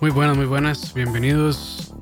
Muy 0.00 0.10
buenas, 0.10 0.34
muy 0.34 0.46
buenas. 0.46 0.94
Bienvenidos. 0.94 1.92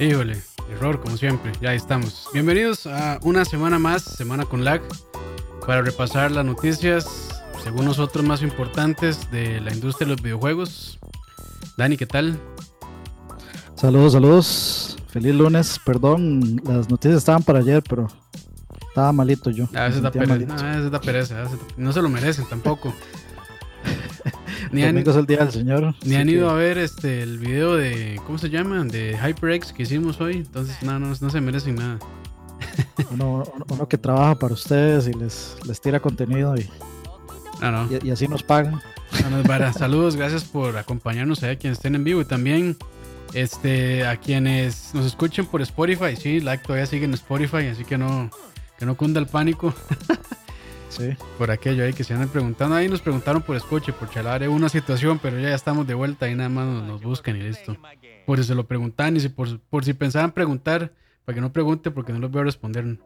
Híjole, 0.00 0.40
error 0.70 1.02
como 1.02 1.18
siempre. 1.18 1.52
Ya 1.60 1.74
estamos. 1.74 2.26
Bienvenidos 2.32 2.86
a 2.86 3.18
una 3.22 3.44
semana 3.44 3.78
más, 3.78 4.04
semana 4.04 4.46
con 4.46 4.64
lag, 4.64 4.80
para 5.66 5.82
repasar 5.82 6.30
las 6.30 6.46
noticias, 6.46 7.06
según 7.62 7.84
nosotros, 7.84 8.24
más 8.24 8.40
importantes 8.40 9.30
de 9.30 9.60
la 9.60 9.70
industria 9.74 10.06
de 10.06 10.14
los 10.14 10.22
videojuegos. 10.22 10.98
Dani, 11.76 11.98
¿qué 11.98 12.06
tal? 12.06 12.40
Saludos, 13.74 14.14
saludos. 14.14 14.96
Feliz 15.08 15.34
lunes. 15.34 15.78
Perdón, 15.84 16.62
las 16.64 16.88
noticias 16.88 17.18
estaban 17.18 17.42
para 17.42 17.58
ayer, 17.58 17.82
pero 17.86 18.08
estaba 18.88 19.12
malito 19.12 19.50
yo. 19.50 19.68
A 19.74 19.88
veces 19.88 20.00
da 20.00 20.10
pereza. 20.10 20.54
A 20.54 20.76
veces 20.76 20.90
da 20.90 21.00
pereza. 21.02 21.44
No 21.76 21.92
se 21.92 22.00
lo 22.00 22.08
merecen 22.08 22.46
tampoco. 22.48 22.94
Ni 24.72 24.82
han, 24.82 24.96
es 24.98 25.06
el 25.06 25.26
día 25.26 25.38
del 25.38 25.52
Señor. 25.52 25.94
Ni 26.04 26.16
han 26.16 26.28
ido 26.28 26.50
a 26.50 26.54
ver 26.54 26.78
este 26.78 27.22
el 27.22 27.38
video 27.38 27.76
de, 27.76 28.20
¿cómo 28.26 28.38
se 28.38 28.50
llama? 28.50 28.84
De 28.84 29.16
HyperX 29.16 29.72
que 29.72 29.84
hicimos 29.84 30.20
hoy. 30.20 30.36
Entonces, 30.36 30.76
no, 30.82 30.98
no, 30.98 31.12
no 31.18 31.30
se 31.30 31.40
merecen 31.40 31.76
nada. 31.76 31.98
Uno, 33.10 33.44
uno, 33.68 33.88
que 33.88 33.98
trabaja 33.98 34.34
para 34.34 34.54
ustedes 34.54 35.06
y 35.06 35.12
les, 35.12 35.56
les 35.66 35.80
tira 35.80 36.00
contenido 36.00 36.56
y, 36.56 36.68
y, 38.02 38.10
así 38.10 38.26
nos 38.26 38.42
pagan. 38.42 38.80
Saludos, 39.76 40.16
gracias 40.16 40.44
por 40.44 40.76
acompañarnos 40.76 41.42
a 41.42 41.54
quienes 41.56 41.78
estén 41.78 41.94
en 41.94 42.04
vivo 42.04 42.22
y 42.22 42.24
también 42.24 42.76
este, 43.34 44.06
a 44.06 44.16
quienes 44.16 44.94
nos 44.94 45.06
escuchen 45.06 45.46
por 45.46 45.62
Spotify. 45.62 46.16
Sí, 46.16 46.40
like 46.40 46.64
todavía 46.64 46.86
sigue 46.86 47.04
en 47.04 47.14
Spotify, 47.14 47.66
así 47.70 47.84
que 47.84 47.98
no, 47.98 48.30
que 48.78 48.86
no 48.86 48.96
cunda 48.96 49.20
el 49.20 49.26
pánico. 49.26 49.74
Sí. 50.96 51.10
Por 51.36 51.50
aquello 51.50 51.84
ahí 51.84 51.92
que 51.92 52.04
se 52.04 52.14
andan 52.14 52.28
preguntando. 52.28 52.74
Ahí 52.74 52.88
nos 52.88 53.02
preguntaron 53.02 53.42
por 53.42 53.56
escuche, 53.56 53.92
por 53.92 54.08
chalar 54.10 54.48
una 54.48 54.68
situación, 54.68 55.18
pero 55.22 55.38
ya 55.38 55.54
estamos 55.54 55.86
de 55.86 55.94
vuelta 55.94 56.28
y 56.30 56.34
nada 56.34 56.48
más 56.48 56.66
nos, 56.66 57.02
buscan 57.02 57.36
y 57.36 57.40
listo. 57.40 57.76
Por 58.24 58.38
si 58.38 58.44
se 58.44 58.54
lo 58.54 58.66
preguntan 58.66 59.16
y 59.16 59.20
si 59.20 59.28
por, 59.28 59.60
por 59.60 59.84
si 59.84 59.92
pensaban 59.92 60.32
preguntar, 60.32 60.92
para 61.24 61.34
que 61.34 61.40
no 61.40 61.52
pregunte 61.52 61.90
porque 61.90 62.12
no 62.12 62.18
los 62.18 62.30
veo 62.30 62.44
responder. 62.44 62.98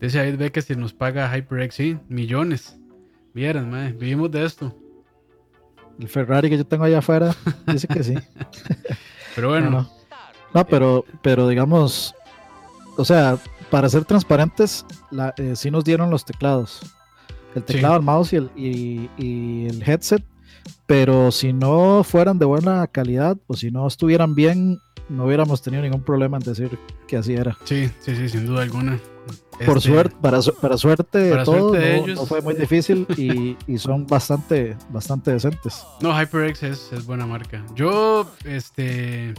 Dice 0.00 0.20
ahí 0.20 0.36
ve 0.36 0.52
que 0.52 0.62
si 0.62 0.76
nos 0.76 0.92
paga 0.92 1.30
HyperX, 1.34 1.74
sí, 1.74 1.98
millones. 2.08 2.76
Vieran, 3.34 3.70
madre, 3.70 3.92
vivimos 3.92 4.30
de 4.30 4.44
esto. 4.44 4.76
El 5.98 6.08
Ferrari 6.08 6.50
que 6.50 6.58
yo 6.58 6.66
tengo 6.66 6.84
allá 6.84 6.98
afuera 6.98 7.34
dice 7.66 7.88
que 7.88 8.02
sí. 8.02 8.14
pero 9.34 9.48
bueno. 9.48 9.90
No, 10.54 10.66
pero, 10.66 11.04
pero 11.22 11.48
digamos, 11.48 12.14
o 12.96 13.04
sea, 13.04 13.38
para 13.72 13.88
ser 13.88 14.04
transparentes, 14.04 14.84
la, 15.10 15.32
eh, 15.38 15.54
sí 15.56 15.70
nos 15.70 15.82
dieron 15.82 16.10
los 16.10 16.26
teclados. 16.26 16.82
El 17.54 17.64
teclado, 17.64 17.96
el 17.96 18.02
mouse 18.02 18.34
y 18.34 18.36
el, 18.36 18.50
y, 18.54 19.66
el 19.66 19.82
headset. 19.82 20.22
Pero 20.86 21.32
si 21.32 21.54
no 21.54 22.04
fueran 22.04 22.38
de 22.38 22.44
buena 22.44 22.86
calidad 22.86 23.38
o 23.46 23.54
si 23.54 23.70
no 23.70 23.86
estuvieran 23.86 24.34
bien, 24.34 24.78
no 25.08 25.24
hubiéramos 25.24 25.62
tenido 25.62 25.82
ningún 25.82 26.02
problema 26.02 26.36
en 26.36 26.42
decir 26.42 26.78
que 27.08 27.16
así 27.16 27.32
era. 27.32 27.56
Sí, 27.64 27.90
sí, 28.00 28.14
sí, 28.14 28.28
sin 28.28 28.44
duda 28.44 28.62
alguna. 28.62 29.00
Por 29.64 29.78
este, 29.78 29.88
suerte, 29.88 30.16
para, 30.20 30.40
para 30.60 30.76
suerte 30.76 31.18
de 31.18 31.44
todo, 31.44 31.74
no, 32.08 32.26
fue 32.26 32.42
muy 32.42 32.54
difícil 32.54 33.06
y, 33.16 33.56
y, 33.66 33.78
son 33.78 34.06
bastante, 34.06 34.76
bastante 34.90 35.30
decentes. 35.30 35.82
No, 36.02 36.12
HyperX 36.12 36.62
es, 36.62 36.92
es 36.92 37.06
buena 37.06 37.26
marca. 37.26 37.64
Yo, 37.74 38.30
este, 38.44 39.32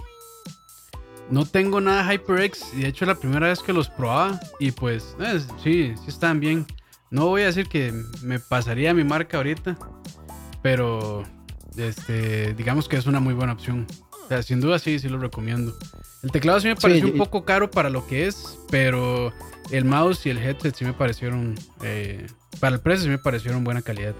no 1.29 1.45
tengo 1.45 1.81
nada 1.81 2.11
HyperX 2.11 2.73
y 2.73 2.81
de 2.81 2.89
hecho 2.89 3.05
la 3.05 3.15
primera 3.15 3.47
vez 3.47 3.59
que 3.59 3.73
los 3.73 3.89
probaba 3.89 4.39
y 4.59 4.71
pues 4.71 5.15
eh, 5.19 5.39
sí, 5.63 5.93
sí 5.95 6.05
están 6.07 6.39
bien. 6.39 6.65
No 7.09 7.27
voy 7.27 7.43
a 7.43 7.45
decir 7.45 7.67
que 7.67 7.93
me 8.23 8.39
pasaría 8.39 8.93
mi 8.93 9.03
marca 9.03 9.37
ahorita, 9.37 9.77
pero 10.61 11.23
este, 11.77 12.53
digamos 12.53 12.87
que 12.87 12.97
es 12.97 13.05
una 13.05 13.19
muy 13.19 13.33
buena 13.33 13.53
opción. 13.53 13.85
O 14.25 14.27
sea, 14.27 14.41
sin 14.41 14.61
duda 14.61 14.79
sí, 14.79 14.99
sí 14.99 15.09
lo 15.09 15.19
recomiendo. 15.19 15.75
El 16.23 16.31
teclado 16.31 16.59
sí 16.59 16.67
me 16.67 16.75
pareció 16.75 17.07
un 17.07 17.17
poco 17.17 17.43
caro 17.43 17.69
para 17.69 17.89
lo 17.89 18.07
que 18.07 18.27
es, 18.27 18.57
pero 18.71 19.33
el 19.71 19.85
mouse 19.85 20.25
y 20.25 20.29
el 20.29 20.37
headset 20.37 20.75
sí 20.75 20.85
me 20.85 20.93
parecieron, 20.93 21.55
eh, 21.83 22.27
para 22.59 22.75
el 22.75 22.81
precio 22.81 23.03
sí 23.03 23.09
me 23.09 23.17
parecieron 23.17 23.63
buena 23.63 23.81
calidad. 23.81 24.15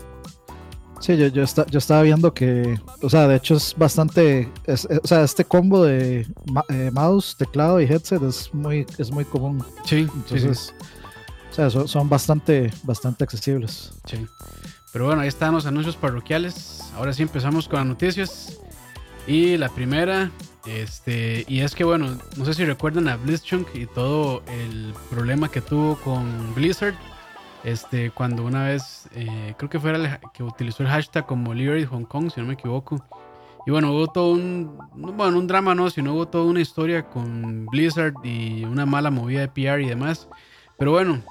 Sí, 1.04 1.18
yo, 1.18 1.28
yo, 1.28 1.44
yo 1.44 1.80
estaba 1.80 2.02
viendo 2.02 2.34
que, 2.34 2.80
o 3.02 3.10
sea, 3.10 3.28
de 3.28 3.36
hecho 3.36 3.56
es 3.56 3.76
bastante, 3.78 4.50
o 4.66 5.06
sea, 5.06 5.26
este 5.26 5.44
combo 5.44 5.84
de 5.84 6.26
eh, 6.70 6.92
mouse, 6.94 7.36
teclado 7.36 7.82
y 7.82 7.84
headset 7.84 8.24
es 8.24 8.54
muy, 8.54 8.86
es 8.98 9.12
muy 9.12 9.26
común. 9.26 9.66
Sí, 9.84 10.08
entonces, 10.16 10.74
o 11.52 11.54
sea, 11.54 11.70
son, 11.70 12.08
bastante, 12.08 12.72
bastante 12.84 13.26
accesibles. 13.26 13.92
Sí. 14.06 14.26
Pero 14.94 15.08
bueno, 15.08 15.24
ahí 15.24 15.28
están 15.28 15.54
los 15.54 15.66
anuncios 15.66 15.98
parroquiales. 15.98 16.80
Ahora 16.96 17.12
sí 17.12 17.24
empezamos 17.24 17.68
con 17.68 17.80
las 17.80 17.88
noticias. 17.88 18.58
Y 19.28 19.58
la 19.58 19.68
primera, 19.68 20.32
este, 20.66 21.44
y 21.50 21.60
es 21.60 21.76
que 21.76 21.84
bueno, 21.84 22.18
no 22.38 22.46
sé 22.46 22.54
si 22.54 22.64
recuerdan 22.64 23.10
a 23.10 23.18
Blizzchunk 23.18 23.68
y 23.76 23.88
todo 23.88 24.42
el 24.48 24.94
problema 25.10 25.52
que 25.52 25.60
tuvo 25.60 25.98
con 25.98 26.56
Blizzard 26.56 26.96
este, 27.64 28.12
cuando 28.12 28.44
una 28.44 28.66
vez, 28.66 29.08
eh, 29.14 29.54
creo 29.58 29.70
que 29.70 29.80
fue 29.80 29.92
el 29.92 30.20
que 30.34 30.44
utilizó 30.44 30.84
el 30.84 30.90
hashtag 30.90 31.26
como 31.26 31.54
Liberty 31.54 31.86
Hong 31.86 32.04
Kong, 32.04 32.30
si 32.30 32.42
no 32.42 32.48
me 32.48 32.54
equivoco. 32.54 33.04
Y 33.66 33.72
bueno, 33.72 33.92
hubo 33.92 34.08
todo 34.08 34.32
un, 34.34 34.78
bueno, 34.94 35.38
un 35.38 35.48
drama, 35.48 35.74
no, 35.74 35.90
sino 35.90 36.14
hubo 36.14 36.28
toda 36.28 36.44
una 36.44 36.60
historia 36.60 37.04
con 37.04 37.66
Blizzard 37.68 38.14
y 38.24 38.66
una 38.66 38.86
mala 38.86 39.10
movida 39.10 39.40
de 39.42 39.48
PR 39.48 39.82
y 39.82 39.88
demás. 39.88 40.28
Pero 40.78 40.92
bueno, 40.92 41.22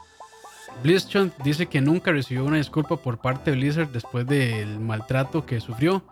Blizzard 0.83 1.31
dice 1.45 1.67
que 1.67 1.83
nunca 1.83 2.11
recibió 2.11 2.45
una 2.47 2.57
disculpa 2.57 2.97
por 2.97 3.19
parte 3.19 3.51
de 3.51 3.59
Blizzard 3.59 3.89
después 3.89 4.27
del 4.27 4.81
maltrato 4.81 5.45
que 5.45 5.61
sufrió. 5.61 6.03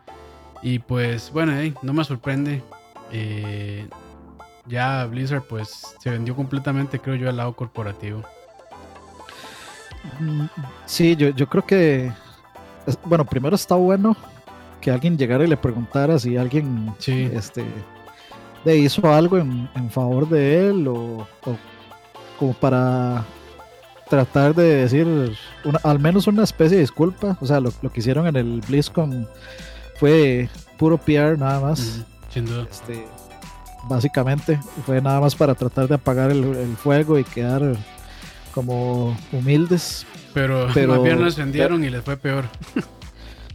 Y 0.63 0.81
pues 0.81 1.31
bueno, 1.33 1.53
no 1.81 1.95
me 1.95 2.05
sorprende. 2.05 2.63
Eh, 3.13 3.89
ya 4.67 5.07
Blizzard 5.07 5.45
pues 5.49 5.97
se 6.01 6.11
vendió 6.11 6.37
completamente, 6.37 6.99
creo 6.99 7.17
yo, 7.17 7.31
al 7.31 7.39
lado 7.39 7.57
corporativo. 7.57 8.23
Sí, 10.87 11.17
yo, 11.17 11.31
yo 11.31 11.49
creo 11.49 11.65
que, 11.65 12.13
bueno, 13.05 13.25
primero 13.25 13.57
está 13.57 13.75
bueno 13.75 14.17
que 14.81 14.91
alguien 14.91 15.17
llegara 15.17 15.45
y 15.45 15.47
le 15.47 15.57
preguntara 15.57 16.19
si 16.19 16.37
alguien 16.37 16.93
este, 17.07 17.65
le 18.65 18.77
hizo 18.79 19.13
algo 19.13 19.39
en, 19.39 19.91
favor 19.91 20.29
de 20.29 20.69
él 20.69 20.89
o, 20.89 21.27
como 22.39 22.55
para 22.55 23.25
tratar 24.09 24.55
de 24.55 24.63
decir 24.63 25.37
al 25.85 25.99
menos 25.99 26.27
una 26.27 26.45
especie 26.45 26.77
de 26.77 26.83
disculpa. 26.83 27.37
O 27.41 27.47
sea, 27.47 27.61
lo, 27.61 27.71
que 27.71 28.01
hicieron 28.01 28.27
en 28.27 28.37
el 28.37 28.61
BlizzCon 28.67 29.29
fue 29.97 30.49
puro 30.79 30.99
PR 30.99 31.39
nada 31.39 31.61
más. 31.61 32.05
Este, 32.71 33.07
básicamente 33.89 34.59
fue 34.87 35.01
nada 35.01 35.21
más 35.21 35.35
para 35.35 35.55
tratar 35.55 35.89
de 35.89 35.95
apagar 35.95 36.31
el 36.31 36.77
fuego 36.77 37.19
y 37.19 37.25
quedar 37.25 37.77
como 38.55 39.17
humildes. 39.33 40.07
Pero, 40.35 40.69
pero 40.73 40.95
más 40.95 41.03
bien 41.03 41.21
lo 41.21 41.27
ascendieron 41.27 41.85
y 41.85 41.91
les 41.91 42.03
fue 42.05 42.17
peor. 42.17 42.45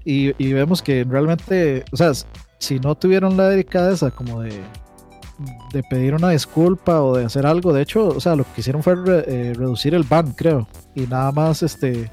Y, 0.08 0.54
vemos 0.54 0.84
que 0.84 1.04
realmente, 1.04 1.84
o 1.92 1.98
sea, 1.98 2.12
si 2.60 2.80
no 2.80 2.94
tuvieron 2.94 3.36
la 3.36 3.50
delicadeza 3.50 4.12
como 4.12 4.42
de, 4.42 4.62
de 5.74 5.82
pedir 5.82 6.14
una 6.14 6.30
disculpa 6.30 7.02
o 7.02 7.18
de 7.18 7.26
hacer 7.26 7.48
algo, 7.48 7.74
de 7.74 7.82
hecho, 7.82 8.10
o 8.10 8.20
sea, 8.20 8.36
lo 8.36 8.44
que 8.44 8.62
hicieron 8.62 8.84
fue 8.84 8.94
eh, 9.26 9.54
reducir 9.58 9.96
el 9.96 10.04
ban, 10.04 10.32
creo. 10.34 10.68
Y 10.94 11.08
nada 11.08 11.32
más, 11.32 11.64
este... 11.64 12.12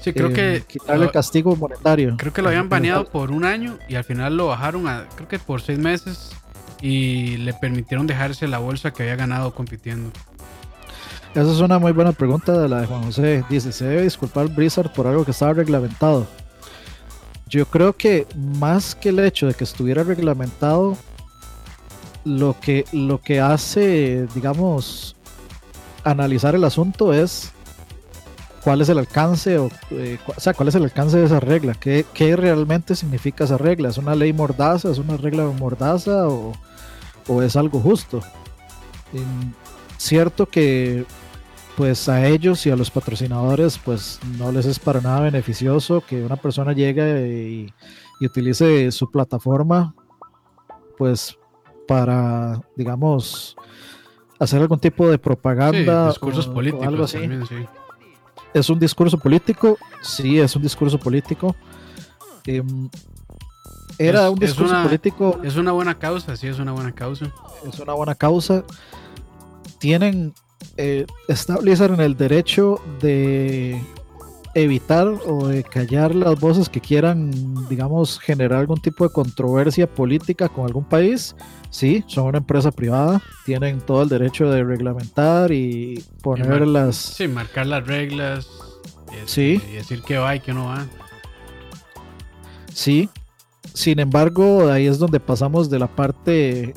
Sí, 0.00 0.12
creo 0.12 0.32
que... 0.32 0.56
Eh, 0.56 0.62
quitarle 0.66 1.04
el 1.04 1.12
castigo 1.12 1.54
monetario. 1.54 2.16
Creo 2.18 2.32
que 2.32 2.42
lo 2.42 2.48
habían 2.48 2.68
baneado 2.68 3.08
por 3.08 3.30
un 3.30 3.44
año 3.44 3.78
y 3.88 3.94
al 3.94 4.02
final 4.02 4.36
lo 4.36 4.48
bajaron 4.48 4.88
a, 4.88 5.06
creo 5.14 5.28
que 5.28 5.38
por 5.38 5.62
seis 5.62 5.78
meses 5.78 6.32
y 6.82 7.36
le 7.36 7.54
permitieron 7.54 8.08
dejarse 8.08 8.48
la 8.48 8.58
bolsa 8.58 8.92
que 8.92 9.04
había 9.04 9.14
ganado 9.14 9.54
compitiendo. 9.54 10.10
Esa 11.34 11.50
es 11.50 11.58
una 11.58 11.80
muy 11.80 11.90
buena 11.90 12.12
pregunta 12.12 12.56
de 12.56 12.68
la 12.68 12.82
de 12.82 12.86
Juan 12.86 13.02
José. 13.02 13.44
Dice, 13.50 13.72
¿se 13.72 13.84
debe 13.84 14.02
disculpar 14.02 14.46
Blizzard 14.48 14.92
por 14.92 15.08
algo 15.08 15.24
que 15.24 15.32
estaba 15.32 15.52
reglamentado? 15.52 16.28
Yo 17.48 17.66
creo 17.66 17.92
que 17.92 18.28
más 18.60 18.94
que 18.94 19.08
el 19.08 19.18
hecho 19.18 19.48
de 19.48 19.54
que 19.54 19.64
estuviera 19.64 20.04
reglamentado, 20.04 20.96
lo 22.24 22.54
que, 22.60 22.84
lo 22.92 23.20
que 23.20 23.40
hace, 23.40 24.28
digamos, 24.32 25.16
analizar 26.04 26.54
el 26.54 26.62
asunto 26.62 27.12
es 27.12 27.50
cuál 28.62 28.80
es 28.80 28.88
el 28.88 28.98
alcance 28.98 29.58
o, 29.58 29.70
eh, 29.90 30.18
sea, 30.38 30.54
cuál 30.54 30.68
es 30.68 30.76
el 30.76 30.84
alcance 30.84 31.18
de 31.18 31.26
esa 31.26 31.40
regla, 31.40 31.74
¿Qué, 31.74 32.06
¿Qué, 32.14 32.36
realmente 32.36 32.94
significa 32.94 33.42
esa 33.42 33.58
regla, 33.58 33.88
es 33.88 33.98
una 33.98 34.14
ley 34.14 34.32
mordaza, 34.32 34.88
es 34.88 34.98
una 34.98 35.16
regla 35.16 35.46
mordaza 35.46 36.28
o, 36.28 36.52
o 37.26 37.42
es 37.42 37.56
algo 37.56 37.80
justo. 37.80 38.20
cierto 39.98 40.46
que 40.46 41.04
pues 41.76 42.08
a 42.08 42.26
ellos 42.26 42.64
y 42.66 42.70
a 42.70 42.76
los 42.76 42.90
patrocinadores 42.90 43.78
pues 43.78 44.20
no 44.38 44.52
les 44.52 44.66
es 44.66 44.78
para 44.78 45.00
nada 45.00 45.20
beneficioso 45.20 46.02
que 46.06 46.22
una 46.22 46.36
persona 46.36 46.72
llegue 46.72 47.28
y, 47.28 47.74
utilice 48.24 48.90
su 48.90 49.10
plataforma 49.10 49.94
pues 50.96 51.36
para 51.86 52.58
digamos 52.74 53.54
hacer 54.38 54.62
algún 54.62 54.78
tipo 54.78 55.10
de 55.10 55.18
propaganda 55.18 56.08
discursos 56.08 56.46
políticos 56.46 56.86
algo 56.86 57.04
así 57.04 57.18
es 58.54 58.70
un 58.70 58.78
discurso 58.78 59.18
político 59.18 59.76
sí 60.00 60.38
es 60.38 60.56
un 60.56 60.62
discurso 60.62 60.98
político 60.98 61.54
em, 62.46 62.88
era 63.98 64.30
un 64.30 64.38
discurso 64.38 64.82
político. 64.82 65.40
Es 65.44 65.56
una 65.56 65.72
buena 65.72 65.98
causa, 65.98 66.36
sí, 66.36 66.48
es 66.48 66.58
una 66.58 66.72
buena 66.72 66.92
causa. 66.92 67.32
Es 67.66 67.78
una 67.78 67.94
buena 67.94 68.14
causa. 68.14 68.64
Tienen, 69.78 70.34
eh, 70.76 71.06
en 71.28 72.00
el 72.00 72.16
derecho 72.16 72.80
de 73.00 73.80
evitar 74.54 75.08
o 75.26 75.48
de 75.48 75.64
callar 75.64 76.14
las 76.14 76.38
voces 76.38 76.68
que 76.68 76.80
quieran, 76.80 77.30
digamos, 77.68 78.20
generar 78.20 78.60
algún 78.60 78.80
tipo 78.80 79.04
de 79.06 79.12
controversia 79.12 79.88
política 79.88 80.48
con 80.48 80.66
algún 80.66 80.84
país. 80.84 81.34
Sí, 81.70 82.04
son 82.06 82.26
una 82.26 82.38
empresa 82.38 82.70
privada, 82.70 83.20
tienen 83.44 83.80
todo 83.80 84.02
el 84.02 84.08
derecho 84.08 84.48
de 84.50 84.62
reglamentar 84.62 85.50
y 85.50 86.04
poner 86.22 86.66
las... 86.66 86.96
Sí, 86.96 87.26
marcar 87.26 87.66
las 87.66 87.84
reglas. 87.84 88.48
Este, 89.12 89.26
sí. 89.26 89.62
Y 89.70 89.74
decir 89.74 90.02
que 90.02 90.18
va 90.18 90.36
y 90.36 90.40
que 90.40 90.54
no 90.54 90.66
va. 90.66 90.86
Sí, 92.72 93.08
sin 93.72 93.98
embargo, 93.98 94.70
ahí 94.70 94.86
es 94.86 94.98
donde 94.98 95.18
pasamos 95.18 95.68
de 95.68 95.78
la 95.80 95.88
parte, 95.88 96.74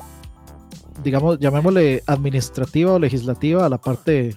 digamos, 1.02 1.38
llamémosle 1.38 2.02
administrativa 2.06 2.92
o 2.92 2.98
legislativa 2.98 3.66
a 3.66 3.68
la 3.68 3.78
parte 3.78 4.36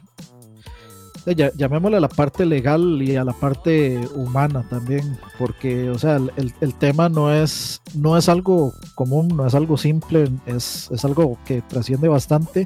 ya, 1.26 1.52
llamémosle 1.54 1.98
a 1.98 2.00
la 2.00 2.10
parte 2.10 2.46
legal 2.46 3.02
y 3.02 3.16
a 3.16 3.24
la 3.24 3.34
parte 3.34 4.00
humana 4.16 4.66
también, 4.70 5.20
porque, 5.38 5.90
o 5.90 6.00
sea, 6.00 6.16
el, 6.16 6.54
el, 6.62 6.74
tema 6.76 7.10
no 7.10 7.34
es, 7.34 7.82
no 7.94 8.18
es 8.18 8.28
algo 8.28 8.74
común, 8.96 9.28
no 9.28 9.46
es 9.46 9.54
algo 9.54 9.78
simple, 9.78 10.30
es, 10.46 10.90
es 10.92 11.06
algo 11.06 11.38
que 11.46 11.62
trasciende 11.62 12.08
bastante 12.08 12.66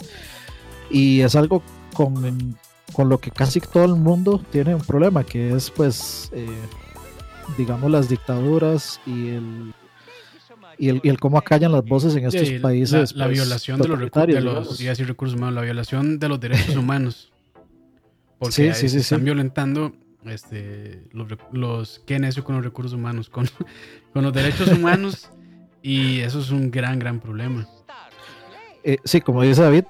y 0.90 1.22
es 1.22 1.36
algo 1.36 1.62
con, 1.94 2.58
con, 2.94 3.10
lo 3.10 3.20
que 3.20 3.32
casi 3.32 3.60
todo 3.60 3.86
el 3.86 3.96
mundo 3.96 4.42
tiene 4.52 4.74
un 4.76 4.82
problema, 4.82 5.24
que 5.24 5.54
es, 5.54 5.70
pues, 5.70 6.30
eh, 6.34 6.48
digamos, 7.58 7.92
las 7.92 8.08
dictaduras 8.08 9.02
y 9.06 9.30
el, 9.30 9.74
y 10.77 10.89
el, 10.89 11.01
y 11.04 11.10
el, 11.10 11.19
cómo 11.19 11.38
acallan 11.38 11.72
las 11.72 11.86
voces 11.86 12.16
en 12.16 12.25
estos 12.25 12.50
países. 12.62 13.16
La, 13.16 13.25
pues, 13.25 13.38
violación 13.38 13.80
de 13.80 13.88
los, 13.88 14.00
de 14.00 14.06
los, 14.06 15.07
recursos 15.07 15.36
humanos, 15.36 15.56
la 15.56 15.62
violación 15.62 16.19
de 16.19 16.30
los 16.30 16.39
derechos 16.39 16.75
humanos. 16.75 17.31
Porque 18.39 18.74
sí, 18.74 18.74
sí, 18.74 18.89
sí, 18.89 18.98
están 18.98 19.24
violentando 19.24 19.94
este, 20.25 21.04
los, 21.12 21.27
los 21.51 22.01
qué 22.06 22.19
necio 22.19 22.44
con 22.44 22.56
los 22.56 22.63
recursos 22.63 22.94
humanos, 22.94 23.30
con, 23.30 23.48
con 24.13 24.24
los 24.24 24.33
derechos 24.33 24.68
humanos, 24.69 25.30
y 25.81 26.19
eso 26.19 26.39
es 26.39 26.51
un 26.51 26.72
gran, 26.72 27.00
gran 27.00 27.19
problema. 27.19 27.68
Eh, 28.83 28.98
sí, 29.04 29.22
como 29.22 29.42
dice 29.42 29.62
David, 29.62 29.86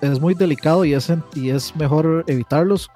es 0.00 0.20
muy 0.20 0.34
delicado 0.34 0.84
y 0.84 0.94
es, 0.94 1.12
y 1.34 1.50
es 1.50 1.74
mejor 1.76 2.24
evitarlos. 2.26 2.90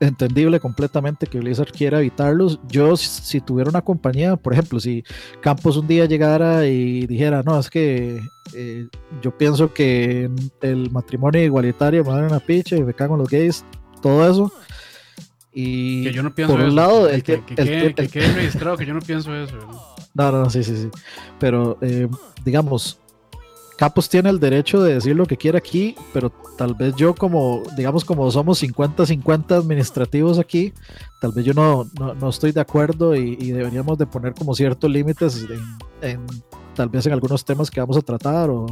Entendible 0.00 0.60
completamente 0.60 1.26
que 1.26 1.38
Blizzard 1.38 1.72
quiera 1.72 1.98
evitarlos. 1.98 2.60
Yo, 2.68 2.96
si, 2.96 3.40
tuviera 3.40 3.70
una 3.70 3.82
compañía, 3.82 4.36
por 4.36 4.52
ejemplo, 4.52 4.80
si 4.80 5.04
Campos 5.40 5.76
un 5.76 5.86
día 5.86 6.06
llegara 6.06 6.66
y 6.66 7.06
dijera, 7.06 7.42
no, 7.42 7.58
es 7.58 7.70
que 7.70 8.20
eh, 8.54 8.88
yo 9.22 9.36
pienso 9.36 9.72
que 9.72 10.30
el 10.62 10.90
matrimonio 10.90 11.42
igualitario 11.42 12.04
me 12.04 12.10
dan 12.10 12.24
una 12.24 12.40
picha 12.40 12.76
y 12.76 12.82
me 12.82 12.94
cago 12.94 13.14
en 13.14 13.20
los 13.20 13.28
gays, 13.28 13.64
todo 14.02 14.30
eso. 14.30 14.52
Y 15.52 16.04
que 16.04 16.12
yo 16.12 16.22
no 16.22 16.34
pienso 16.34 16.54
por 16.54 16.64
un 16.64 16.74
lado, 16.74 17.08
el 17.08 17.22
que, 17.22 17.42
que, 17.44 17.54
quede 17.54 18.32
registrado 18.34 18.76
que 18.76 18.86
yo 18.86 18.94
no 18.94 19.00
pienso 19.00 19.34
eso. 19.34 19.56
No, 20.14 20.32
no, 20.32 20.50
sí, 20.50 20.64
sí, 20.64 20.76
sí. 20.76 20.88
Pero, 21.38 21.78
eh, 21.80 22.08
digamos, 22.44 22.98
Capos 23.76 24.08
tiene 24.08 24.30
el 24.30 24.38
derecho 24.38 24.80
de 24.82 24.94
decir 24.94 25.16
lo 25.16 25.26
que 25.26 25.36
quiera 25.36 25.58
aquí, 25.58 25.96
pero 26.12 26.30
tal 26.56 26.74
vez 26.74 26.94
yo 26.94 27.14
como, 27.14 27.62
digamos, 27.76 28.04
como 28.04 28.30
somos 28.30 28.62
50-50 28.62 29.50
administrativos 29.50 30.38
aquí, 30.38 30.72
tal 31.20 31.32
vez 31.32 31.44
yo 31.44 31.54
no, 31.54 31.84
no, 31.98 32.28
estoy 32.28 32.52
de 32.52 32.60
acuerdo 32.60 33.16
y, 33.16 33.34
deberíamos 33.50 33.98
de 33.98 34.06
poner 34.06 34.32
como 34.34 34.54
ciertos 34.54 34.88
límites 34.88 35.44
en, 36.02 36.24
tal 36.74 36.88
vez 36.88 37.06
en 37.06 37.14
algunos 37.14 37.44
temas 37.44 37.68
que 37.68 37.80
vamos 37.80 37.96
a 37.96 38.02
tratar 38.02 38.48
o, 38.48 38.66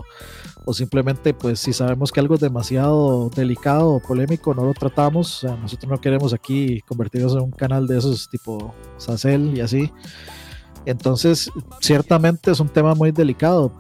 o, 0.65 0.73
simplemente 0.73 1.35
pues 1.35 1.59
si 1.59 1.73
sabemos 1.73 2.13
que 2.13 2.21
algo 2.21 2.37
es 2.37 2.41
demasiado 2.41 3.29
delicado 3.31 3.91
o 3.91 4.01
polémico 4.01 4.55
no 4.55 4.65
lo 4.65 4.75
tratamos, 4.75 5.43
o 5.43 5.57
nosotros 5.57 5.91
no 5.91 6.01
queremos 6.01 6.33
aquí 6.33 6.81
convertirnos 6.83 7.33
en 7.33 7.41
un 7.41 7.51
canal 7.51 7.89
de 7.89 7.99
esos 7.99 8.29
tipo 8.29 8.73
Sacel 8.99 9.57
y 9.57 9.61
así. 9.61 9.91
Entonces, 10.85 11.51
ciertamente 11.81 12.51
es 12.51 12.59
un 12.59 12.69
tema 12.69 12.95
muy 12.95 13.13
delicado, 13.13 13.73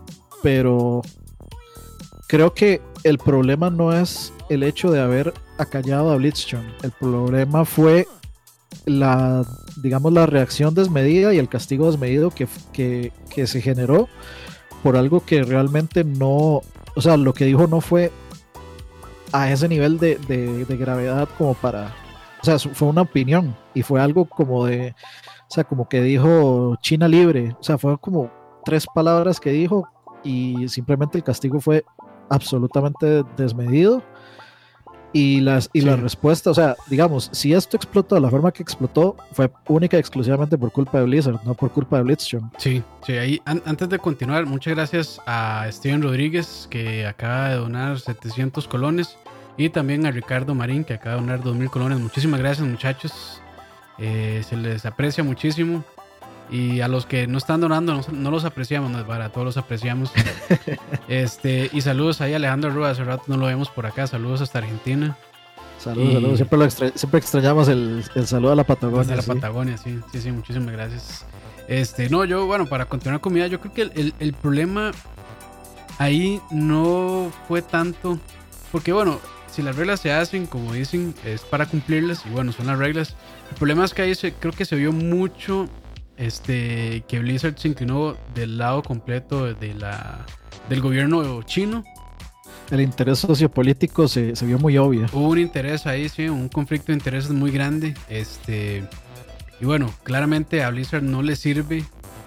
pero 0.42 1.02
creo 2.28 2.54
que 2.54 2.80
el 3.04 3.18
problema 3.18 3.70
no 3.70 3.92
es 3.92 4.32
el 4.48 4.62
hecho 4.62 4.90
de 4.90 5.00
haber 5.00 5.32
acallado 5.58 6.12
a 6.12 6.16
Blitzchung. 6.16 6.64
El 6.82 6.90
problema 6.92 7.64
fue 7.64 8.06
la, 8.86 9.44
digamos, 9.76 10.12
la 10.12 10.26
reacción 10.26 10.74
desmedida 10.74 11.32
y 11.32 11.38
el 11.38 11.48
castigo 11.48 11.86
desmedido 11.86 12.30
que, 12.30 12.48
que, 12.72 13.46
se 13.46 13.60
generó 13.60 14.08
por 14.82 14.96
algo 14.96 15.24
que 15.24 15.42
realmente 15.42 16.04
no, 16.04 16.62
o 16.94 17.00
sea, 17.00 17.16
lo 17.16 17.32
que 17.32 17.44
dijo 17.44 17.66
no 17.66 17.80
fue 17.80 18.10
a 19.32 19.50
ese 19.50 19.68
nivel 19.68 19.98
de, 19.98 20.16
de, 20.16 20.76
gravedad 20.76 21.28
como 21.38 21.54
para, 21.54 21.94
o 22.40 22.44
sea, 22.44 22.58
fue 22.58 22.88
una 22.88 23.02
opinión 23.02 23.56
y 23.74 23.82
fue 23.82 24.00
algo 24.00 24.24
como 24.24 24.66
de, 24.66 24.94
o 25.48 25.54
sea, 25.54 25.64
como 25.64 25.88
que 25.88 26.02
dijo 26.02 26.76
China 26.82 27.08
libre, 27.08 27.54
o 27.58 27.62
sea, 27.62 27.78
fue 27.78 27.96
como 27.98 28.30
tres 28.64 28.86
palabras 28.94 29.40
que 29.40 29.50
dijo 29.50 29.88
y 30.24 30.68
simplemente 30.68 31.18
el 31.18 31.24
castigo 31.24 31.60
fue 31.60 31.84
absolutamente 32.28 33.24
desmedido. 33.36 34.02
Y, 35.14 35.40
las, 35.40 35.68
y 35.74 35.82
la 35.82 35.96
respuesta, 35.96 36.50
o 36.50 36.54
sea, 36.54 36.74
digamos, 36.88 37.28
si 37.32 37.52
esto 37.52 37.76
explotó 37.76 38.14
de 38.14 38.22
la 38.22 38.30
forma 38.30 38.50
que 38.50 38.62
explotó, 38.62 39.14
fue 39.32 39.50
única 39.68 39.98
y 39.98 40.00
exclusivamente 40.00 40.56
por 40.56 40.72
culpa 40.72 40.98
de 40.98 41.04
Blizzard, 41.04 41.38
no 41.44 41.52
por 41.52 41.70
culpa 41.70 41.98
de 41.98 42.04
Blitzchung. 42.04 42.50
Sí, 42.56 42.82
sí, 43.04 43.12
ahí 43.18 43.42
antes 43.44 43.90
de 43.90 43.98
continuar, 43.98 44.46
muchas 44.46 44.74
gracias 44.74 45.20
a 45.26 45.66
Steven 45.70 46.00
Rodríguez, 46.02 46.66
que 46.70 47.06
acaba 47.06 47.50
de 47.50 47.56
donar 47.56 48.00
700 48.00 48.66
colones, 48.66 49.18
y 49.58 49.68
también 49.68 50.06
a 50.06 50.10
Ricardo 50.10 50.54
Marín, 50.54 50.82
que 50.82 50.94
acaba 50.94 51.16
de 51.16 51.20
donar 51.20 51.42
2000 51.42 51.70
colones. 51.70 52.00
Muchísimas 52.00 52.40
gracias, 52.40 52.66
muchachos. 52.66 53.42
Eh, 53.98 54.42
se 54.48 54.56
les 54.56 54.86
aprecia 54.86 55.22
muchísimo. 55.22 55.84
Y 56.52 56.82
a 56.82 56.88
los 56.88 57.06
que 57.06 57.26
no 57.26 57.38
están 57.38 57.62
donando, 57.62 58.02
no, 58.12 58.30
los 58.30 58.44
apreciamos, 58.44 58.90
no 58.90 58.98
es 58.98 59.04
para 59.04 59.30
todos 59.30 59.46
los 59.46 59.56
apreciamos. 59.56 60.12
este, 61.08 61.70
y 61.72 61.80
saludos 61.80 62.20
ahí 62.20 62.34
a 62.34 62.36
Alejandro 62.36 62.70
Rúa, 62.70 62.90
hace 62.90 63.02
rato 63.04 63.24
no 63.26 63.38
lo 63.38 63.46
vemos 63.46 63.70
por 63.70 63.86
acá, 63.86 64.06
saludos 64.06 64.42
hasta 64.42 64.58
Argentina. 64.58 65.16
Saludos, 65.78 66.12
saludos. 66.12 66.36
Siempre, 66.36 66.92
siempre 66.94 67.18
extrañamos 67.18 67.68
el, 67.68 68.04
el, 68.14 68.26
saludo 68.26 68.52
a 68.52 68.56
la 68.56 68.64
Patagonia. 68.64 69.14
A 69.14 69.16
la 69.16 69.22
Patagonia, 69.22 69.78
sí, 69.78 69.98
sí, 70.12 70.20
sí, 70.20 70.30
muchísimas 70.30 70.72
gracias. 70.72 71.24
Este, 71.68 72.10
no, 72.10 72.24
yo, 72.26 72.44
bueno, 72.44 72.66
para 72.66 72.84
continuar 72.84 73.22
con 73.22 73.32
mi 73.32 73.40
yo 73.48 73.58
creo 73.58 73.72
que 73.72 73.82
el, 73.82 74.14
el 74.18 74.32
problema 74.34 74.92
ahí 75.98 76.38
no 76.50 77.32
fue 77.48 77.62
tanto, 77.62 78.18
porque 78.70 78.92
bueno, 78.92 79.20
si 79.52 79.62
las 79.62 79.76
reglas 79.76 80.00
se 80.00 80.12
hacen, 80.12 80.46
como 80.46 80.72
dicen, 80.72 81.14
es 81.24 81.42
para 81.42 81.66
cumplirlas, 81.66 82.24
y 82.26 82.30
bueno, 82.30 82.52
son 82.52 82.66
las 82.66 82.78
reglas. 82.78 83.16
El 83.50 83.56
problema 83.56 83.84
es 83.84 83.92
que 83.92 84.02
ahí 84.02 84.14
se, 84.14 84.32
creo 84.32 84.52
que 84.52 84.64
se 84.64 84.76
vio 84.76 84.92
mucho 84.92 85.68
este, 86.22 87.02
que 87.08 87.18
Blizzard 87.18 87.58
se 87.58 87.68
inclinó 87.68 88.16
del 88.34 88.56
lado 88.56 88.82
completo 88.82 89.52
de 89.52 89.74
la, 89.74 90.24
del 90.68 90.80
gobierno 90.80 91.42
chino. 91.42 91.82
El 92.70 92.80
interés 92.80 93.18
sociopolítico 93.18 94.06
se, 94.06 94.36
se 94.36 94.46
vio 94.46 94.58
muy 94.58 94.78
obvio. 94.78 95.06
Hubo 95.12 95.28
un 95.28 95.38
interés 95.38 95.86
ahí, 95.86 96.08
sí, 96.08 96.28
un 96.28 96.48
conflicto 96.48 96.92
de 96.92 96.94
intereses 96.94 97.32
muy 97.32 97.50
grande. 97.50 97.94
Este, 98.08 98.84
y 99.60 99.64
bueno, 99.64 99.92
claramente 100.04 100.62
a 100.62 100.70
Blizzard 100.70 101.02
no 101.02 101.22
le 101.22 101.34
sirve 101.34 101.84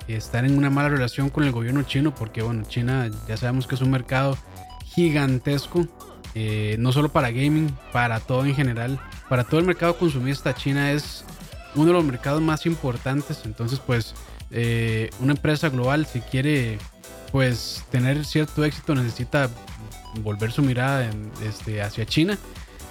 estar 0.07 0.45
en 0.45 0.57
una 0.57 0.69
mala 0.69 0.89
relación 0.89 1.29
con 1.29 1.45
el 1.45 1.51
gobierno 1.51 1.83
chino, 1.83 2.13
porque 2.13 2.41
bueno, 2.41 2.63
China 2.67 3.09
ya 3.27 3.37
sabemos 3.37 3.65
que 3.65 3.75
es 3.75 3.81
un 3.81 3.91
mercado 3.91 4.37
gigantesco, 4.83 5.87
eh, 6.35 6.75
no 6.79 6.91
solo 6.91 7.09
para 7.09 7.31
gaming, 7.31 7.75
para 7.93 8.19
todo 8.19 8.45
en 8.45 8.55
general, 8.55 8.99
para 9.29 9.45
todo 9.45 9.59
el 9.59 9.65
mercado 9.65 9.97
consumista, 9.97 10.53
China 10.53 10.91
es 10.91 11.25
uno 11.75 11.87
de 11.87 11.93
los 11.93 12.03
mercados 12.03 12.41
más 12.41 12.65
importantes. 12.65 13.41
Entonces, 13.45 13.79
pues, 13.79 14.13
eh, 14.51 15.09
una 15.19 15.33
empresa 15.33 15.69
global, 15.69 16.05
si 16.05 16.21
quiere 16.21 16.77
pues 17.31 17.83
tener 17.91 18.23
cierto 18.25 18.63
éxito, 18.63 18.95
necesita 18.95 19.49
volver 20.21 20.51
su 20.51 20.61
mirada 20.61 21.09
este, 21.43 21.81
hacia 21.81 22.05
China. 22.05 22.37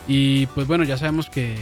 Y 0.06 0.46
pues 0.48 0.66
bueno, 0.66 0.84
ya 0.84 0.98
sabemos 0.98 1.30
que 1.30 1.56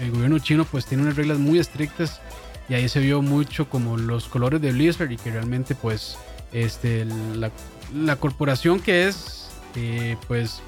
el 0.00 0.10
gobierno 0.10 0.38
chino 0.38 0.64
pues 0.64 0.86
tiene 0.86 1.02
unas 1.02 1.16
reglas 1.16 1.38
muy 1.38 1.58
estrictas 1.58 2.20
y 2.68 2.74
ahí 2.74 2.88
se 2.88 3.00
vio 3.00 3.22
mucho 3.22 3.68
como 3.68 3.96
los 3.96 4.28
colores 4.28 4.60
de 4.60 4.72
Blizzard 4.72 5.10
y 5.10 5.16
que 5.16 5.30
realmente 5.30 5.74
pues 5.74 6.16
este, 6.52 7.06
la, 7.34 8.16
corporación 8.16 8.80
que 8.80 9.08
es 9.08 9.48
eh, 9.74 10.16
pues 10.28 10.62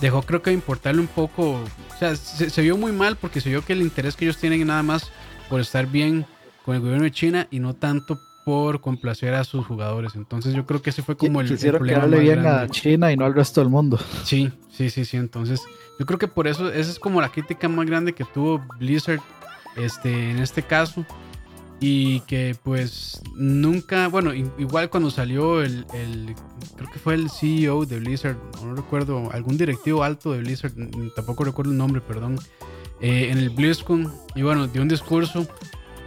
dejó 0.00 0.22
creo 0.22 0.42
que 0.42 0.52
importarle 0.52 1.00
un 1.00 1.06
poco, 1.06 1.52
o 1.52 1.98
sea, 1.98 2.16
se, 2.16 2.62
vio 2.62 2.76
muy 2.76 2.92
mal 2.92 3.16
porque 3.16 3.40
se 3.40 3.50
vio 3.50 3.64
que 3.64 3.72
el 3.72 3.82
interés 3.82 4.16
que 4.16 4.24
ellos 4.24 4.38
tienen 4.38 4.66
nada 4.66 4.82
más 4.82 5.10
por 5.48 5.60
estar 5.60 5.86
bien 5.86 6.26
con 6.64 6.74
el 6.74 6.80
gobierno 6.80 7.04
de 7.04 7.10
China 7.10 7.46
y 7.50 7.58
no 7.60 7.74
tanto 7.74 8.20
por 8.44 8.80
complacer 8.80 9.34
a 9.34 9.44
sus 9.44 9.66
jugadores. 9.66 10.14
Entonces 10.16 10.54
yo 10.54 10.66
creo 10.66 10.82
que 10.82 10.90
ese 10.90 11.02
fue 11.02 11.16
como 11.16 11.40
el, 11.40 11.48
Quisieron 11.48 11.88
el 11.88 11.98
problema. 11.98 12.22
bien 12.22 12.46
a 12.46 12.68
China 12.68 13.10
y 13.10 13.16
no 13.16 13.24
al 13.24 13.34
resto 13.34 13.60
del 13.60 13.70
mundo. 13.70 13.98
Sí, 14.24 14.52
sí, 14.70 14.90
sí, 14.90 15.04
sí. 15.04 15.16
Entonces 15.16 15.62
yo 15.98 16.06
creo 16.06 16.18
que 16.18 16.28
por 16.28 16.46
eso 16.46 16.68
esa 16.70 16.90
es 16.90 16.98
como 16.98 17.20
la 17.20 17.30
crítica 17.30 17.68
más 17.68 17.86
grande 17.86 18.12
que 18.12 18.24
tuvo 18.24 18.62
Blizzard 18.78 19.20
este, 19.76 20.30
en 20.30 20.38
este 20.38 20.62
caso. 20.62 21.06
Y 21.80 22.20
que 22.20 22.56
pues 22.62 23.20
nunca, 23.34 24.08
bueno, 24.08 24.32
igual 24.32 24.90
cuando 24.90 25.10
salió 25.10 25.62
el, 25.62 25.84
creo 25.86 26.90
que 26.92 26.98
fue 26.98 27.14
el 27.14 27.30
CEO 27.30 27.84
de 27.84 27.98
Blizzard, 27.98 28.36
no 28.62 28.74
recuerdo, 28.74 29.30
algún 29.32 29.56
directivo 29.56 30.02
alto 30.02 30.32
de 30.32 30.38
Blizzard, 30.38 30.72
tampoco 31.14 31.44
recuerdo 31.44 31.72
el 31.72 31.78
nombre, 31.78 32.00
perdón, 32.00 32.38
eh, 33.00 33.28
en 33.30 33.38
el 33.38 33.50
BlizzCon, 33.50 34.12
y 34.34 34.42
bueno, 34.42 34.66
dio 34.66 34.82
un 34.82 34.88
discurso, 34.88 35.46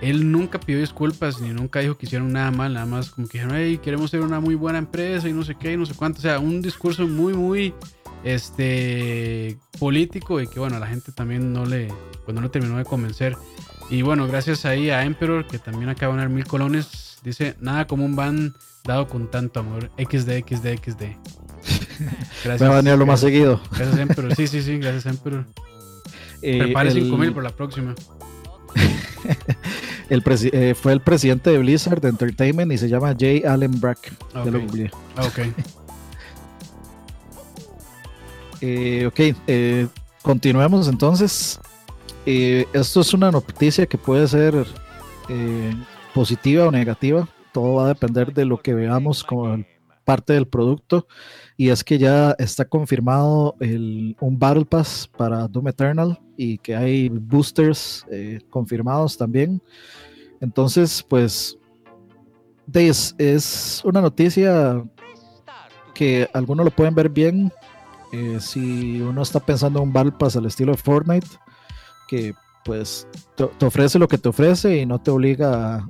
él 0.02 0.32
nunca 0.32 0.60
pidió 0.60 0.80
disculpas 0.80 1.42
ni 1.42 1.50
nunca 1.50 1.80
dijo 1.80 1.98
que 1.98 2.06
hicieron 2.06 2.32
nada 2.32 2.52
mal, 2.52 2.74
nada 2.74 2.86
más 2.86 3.12
como 3.12 3.28
que 3.28 3.40
dijeron, 3.40 3.58
hey, 3.58 3.80
queremos 3.84 4.12
ser 4.12 4.22
una 4.22 4.40
muy 4.40 4.56
buena 4.56 4.80
empresa 4.80 5.28
y 5.28 5.34
no 5.34 5.44
sé 5.44 5.56
qué, 5.56 5.74
y 5.74 5.78
no 5.78 5.86
sé 5.86 5.94
cuánto, 5.96 6.20
o 6.20 6.22
sea, 6.22 6.40
un 6.40 6.62
discurso 6.62 7.08
muy, 7.08 7.34
muy, 7.34 7.74
este, 8.24 9.58
político 9.80 10.42
y 10.42 10.48
que 10.48 10.60
bueno, 10.60 10.78
a 10.78 10.80
la 10.80 10.88
gente 10.88 11.12
también 11.12 11.54
no 11.54 11.66
le, 11.66 11.88
pues 12.26 12.36
no 12.36 12.42
le 12.42 12.50
terminó 12.50 12.78
de 12.78 12.86
convencer. 12.86 13.38
Y 13.90 14.02
bueno, 14.02 14.28
gracias 14.28 14.66
ahí 14.66 14.90
a 14.90 15.04
Emperor, 15.04 15.48
que 15.48 15.60
también 15.60 15.90
acaba 15.90 16.14
de 16.14 16.18
ganar 16.18 16.34
mil 16.34 16.46
colones. 16.46 17.20
Dice, 17.24 17.56
nada 17.60 17.88
como 17.88 18.06
un 18.06 18.16
van 18.16 18.56
dado 18.84 19.08
con 19.08 19.30
tanto 19.32 19.62
amor. 19.62 19.90
XD, 19.98 20.44
XD, 20.46 20.68
XD. 20.84 21.04
Gracias. 22.44 22.62
Me 22.62 22.68
va 22.68 22.74
a 22.74 22.82
venir 22.82 22.98
lo 22.98 23.06
más 23.06 23.20
seguido. 23.20 23.62
Gracias, 23.72 23.98
Emperor. 23.98 24.36
Sí, 24.36 24.48
sí, 24.48 24.62
sí, 24.62 24.78
gracias, 24.78 25.06
Emperor. 25.06 25.46
Eh, 26.42 26.60
Prepare 26.60 26.92
5000 26.92 27.34
por 27.34 27.44
la 27.44 27.50
próxima. 27.50 27.96
el 30.10 30.24
eh, 30.54 30.76
fue 30.76 30.94
el 30.94 31.02
presidente 31.02 31.50
de 31.50 31.58
Blizzard 31.58 32.06
Entertainment 32.06 32.72
y 32.72 32.78
se 32.78 32.88
llama 32.88 33.16
Jay 33.18 33.44
Allen 33.44 33.80
Brack. 33.80 34.14
Okay. 34.34 34.90
Ah, 35.16 35.26
ok. 35.26 35.40
eh, 38.62 39.06
ok, 39.08 39.20
eh, 39.48 39.88
continuemos 40.22 40.88
entonces. 40.88 41.60
Eh, 42.30 42.68
esto 42.74 43.00
es 43.00 43.14
una 43.14 43.32
noticia 43.32 43.86
que 43.86 43.98
puede 43.98 44.28
ser 44.28 44.54
eh, 45.30 45.74
positiva 46.14 46.68
o 46.68 46.72
negativa. 46.72 47.26
Todo 47.54 47.76
va 47.76 47.86
a 47.86 47.88
depender 47.88 48.34
de 48.34 48.44
lo 48.44 48.58
que 48.58 48.74
veamos 48.74 49.24
como 49.24 49.64
parte 50.04 50.34
del 50.34 50.46
producto. 50.46 51.08
Y 51.56 51.70
es 51.70 51.86
que 51.86 51.98
ya 51.98 52.36
está 52.38 52.66
confirmado 52.66 53.56
un 53.62 54.38
Battle 54.38 54.66
Pass 54.66 55.10
para 55.16 55.48
Doom 55.48 55.70
Eternal 55.70 56.20
y 56.36 56.58
que 56.58 56.76
hay 56.76 57.08
boosters 57.08 58.06
eh, 58.12 58.42
confirmados 58.50 59.18
también. 59.18 59.62
Entonces, 60.42 61.02
pues, 61.08 61.58
es, 62.74 63.16
es 63.18 63.82
una 63.86 64.02
noticia 64.02 64.84
que 65.94 66.30
algunos 66.34 66.66
lo 66.66 66.72
pueden 66.72 66.94
ver 66.94 67.08
bien. 67.08 67.54
si 68.42 69.00
uno 69.00 69.22
está 69.22 69.40
pensando 69.40 69.80
en 69.80 69.88
un 69.88 69.94
Battle 69.94 70.12
Pass 70.12 70.36
al 70.36 70.46
estilo 70.46 70.74
de 70.74 70.78
Fortnite, 70.78 71.28
que 72.08 72.34
pues 72.64 73.08
te, 73.36 73.66
ofrece 73.66 73.98
lo 73.98 74.08
que 74.08 74.18
te 74.18 74.30
ofrece 74.30 74.78
y 74.78 74.86
no 74.86 75.00
te 75.00 75.10
obliga 75.10 75.90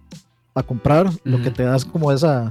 a, 0.53 0.63
comprar, 0.63 1.09
lo 1.23 1.41
que 1.41 1.51
te 1.51 1.63
das 1.63 1.85
como 1.85 2.11
esa, 2.11 2.49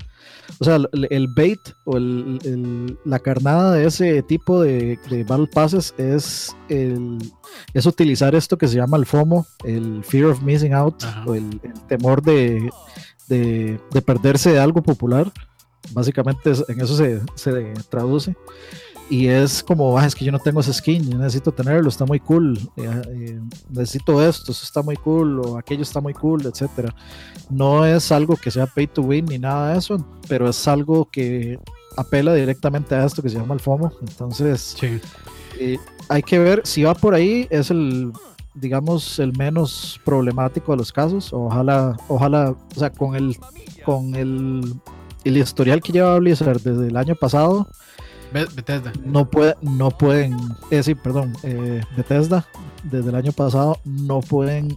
o 0.60 0.64
sea, 0.64 0.78
el, 0.92 1.28
bait 1.28 1.60
o 1.84 1.96
el, 1.96 2.98
la 3.04 3.18
carnada 3.18 3.72
de 3.72 3.86
ese 3.86 4.22
tipo 4.22 4.60
de, 4.60 4.98
de 5.10 5.24
Battle 5.24 5.48
Passes 5.52 5.94
es, 5.98 6.56
el, 6.68 7.18
es 7.74 7.86
utilizar 7.86 8.34
esto 8.34 8.58
que 8.58 8.68
se 8.68 8.76
llama 8.76 8.96
el 8.96 9.06
FOMO, 9.06 9.46
el 9.64 10.04
Fear 10.04 10.26
of 10.26 10.42
Missing 10.42 10.74
Out, 10.74 11.04
o 11.26 11.34
el, 11.34 11.60
temor 11.88 12.22
de, 12.22 12.70
de, 13.28 14.02
perderse 14.04 14.52
de 14.52 14.60
algo 14.60 14.82
popular. 14.82 15.32
Básicamente 15.92 16.52
en 16.68 16.80
eso 16.80 16.96
se, 16.96 17.20
se 17.36 17.74
traduce 17.88 18.36
y 19.08 19.28
es 19.28 19.62
como, 19.62 19.96
ah, 19.96 20.06
es 20.06 20.14
que 20.14 20.24
yo 20.24 20.32
no 20.32 20.40
tengo 20.40 20.60
ese 20.60 20.72
skin, 20.72 21.08
yo 21.08 21.16
necesito 21.16 21.52
tenerlo, 21.52 21.88
está 21.88 22.04
muy 22.04 22.18
cool, 22.18 22.58
eh, 22.76 23.02
eh, 23.08 23.40
necesito 23.70 24.26
esto, 24.26 24.50
eso 24.50 24.64
está 24.64 24.82
muy 24.82 24.96
cool, 24.96 25.40
o 25.40 25.58
aquello 25.58 25.82
está 25.82 26.00
muy 26.00 26.12
cool, 26.12 26.44
etcétera. 26.44 26.92
No 27.48 27.86
es 27.86 28.10
algo 28.10 28.36
que 28.36 28.50
sea 28.50 28.66
pay 28.66 28.88
to 28.88 29.02
win 29.02 29.26
ni 29.26 29.38
nada 29.38 29.72
de 29.72 29.78
eso, 29.78 30.04
pero 30.28 30.48
es 30.48 30.66
algo 30.66 31.04
que 31.04 31.58
apela 31.96 32.34
directamente 32.34 32.96
a 32.96 33.04
esto 33.04 33.22
que 33.22 33.28
se 33.28 33.38
llama 33.38 33.54
el 33.54 33.60
FOMO. 33.60 33.92
Entonces, 34.00 34.76
eh, 35.60 35.78
hay 36.08 36.22
que 36.22 36.40
ver 36.40 36.62
si 36.64 36.82
va 36.82 36.94
por 36.94 37.14
ahí, 37.14 37.46
es 37.50 37.70
el, 37.70 38.12
digamos, 38.54 39.20
el 39.20 39.36
menos 39.36 40.00
problemático 40.04 40.72
de 40.72 40.78
los 40.78 40.92
casos. 40.92 41.32
Ojalá, 41.32 41.96
ojalá, 42.08 42.50
o 42.50 42.78
sea, 42.78 42.90
con 42.90 43.14
el, 43.14 43.36
con 43.84 44.16
el, 44.16 44.74
el 45.22 45.36
historial 45.36 45.80
que 45.80 45.92
lleva 45.92 46.18
Blizzard 46.18 46.60
desde 46.60 46.88
el 46.88 46.96
año 46.96 47.14
pasado 47.14 47.68
Bethesda. 48.32 48.92
No, 49.04 49.28
puede, 49.28 49.54
no 49.62 49.90
pueden, 49.90 50.36
eh, 50.70 50.82
sí, 50.82 50.94
perdón, 50.94 51.32
eh, 51.42 51.82
Bethesda, 51.96 52.46
desde 52.82 53.08
el 53.10 53.14
año 53.14 53.32
pasado 53.32 53.78
no 53.84 54.20
pueden 54.20 54.76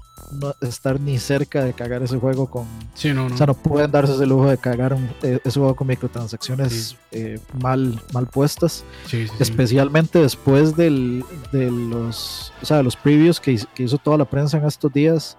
estar 0.61 0.99
ni 0.99 1.17
cerca 1.17 1.63
de 1.63 1.73
cagar 1.73 2.03
ese 2.03 2.17
juego 2.17 2.49
con. 2.49 2.65
Sí, 2.93 3.13
no, 3.13 3.27
no. 3.27 3.35
O 3.35 3.37
sea, 3.37 3.47
no 3.47 3.53
pueden 3.53 3.91
darse 3.91 4.13
ese 4.13 4.25
lujo 4.25 4.47
de 4.47 4.57
cagar 4.57 4.97
eh, 5.23 5.39
ese 5.43 5.59
juego 5.59 5.75
con 5.75 5.87
microtransacciones 5.87 6.97
eh, 7.11 7.39
mal, 7.61 8.01
mal 8.13 8.27
puestas. 8.27 8.83
Sí, 9.07 9.27
especialmente 9.39 10.19
después 10.19 10.75
del, 10.75 11.23
de 11.51 11.71
los, 11.71 12.53
o 12.61 12.65
sea, 12.65 12.83
los 12.83 12.95
previews 12.95 13.39
que, 13.39 13.59
que 13.73 13.83
hizo 13.83 13.97
toda 13.97 14.17
la 14.17 14.25
prensa 14.25 14.57
en 14.57 14.65
estos 14.65 14.91
días, 14.93 15.37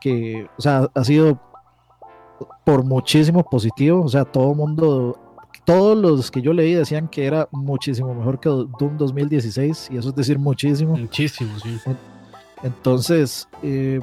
que, 0.00 0.46
o 0.56 0.62
sea, 0.62 0.88
ha 0.94 1.04
sido 1.04 1.40
por 2.64 2.84
muchísimo 2.84 3.44
positivo. 3.48 4.04
O 4.04 4.08
sea, 4.08 4.24
todo 4.24 4.52
el 4.52 4.56
mundo 4.56 5.27
todos 5.68 5.98
los 5.98 6.30
que 6.30 6.40
yo 6.40 6.54
leí 6.54 6.72
decían 6.72 7.08
que 7.08 7.26
era 7.26 7.46
muchísimo 7.52 8.14
mejor 8.14 8.40
que 8.40 8.48
Doom 8.48 8.96
2016, 8.96 9.90
y 9.92 9.98
eso 9.98 10.08
es 10.08 10.14
decir 10.14 10.38
muchísimo. 10.38 10.96
Muchísimo, 10.96 11.58
sí. 11.58 11.78
Entonces, 12.62 13.46
eh, 13.62 14.00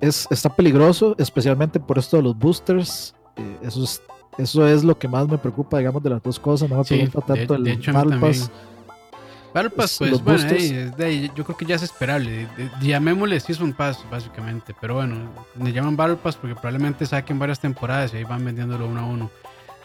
es, 0.00 0.26
está 0.30 0.56
peligroso, 0.56 1.14
especialmente 1.18 1.78
por 1.78 1.98
esto 1.98 2.16
de 2.16 2.22
los 2.22 2.38
boosters. 2.38 3.14
Eh, 3.36 3.58
eso, 3.64 3.84
es, 3.84 4.00
eso 4.38 4.66
es 4.66 4.82
lo 4.82 4.98
que 4.98 5.08
más 5.08 5.28
me 5.28 5.36
preocupa, 5.36 5.76
digamos, 5.76 6.02
de 6.02 6.08
las 6.08 6.22
dos 6.22 6.40
cosas. 6.40 6.70
No 6.70 6.78
me 6.78 6.84
preocupa 6.84 7.34
tanto 7.34 7.54
el 7.54 7.78
Battle 7.92 8.18
Pass. 8.18 8.50
Battle 9.52 9.70
Pass, 9.72 9.98
pues 9.98 10.24
bueno, 10.24 10.42
yo 11.34 11.44
creo 11.44 11.56
que 11.58 11.66
ya 11.66 11.74
es 11.74 11.82
esperable. 11.82 12.48
Llamémosle 12.80 13.38
Season 13.40 13.74
Pass, 13.74 14.02
básicamente. 14.10 14.74
Pero 14.80 14.94
bueno, 14.94 15.16
le 15.62 15.70
llaman 15.70 15.98
Battle 15.98 16.16
Pass 16.16 16.36
porque 16.36 16.54
probablemente 16.54 17.04
saquen 17.04 17.38
varias 17.38 17.60
temporadas 17.60 18.14
y 18.14 18.16
ahí 18.16 18.24
van 18.24 18.42
vendiéndolo 18.42 18.88
uno 18.88 19.00
a 19.00 19.04
uno. 19.04 19.30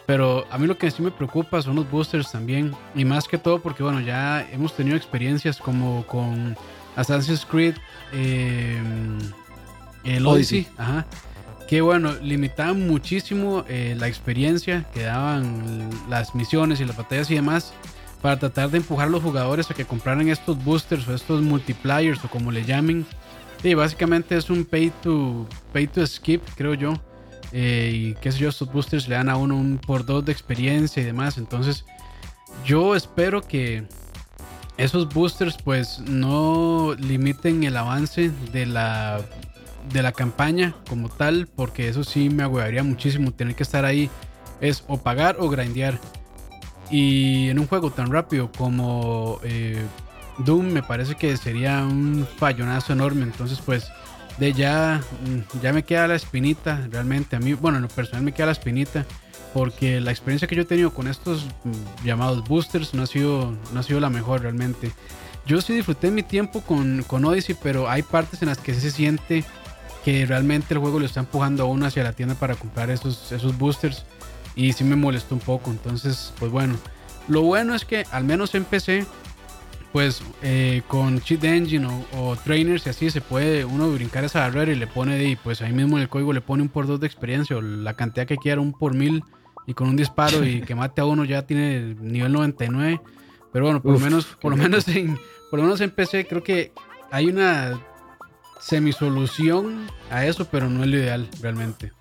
Pero 0.08 0.46
a 0.50 0.56
mí 0.56 0.66
lo 0.66 0.78
que 0.78 0.90
sí 0.90 1.02
me 1.02 1.10
preocupa 1.10 1.60
son 1.60 1.76
los 1.76 1.90
boosters 1.90 2.32
también. 2.32 2.74
Y 2.94 3.04
más 3.04 3.28
que 3.28 3.36
todo 3.36 3.60
porque, 3.60 3.82
bueno, 3.82 4.00
ya 4.00 4.40
hemos 4.50 4.74
tenido 4.74 4.96
experiencias 4.96 5.58
como 5.58 6.06
con 6.06 6.56
Assassin's 6.96 7.44
Creed, 7.44 7.74
eh, 8.14 8.80
el 10.04 10.26
Odyssey, 10.26 10.66
Ajá, 10.78 11.04
que, 11.68 11.82
bueno, 11.82 12.14
limitaban 12.22 12.88
muchísimo 12.88 13.66
eh, 13.68 13.96
la 13.98 14.08
experiencia 14.08 14.86
que 14.94 15.02
daban 15.02 15.90
las 16.08 16.34
misiones 16.34 16.80
y 16.80 16.86
las 16.86 16.96
batallas 16.96 17.30
y 17.30 17.34
demás 17.34 17.74
para 18.22 18.38
tratar 18.38 18.70
de 18.70 18.78
empujar 18.78 19.08
a 19.08 19.10
los 19.10 19.22
jugadores 19.22 19.70
a 19.70 19.74
que 19.74 19.84
compraran 19.84 20.26
estos 20.30 20.64
boosters 20.64 21.06
o 21.06 21.14
estos 21.14 21.42
multipliers 21.42 22.24
o 22.24 22.30
como 22.30 22.50
le 22.50 22.64
llamen. 22.64 23.04
Y 23.62 23.74
básicamente 23.74 24.38
es 24.38 24.48
un 24.48 24.64
pay 24.64 24.90
to, 25.02 25.46
pay 25.74 25.86
to 25.86 26.06
skip, 26.06 26.42
creo 26.56 26.72
yo. 26.72 26.94
Eh, 27.52 27.92
y 27.94 28.14
qué 28.14 28.32
sé 28.32 28.38
yo, 28.38 28.48
estos 28.48 28.70
boosters 28.72 29.08
le 29.08 29.14
dan 29.14 29.28
a 29.28 29.36
uno 29.36 29.56
un 29.56 29.78
por 29.78 30.04
dos 30.04 30.24
de 30.24 30.32
experiencia 30.32 31.02
y 31.02 31.06
demás. 31.06 31.38
Entonces, 31.38 31.84
yo 32.64 32.94
espero 32.94 33.42
que 33.42 33.84
esos 34.76 35.08
boosters 35.12 35.56
pues 35.62 35.98
no 36.00 36.94
limiten 36.98 37.64
el 37.64 37.76
avance 37.76 38.30
de 38.52 38.66
la, 38.66 39.20
de 39.92 40.02
la 40.02 40.12
campaña 40.12 40.76
como 40.88 41.08
tal, 41.08 41.48
porque 41.48 41.88
eso 41.88 42.04
sí 42.04 42.30
me 42.30 42.44
agüevaría 42.44 42.82
muchísimo 42.84 43.32
tener 43.32 43.54
que 43.54 43.64
estar 43.64 43.84
ahí. 43.84 44.10
Es 44.60 44.84
o 44.86 44.98
pagar 44.98 45.36
o 45.38 45.48
grindear. 45.48 45.98
Y 46.90 47.48
en 47.48 47.58
un 47.58 47.66
juego 47.66 47.90
tan 47.90 48.10
rápido 48.10 48.50
como 48.50 49.40
eh, 49.42 49.84
Doom 50.38 50.66
me 50.72 50.82
parece 50.82 51.16
que 51.16 51.36
sería 51.36 51.82
un 51.84 52.26
fallonazo 52.38 52.92
enorme. 52.92 53.24
Entonces 53.24 53.60
pues 53.64 53.90
de 54.38 54.52
ya, 54.52 55.00
mm, 55.24 55.60
ya 55.60 55.72
me 55.72 55.84
queda 55.84 56.08
la 56.08 56.14
espinita, 56.14 56.86
realmente. 56.90 57.36
A 57.36 57.40
mí, 57.40 57.54
bueno, 57.54 57.78
en 57.78 57.82
lo 57.82 57.88
personal 57.88 58.22
me 58.22 58.32
queda 58.32 58.46
la 58.46 58.52
espinita, 58.52 59.04
porque 59.52 60.00
la 60.00 60.10
experiencia 60.10 60.46
que 60.46 60.54
yo 60.54 60.62
he 60.62 60.66
tenido 60.66 60.92
con 60.92 61.08
estos 61.08 61.46
mm, 61.64 62.04
llamados 62.04 62.46
boosters 62.48 62.94
no 62.94 63.02
ha 63.02 63.06
sido, 63.06 63.54
no 63.72 63.80
ha 63.80 63.82
sido 63.82 64.00
la 64.00 64.10
mejor 64.10 64.42
realmente. 64.42 64.92
Yo 65.46 65.60
sí 65.60 65.72
disfruté 65.72 66.10
mi 66.10 66.22
tiempo 66.22 66.60
con, 66.60 67.02
con 67.06 67.24
Odyssey, 67.24 67.56
pero 67.62 67.88
hay 67.88 68.02
partes 68.02 68.42
en 68.42 68.48
las 68.48 68.58
que 68.58 68.74
se 68.74 68.90
siente 68.90 69.44
que 70.04 70.26
realmente 70.26 70.74
el 70.74 70.80
juego 70.80 71.00
lo 71.00 71.06
está 71.06 71.20
empujando 71.20 71.64
a 71.64 71.66
uno 71.66 71.86
hacia 71.86 72.04
la 72.04 72.12
tienda 72.12 72.34
para 72.34 72.54
comprar 72.54 72.90
esos, 72.90 73.32
esos 73.32 73.56
boosters. 73.56 74.04
Y 74.54 74.72
sí 74.72 74.84
me 74.84 74.96
molestó 74.96 75.34
un 75.34 75.40
poco. 75.40 75.70
Entonces, 75.70 76.32
pues 76.38 76.50
bueno. 76.50 76.76
Lo 77.28 77.42
bueno 77.42 77.74
es 77.74 77.84
que 77.84 78.06
al 78.10 78.24
menos 78.24 78.54
en 78.54 78.64
PC 78.64 79.06
pues 79.92 80.22
eh, 80.42 80.82
con 80.86 81.20
Cheat 81.20 81.44
Engine 81.44 81.88
o, 82.16 82.36
Trainers 82.36 82.86
y 82.86 82.90
así 82.90 83.10
se 83.10 83.20
puede 83.20 83.64
uno 83.64 83.90
brincar 83.90 84.24
esa 84.24 84.40
barrera 84.40 84.72
y 84.72 84.76
le 84.76 84.86
pone 84.86 85.22
y 85.24 85.36
pues 85.36 85.62
ahí 85.62 85.72
mismo 85.72 85.96
en 85.96 86.02
el 86.02 86.08
código 86.08 86.32
le 86.32 86.40
pone 86.40 86.62
un 86.62 86.68
por 86.68 86.86
dos 86.86 87.00
de 87.00 87.06
experiencia 87.06 87.56
o 87.56 87.62
la 87.62 87.94
cantidad 87.94 88.26
que 88.26 88.36
quiera, 88.36 88.60
un 88.60 88.72
por 88.72 88.94
mil 88.94 89.24
y 89.66 89.74
con 89.74 89.88
un 89.88 89.96
disparo 89.96 90.44
y 90.44 90.62
que 90.62 90.74
mate 90.74 91.00
a 91.00 91.04
uno 91.04 91.24
ya 91.24 91.42
tiene 91.42 91.94
nivel 92.00 92.32
99. 92.32 93.00
Pero 93.52 93.64
bueno, 93.64 93.82
por 93.82 93.92
lo 93.92 93.98
menos, 93.98 94.26
por 94.40 94.50
lo 94.50 94.56
menos 94.56 94.86
en, 94.88 95.18
por 95.50 95.58
lo 95.58 95.64
menos 95.64 95.80
en 95.80 95.90
PC 95.90 96.26
creo 96.26 96.42
que 96.42 96.72
hay 97.10 97.26
una 97.26 97.78
semisolución 98.60 99.86
a 100.10 100.26
eso, 100.26 100.44
pero 100.46 100.68
no 100.68 100.84
es 100.84 100.90
lo 100.90 100.96
ideal 100.98 101.28
realmente. 101.40 101.92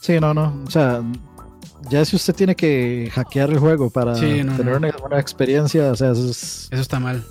Sí, 0.00 0.20
no, 0.20 0.34
no. 0.34 0.62
O 0.66 0.70
sea, 0.70 1.02
ya 1.90 2.04
si 2.04 2.16
usted 2.16 2.34
tiene 2.34 2.54
que 2.54 3.10
hackear 3.12 3.50
el 3.50 3.58
juego 3.58 3.90
para 3.90 4.14
tener 4.14 4.74
Una, 5.04 5.18
experiencia, 5.18 5.92
o 5.92 5.96
sea, 5.96 6.12
eso, 6.12 6.30
eso 6.30 6.68
está 6.70 7.00
mal. 7.00 7.24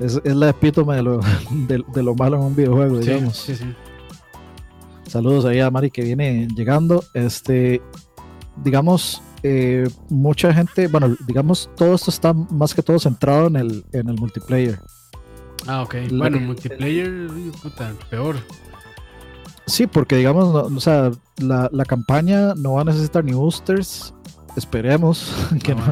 Es, 0.00 0.20
la 0.24 0.50
epítome 0.50 0.96
de 0.96 1.02
lo, 1.02 1.20
de, 1.50 2.02
lo 2.02 2.14
malo 2.14 2.36
en 2.36 2.42
un 2.42 2.56
videojuego, 2.56 2.98
digamos. 2.98 3.36
Sí, 3.36 3.56
sí. 3.56 3.74
Saludos 5.06 5.44
ahí 5.44 5.60
a 5.60 5.70
Mari 5.70 5.90
que 5.90 6.02
viene 6.02 6.48
llegando. 6.54 7.04
Este, 7.14 7.80
digamos, 8.62 9.22
eh, 9.42 9.88
mucha 10.08 10.52
gente, 10.52 10.88
bueno, 10.88 11.16
digamos, 11.26 11.70
todo 11.76 11.94
esto 11.94 12.10
está 12.10 12.32
más 12.32 12.74
que 12.74 12.82
todo 12.82 12.98
centrado 12.98 13.46
en 13.46 13.56
el, 13.56 13.84
en 13.92 14.08
el 14.08 14.16
multiplayer. 14.16 14.78
Ah, 15.66 15.82
ok. 15.82 15.94
bueno, 16.12 16.38
multiplayer, 16.40 17.28
puta, 17.62 17.92
peor. 18.10 18.36
Sí, 19.66 19.86
porque 19.86 20.16
digamos, 20.16 20.54
o 20.54 20.80
sea, 20.80 21.10
la, 21.38 21.68
la, 21.72 21.84
campaña 21.84 22.54
no 22.54 22.74
va 22.74 22.82
a 22.82 22.84
necesitar 22.84 23.24
ni 23.24 23.32
boosters. 23.32 24.14
Esperemos 24.56 25.34
que, 25.62 25.74
no, 25.74 25.82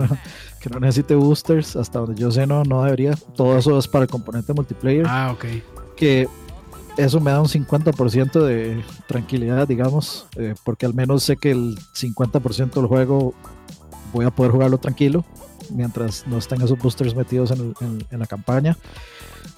que 0.61 0.71
no 0.71 0.81
necesite 0.81 1.15
boosters. 1.15 1.75
Hasta 1.75 1.99
donde 1.99 2.21
yo 2.21 2.31
sé, 2.31 2.47
no, 2.47 2.63
no 2.65 2.85
debería. 2.85 3.15
Todo 3.37 3.59
eso 3.59 3.77
es 3.79 3.89
para 3.89 4.05
el 4.05 4.11
componente 4.11 4.53
multiplayer. 4.53 5.07
Ah, 5.09 5.33
ok. 5.33 5.45
Que 5.97 6.29
eso 6.97 7.21
me 7.21 7.33
da 7.33 7.41
un 7.41 7.49
50% 7.49 8.45
de 8.45 8.83
tranquilidad, 9.09 9.67
digamos, 9.67 10.27
eh, 10.37 10.55
porque 10.65 10.87
al 10.87 10.95
menos 10.95 11.25
sé 11.25 11.37
que 11.37 11.51
el 11.51 11.77
50% 11.95 12.75
del 12.75 12.87
juego 12.87 13.35
voy 14.13 14.25
a 14.25 14.31
poder 14.31 14.53
jugarlo 14.53 14.79
tranquilo 14.79 15.25
mientras 15.71 16.27
no 16.29 16.39
estén 16.39 16.63
esos 16.63 16.79
boosters 16.79 17.17
metidos 17.17 17.51
en, 17.51 17.75
en, 18.11 18.19
la 18.19 18.27
campaña. 18.27 18.77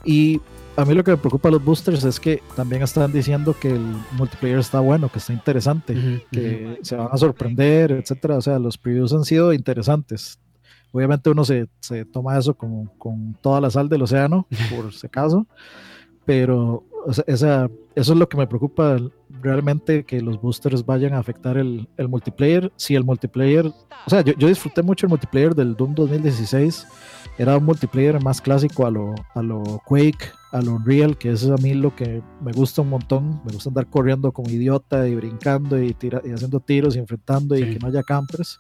Y 0.05 0.41
a 0.76 0.85
mí 0.85 0.95
lo 0.95 1.02
que 1.02 1.12
me 1.12 1.16
preocupa 1.16 1.49
a 1.49 1.52
los 1.52 1.64
boosters 1.64 2.04
es 2.04 2.21
que 2.21 2.42
también 2.54 2.83
están 2.83 3.11
diciendo 3.12 3.56
que 3.59 3.71
el 3.71 3.97
multiplayer 4.12 4.59
está 4.59 4.80
bueno, 4.80 5.09
que 5.11 5.18
está 5.18 5.33
interesante, 5.33 6.23
que 6.30 6.78
se 6.83 6.97
van 6.97 7.09
a 7.11 7.16
sorprender, 7.16 7.92
etcétera. 7.92 8.37
O 8.37 8.42
sea, 8.42 8.59
los 8.59 8.76
previews 8.76 9.12
han 9.12 9.25
sido 9.25 9.52
interesantes. 9.52 10.38
Obviamente 10.92 11.30
uno 11.30 11.45
se, 11.45 11.68
se 11.80 12.04
toma 12.04 12.38
eso 12.38 12.54
con, 12.54 12.87
con 12.99 13.35
toda 13.40 13.61
la 13.61 13.71
sal 13.71 13.88
del 13.88 14.02
océano, 14.02 14.47
por 14.75 14.92
si 14.92 15.06
acaso, 15.06 15.47
pero 16.25 16.85
esa, 17.26 17.71
eso 17.95 18.12
es 18.12 18.18
lo 18.18 18.28
que 18.28 18.37
me 18.37 18.47
preocupa 18.47 18.99
realmente, 19.40 20.04
que 20.04 20.21
los 20.21 20.40
boosters 20.40 20.85
vayan 20.85 21.14
a 21.14 21.18
afectar 21.18 21.56
el, 21.56 21.88
el 21.97 22.09
multiplayer. 22.09 22.73
Si 22.76 22.95
el 22.95 23.04
multiplayer, 23.04 23.66
o 23.66 24.11
sea, 24.11 24.23
yo, 24.23 24.35
yo, 24.38 24.49
disfruté 24.49 24.83
mucho 24.83 25.06
el 25.06 25.11
multiplayer 25.11 25.54
del 25.54 25.75
Doom 25.76 25.95
2016, 25.95 26.87
era 27.38 27.56
un 27.56 27.64
multiplayer 27.64 28.23
más 28.23 28.40
clásico 28.40 28.87
a 28.87 28.90
lo, 28.90 29.14
a 29.35 29.42
lo 29.42 29.62
Quake, 29.85 30.33
a 30.57 30.63
lo 30.63 30.73
Unreal, 30.73 31.17
que 31.19 31.31
eso 31.31 31.53
es 31.53 31.61
a 31.61 31.63
mí 31.63 31.75
lo 31.75 31.95
que 31.95 32.23
me 32.41 32.53
gusta 32.53 32.83
un 32.83 32.91
montón, 32.91 33.43
me 33.45 33.53
gusta 33.53 33.71
andar 33.71 33.89
corriendo 33.89 34.33
como 34.33 34.51
idiota 34.51 35.07
y 35.07 35.15
brincando 35.15 35.81
y, 35.81 35.93
tira, 35.93 36.23
y 36.25 36.31
haciendo 36.31 36.61
tiros 36.61 36.97
y 36.97 36.99
enfrentando 36.99 37.57
y 37.57 37.75
que 37.75 37.79
no 37.79 37.89
haya 37.89 38.03
campers. 38.03 38.59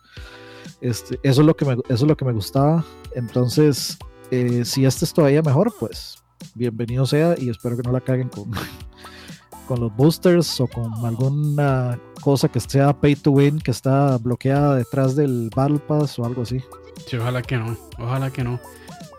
Este, 0.80 1.18
eso, 1.22 1.40
es 1.40 1.46
lo 1.46 1.56
que 1.56 1.64
me, 1.64 1.72
eso 1.72 1.82
es 1.88 2.02
lo 2.02 2.16
que 2.16 2.24
me 2.24 2.32
gustaba. 2.32 2.84
Entonces, 3.14 3.98
eh, 4.30 4.64
si 4.64 4.84
este 4.84 5.04
es 5.04 5.14
todavía 5.14 5.42
mejor, 5.42 5.72
pues 5.78 6.18
bienvenido 6.54 7.06
sea 7.06 7.34
y 7.38 7.48
espero 7.48 7.76
que 7.76 7.82
no 7.82 7.92
la 7.92 8.00
caguen 8.00 8.28
con, 8.28 8.50
con 9.68 9.80
los 9.80 9.94
boosters 9.96 10.60
o 10.60 10.66
con 10.66 10.92
alguna 11.04 11.98
cosa 12.20 12.48
que 12.48 12.60
sea 12.60 12.92
pay 12.92 13.16
to 13.16 13.30
win 13.30 13.58
que 13.58 13.70
está 13.70 14.18
bloqueada 14.18 14.76
detrás 14.76 15.16
del 15.16 15.50
Battle 15.54 15.78
Pass 15.78 16.18
o 16.18 16.24
algo 16.24 16.42
así. 16.42 16.62
Sí, 17.06 17.16
ojalá 17.16 17.42
que 17.42 17.56
no, 17.56 17.76
ojalá 17.98 18.30
que 18.30 18.44
no. 18.44 18.60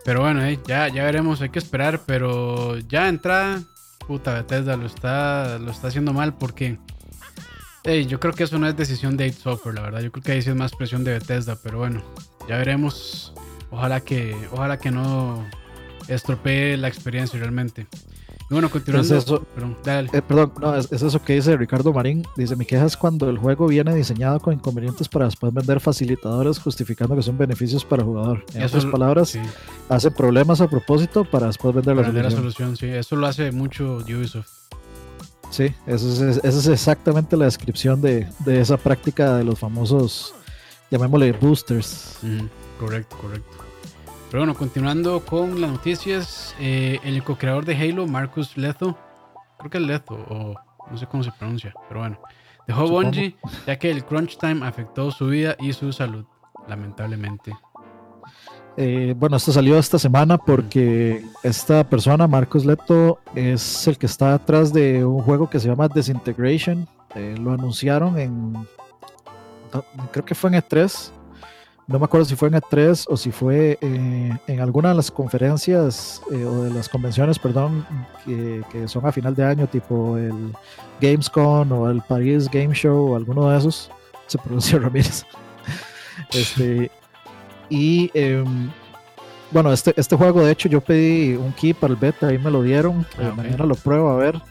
Pero 0.07 0.21
bueno, 0.21 0.41
eh, 0.45 0.57
ya, 0.65 0.87
ya 0.87 1.03
veremos, 1.03 1.41
hay 1.41 1.49
que 1.49 1.59
esperar, 1.59 2.03
pero 2.05 2.77
ya 2.77 3.09
entrada, 3.09 3.61
puta 4.07 4.35
Bethesda 4.35 4.77
lo 4.77 4.85
está, 4.85 5.59
lo 5.59 5.69
está 5.69 5.89
haciendo 5.89 6.13
mal 6.13 6.33
porque 6.37 6.79
yo 8.07 8.17
creo 8.17 8.31
que 8.31 8.45
eso 8.45 8.57
no 8.57 8.69
es 8.69 8.77
decisión 8.77 9.17
de 9.17 9.25
8 9.25 9.37
Software, 9.37 9.75
la 9.75 9.81
verdad. 9.81 9.99
Yo 9.99 10.13
creo 10.13 10.23
que 10.23 10.31
ahí 10.31 10.41
sí 10.41 10.49
es 10.49 10.55
más 10.55 10.71
presión 10.73 11.03
de 11.03 11.11
Bethesda, 11.11 11.57
pero 11.61 11.79
bueno, 11.79 12.01
ya 12.47 12.55
veremos. 12.55 13.33
Ojalá 13.69 13.99
que, 13.99 14.33
ojalá 14.53 14.79
que 14.79 14.91
no 14.91 15.45
estropee 16.07 16.77
la 16.77 16.87
experiencia 16.87 17.37
realmente. 17.37 17.85
Bueno, 18.49 18.69
continuando. 18.69 19.17
eso, 19.17 19.45
perdón, 19.53 19.75
eh, 19.85 20.21
perdón 20.21 20.53
no, 20.61 20.75
es, 20.75 20.89
eso 20.91 21.21
que 21.21 21.33
dice 21.33 21.57
Ricardo 21.57 21.91
Marín. 21.91 22.23
Dice: 22.37 22.55
Mi 22.55 22.65
queja 22.65 22.85
es 22.85 22.95
cuando 22.95 23.29
el 23.29 23.37
juego 23.37 23.67
viene 23.67 23.93
diseñado 23.93 24.39
con 24.39 24.53
inconvenientes 24.53 25.09
para 25.09 25.25
después 25.25 25.53
vender 25.53 25.81
facilitadores 25.81 26.57
justificando 26.59 27.15
que 27.15 27.23
son 27.23 27.37
beneficios 27.37 27.83
para 27.83 28.03
el 28.03 28.07
jugador. 28.07 28.45
En 28.53 28.63
otras 28.63 28.85
palabras, 28.85 29.37
hace 29.89 30.11
problemas 30.11 30.61
a 30.61 30.69
propósito 30.69 31.25
para 31.25 31.47
después 31.47 31.75
vender 31.75 31.97
la, 31.97 32.03
solución. 32.03 32.23
la 32.23 32.31
solución. 32.31 32.77
Sí, 32.77 32.85
eso 32.85 33.15
lo 33.17 33.27
hace 33.27 33.51
mucho 33.51 33.97
Ubisoft. 33.97 34.47
Sí, 35.49 35.73
eso 35.85 36.29
es, 36.29 36.37
esa 36.37 36.47
es 36.47 36.67
exactamente 36.67 37.35
la 37.37 37.45
descripción 37.45 38.01
de, 38.01 38.27
de, 38.39 38.61
esa 38.61 38.77
práctica 38.77 39.37
de 39.37 39.43
los 39.43 39.57
famosos, 39.57 40.33
llamémosle 40.91 41.31
boosters. 41.33 42.17
correcto, 42.79 43.17
correcto. 43.17 43.56
Pero 44.29 44.41
bueno, 44.41 44.55
continuando 44.55 45.21
con 45.23 45.61
las 45.61 45.71
noticias, 45.71 46.53
eh, 46.59 46.99
el 47.03 47.23
co-creador 47.23 47.63
de 47.63 47.77
Halo, 47.77 48.07
Marcus 48.07 48.57
Leto, 48.57 48.97
creo 49.57 49.71
que 49.71 49.77
es 49.77 49.83
Leto, 49.85 50.15
o 50.15 50.53
no 50.91 50.97
sé 50.97 51.07
cómo 51.07 51.23
se 51.23 51.31
pronuncia, 51.31 51.73
pero 51.87 52.01
bueno, 52.01 52.19
dejó 52.67 52.87
Bungie 52.89 53.37
ya 53.65 53.79
que 53.79 53.89
el 53.89 54.03
crunch 54.03 54.37
time 54.37 54.67
afectó 54.67 55.11
su 55.11 55.27
vida 55.27 55.55
y 55.59 55.71
su 55.71 55.93
salud, 55.93 56.25
lamentablemente. 56.67 57.55
Eh, 58.75 59.15
bueno, 59.17 59.37
esto 59.37 59.53
salió 59.53 59.79
esta 59.79 59.97
semana 59.97 60.37
porque 60.37 61.23
esta 61.41 61.83
persona, 61.85 62.27
Marcus 62.27 62.65
Leto, 62.65 63.19
es 63.33 63.87
el 63.87 63.97
que 63.97 64.07
está 64.07 64.33
atrás 64.33 64.73
de 64.73 65.05
un 65.05 65.21
juego 65.21 65.49
que 65.49 65.59
se 65.59 65.69
llama 65.69 65.87
Disintegration. 65.87 66.85
Eh, 67.15 67.35
lo 67.39 67.53
anunciaron 67.53 68.19
en, 68.19 68.53
creo 70.11 70.25
que 70.25 70.35
fue 70.35 70.49
en 70.49 70.61
E3 70.61 71.11
no 71.87 71.99
me 71.99 72.05
acuerdo 72.05 72.25
si 72.25 72.35
fue 72.35 72.49
en 72.49 72.55
E3 72.55 73.05
o 73.07 73.15
si 73.15 73.31
fue 73.31 73.77
eh, 73.79 74.37
en 74.47 74.59
alguna 74.59 74.89
de 74.89 74.95
las 74.95 75.09
conferencias 75.09 76.21
eh, 76.31 76.43
o 76.43 76.63
de 76.63 76.71
las 76.71 76.89
convenciones, 76.89 77.39
perdón, 77.39 77.85
que, 78.25 78.87
son 78.87 79.05
a 79.05 79.11
final 79.13 79.33
de 79.33 79.45
año, 79.45 79.67
tipo 79.67 80.17
el 80.17 80.53
Gamescom 80.99 81.71
o 81.71 81.89
el 81.89 82.01
Paris 82.01 82.49
Game 82.51 82.75
Show 82.75 83.11
o 83.11 83.15
alguno 83.15 83.49
de 83.49 83.57
esos, 83.57 83.89
se 84.25 84.37
pronuncia 84.37 84.77
Ramírez. 84.79 85.25
este, 86.33 86.91
y 87.69 88.11
em, 88.13 88.69
bueno, 89.51 89.71
este, 89.71 89.93
este 89.95 90.17
juego, 90.17 90.43
de 90.43 90.51
hecho, 90.51 90.67
yo 90.67 90.81
pedí 90.81 91.35
un 91.35 91.53
key 91.53 91.73
para 91.73 91.93
el 91.93 91.99
beta, 91.99 92.27
ahí 92.27 92.37
me 92.37 92.51
lo 92.51 92.63
dieron, 92.63 93.05
ah, 93.17 93.31
mañana 93.33 93.65
lo 93.65 93.75
pruebo 93.75 94.09
a 94.09 94.17
ver. 94.17 94.41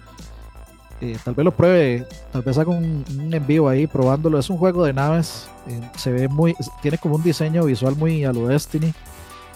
Eh, 1.01 1.19
tal 1.25 1.35
vez 1.35 1.45
lo 1.45 1.51
pruebe, 1.53 2.07
tal 2.33 2.43
vez 2.43 2.57
haga 2.57 2.71
un, 2.71 3.05
un 3.19 3.35
envío 3.35 3.69
ahí 3.69 3.87
probándolo. 3.87 4.39
Es 4.39 4.49
un 4.49 4.57
juego 4.57 4.85
de 4.85 4.93
naves, 4.93 5.49
eh, 5.69 5.81
se 5.97 6.11
ve 6.11 6.29
muy, 6.29 6.55
tiene 6.81 6.99
como 6.99 7.17
un 7.17 7.23
diseño 7.23 7.65
visual 7.65 7.97
muy 7.97 8.25
a 8.25 8.33
lo 8.33 8.49
Destiny 8.49 8.95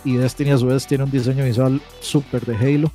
y 0.04 0.16
Destiny 0.16 0.50
a 0.50 0.58
su 0.58 0.66
vez 0.66 0.86
tiene 0.86 1.04
un 1.04 1.10
diseño 1.10 1.44
visual 1.44 1.80
súper 2.00 2.44
de 2.44 2.56
Halo. 2.56 2.92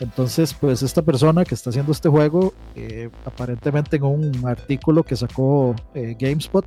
Entonces, 0.00 0.54
pues 0.54 0.82
esta 0.82 1.02
persona 1.02 1.44
que 1.44 1.54
está 1.54 1.70
haciendo 1.70 1.92
este 1.92 2.08
juego, 2.08 2.52
eh, 2.74 3.10
aparentemente 3.24 3.96
en 3.96 4.04
un 4.04 4.42
artículo 4.46 5.02
que 5.02 5.14
sacó 5.14 5.74
GameSpot, 5.94 6.64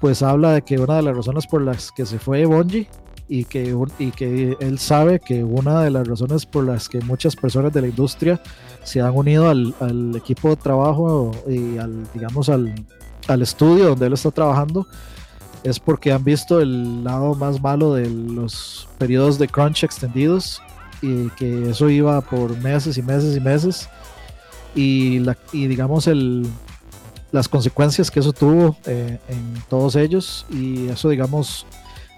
pues 0.00 0.22
habla 0.22 0.52
de 0.52 0.62
que 0.62 0.78
una 0.78 0.96
de 0.96 1.02
las 1.02 1.16
razones 1.16 1.46
por 1.46 1.62
las 1.62 1.90
que 1.90 2.06
se 2.06 2.18
fue 2.18 2.44
Bungie 2.44 2.88
y 3.28 3.44
que, 3.44 3.76
y 3.98 4.10
que 4.10 4.56
él 4.60 4.78
sabe 4.78 5.18
que 5.18 5.42
una 5.44 5.82
de 5.82 5.90
las 5.90 6.06
razones 6.06 6.44
por 6.44 6.64
las 6.64 6.88
que 6.88 7.00
muchas 7.00 7.36
personas 7.36 7.72
de 7.72 7.80
la 7.80 7.88
industria 7.88 8.40
se 8.82 9.00
han 9.00 9.14
unido 9.14 9.48
al, 9.48 9.74
al 9.80 10.14
equipo 10.16 10.50
de 10.50 10.56
trabajo 10.56 11.30
y 11.48 11.78
al, 11.78 12.04
digamos, 12.12 12.48
al, 12.48 12.74
al, 13.28 13.42
estudio 13.42 13.90
donde 13.90 14.06
él 14.06 14.12
está 14.12 14.30
trabajando 14.30 14.86
es 15.62 15.80
porque 15.80 16.12
han 16.12 16.22
visto 16.22 16.60
el 16.60 17.02
lado 17.02 17.34
más 17.34 17.62
malo 17.62 17.94
de 17.94 18.08
los 18.10 18.86
periodos 18.98 19.38
de 19.38 19.48
crunch 19.48 19.84
extendidos 19.84 20.60
y 21.00 21.30
que 21.30 21.70
eso 21.70 21.88
iba 21.88 22.20
por 22.20 22.56
meses 22.58 22.98
y 22.98 23.02
meses 23.02 23.36
y 23.36 23.40
meses. 23.40 23.88
Y, 24.74 25.20
la, 25.20 25.38
y 25.52 25.66
digamos 25.66 26.06
el, 26.08 26.46
las 27.32 27.48
consecuencias 27.48 28.10
que 28.10 28.20
eso 28.20 28.32
tuvo 28.32 28.76
eh, 28.86 29.18
en 29.28 29.62
todos 29.68 29.96
ellos 29.96 30.44
y 30.50 30.88
eso 30.88 31.08
digamos 31.08 31.66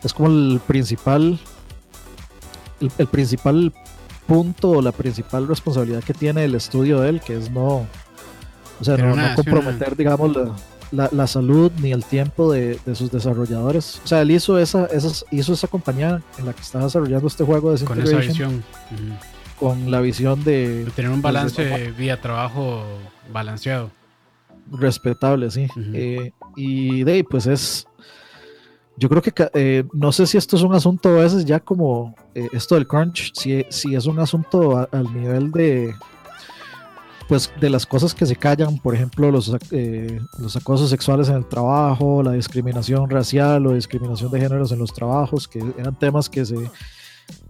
es 0.07 0.15
como 0.15 0.29
el 0.29 0.61
principal 0.67 1.39
el, 2.81 3.07
principal 3.07 3.73
punto 4.27 4.71
o 4.71 4.83
la 4.83 4.93
principal 4.93 5.47
responsabilidad 5.49 6.03
que 6.03 6.15
tiene 6.15 6.45
el 6.45 6.55
estudio 6.55 7.01
de 7.01 7.11
él, 7.11 7.21
que 7.21 7.37
es 7.37 7.51
no, 7.51 7.87
o 8.81 8.85
sea, 8.85 8.97
no, 8.97 9.17
comprometer, 9.35 9.97
digamos, 9.97 10.37
la, 10.93 11.09
la, 11.11 11.27
salud 11.27 11.73
ni 11.81 11.93
el 11.93 12.05
tiempo 12.05 12.53
de, 12.53 12.79
de, 12.85 12.95
sus 12.95 13.11
desarrolladores. 13.11 14.01
O 14.05 14.07
sea, 14.07 14.23
él 14.23 14.31
hizo 14.31 14.59
esa, 14.59 14.87
esa, 14.87 15.25
hizo 15.31 15.53
esa 15.53 15.69
compañía 15.69 16.23
en 16.39 16.47
la 16.47 16.53
que 16.53 16.63
está 16.63 16.79
desarrollando 16.81 17.27
este 17.27 17.45
juego 17.45 17.75
de 17.75 17.85
Con 17.85 18.01
esa 18.01 18.19
visión. 18.19 18.65
Con 19.59 19.91
la 19.91 20.01
visión 20.01 20.45
de... 20.45 20.87
tener 20.95 21.11
un 21.11 21.23
balance 21.23 21.93
vía 21.93 22.21
trabajo 22.21 22.85
balanceado. 23.33 23.91
Respetable, 24.71 25.51
sí. 25.51 25.67
Eh, 25.95 26.33
y 26.57 27.05
de 27.05 27.25
pues 27.25 27.47
es 27.47 27.87
yo 28.97 29.09
creo 29.09 29.23
que 29.23 29.33
eh, 29.55 29.85
no 29.93 30.13
sé 30.13 30.27
si 30.27 30.39
esto 30.39 30.57
es 30.57 30.63
un 30.63 30.75
asunto 30.75 31.11
a 31.11 31.23
veces 31.23 31.45
ya 31.45 31.61
como 31.61 32.15
eh, 32.35 32.49
esto 32.53 32.75
del 32.75 32.87
crunch, 32.87 33.33
si, 33.35 33.65
si 33.69 33.95
es 33.95 34.07
un 34.07 34.19
asunto 34.19 34.89
al 34.91 35.13
nivel 35.13 35.53
de, 35.53 35.95
pues 37.29 37.53
de 37.61 37.71
las 37.71 37.87
cosas 37.87 38.15
que 38.15 38.27
se 38.27 38.37
callan, 38.37 38.79
por 38.79 38.95
ejemplo, 38.95 39.31
los, 39.31 39.55
eh, 39.71 40.21
los 40.39 40.57
acosos 40.57 40.91
sexuales 40.91 41.29
en 41.29 41.37
el 41.37 41.47
trabajo, 41.47 42.23
la 42.23 42.33
discriminación 42.33 43.11
racial 43.11 43.67
o 43.67 43.75
discriminación 43.75 44.31
de 44.31 44.41
géneros 44.41 44.73
en 44.73 44.79
los 44.79 44.93
trabajos, 44.93 45.49
que 45.49 45.63
eran 45.77 45.99
temas 45.99 46.29
que 46.29 46.45
se, 46.45 46.57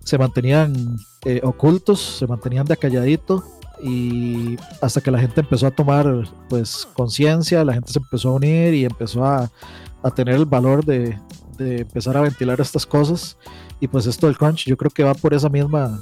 se 0.02 0.18
mantenían 0.18 0.96
eh, 1.24 1.40
ocultos, 1.42 2.00
se 2.18 2.26
mantenían 2.26 2.66
de 2.66 2.74
acalladito 2.74 3.44
y 3.82 4.56
hasta 4.80 5.02
que 5.02 5.10
la 5.10 5.18
gente 5.18 5.42
empezó 5.42 5.66
a 5.66 5.70
tomar 5.70 6.24
pues 6.48 6.88
conciencia, 6.94 7.64
la 7.64 7.74
gente 7.74 7.92
se 7.92 7.98
empezó 7.98 8.30
a 8.30 8.34
unir 8.34 8.72
y 8.72 8.84
empezó 8.86 9.24
a, 9.24 9.50
a 10.08 10.10
tener 10.14 10.34
el 10.34 10.46
valor 10.46 10.84
de, 10.84 11.18
de, 11.58 11.80
empezar 11.80 12.16
a 12.16 12.22
ventilar 12.22 12.60
estas 12.60 12.86
cosas 12.86 13.36
y 13.80 13.88
pues 13.88 14.06
esto 14.06 14.26
del 14.26 14.36
crunch 14.36 14.66
yo 14.66 14.76
creo 14.76 14.90
que 14.90 15.04
va 15.04 15.14
por 15.14 15.34
esa 15.34 15.48
misma 15.48 16.00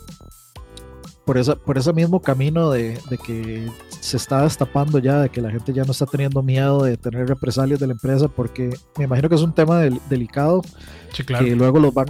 por, 1.25 1.39
esa, 1.39 1.57
por 1.57 1.79
ese 1.79 1.93
mismo 1.93 2.21
camino 2.21 2.71
de, 2.71 2.99
de, 3.09 3.19
que 3.19 3.71
se 4.01 4.17
está 4.17 4.43
destapando 4.43 4.99
ya, 4.99 5.21
de 5.21 5.29
que 5.31 5.41
la 5.41 5.51
gente 5.51 5.73
ya 5.73 5.85
no 5.85 5.93
está 5.93 6.07
teniendo 6.07 6.43
miedo 6.43 6.83
de 6.83 6.97
tener 6.97 7.27
represalias 7.27 7.81
de 7.81 7.87
la 7.87 7.95
empresa, 7.95 8.29
porque 8.29 8.77
me 8.99 9.05
imagino 9.05 9.29
que 9.29 9.35
es 9.35 9.43
un 9.43 9.55
tema 9.55 9.81
delicado, 9.81 10.63
sí, 11.13 11.25
claro. 11.25 11.45
que 11.45 11.57
luego 11.57 11.79
los 11.79 11.95
van, 11.95 12.09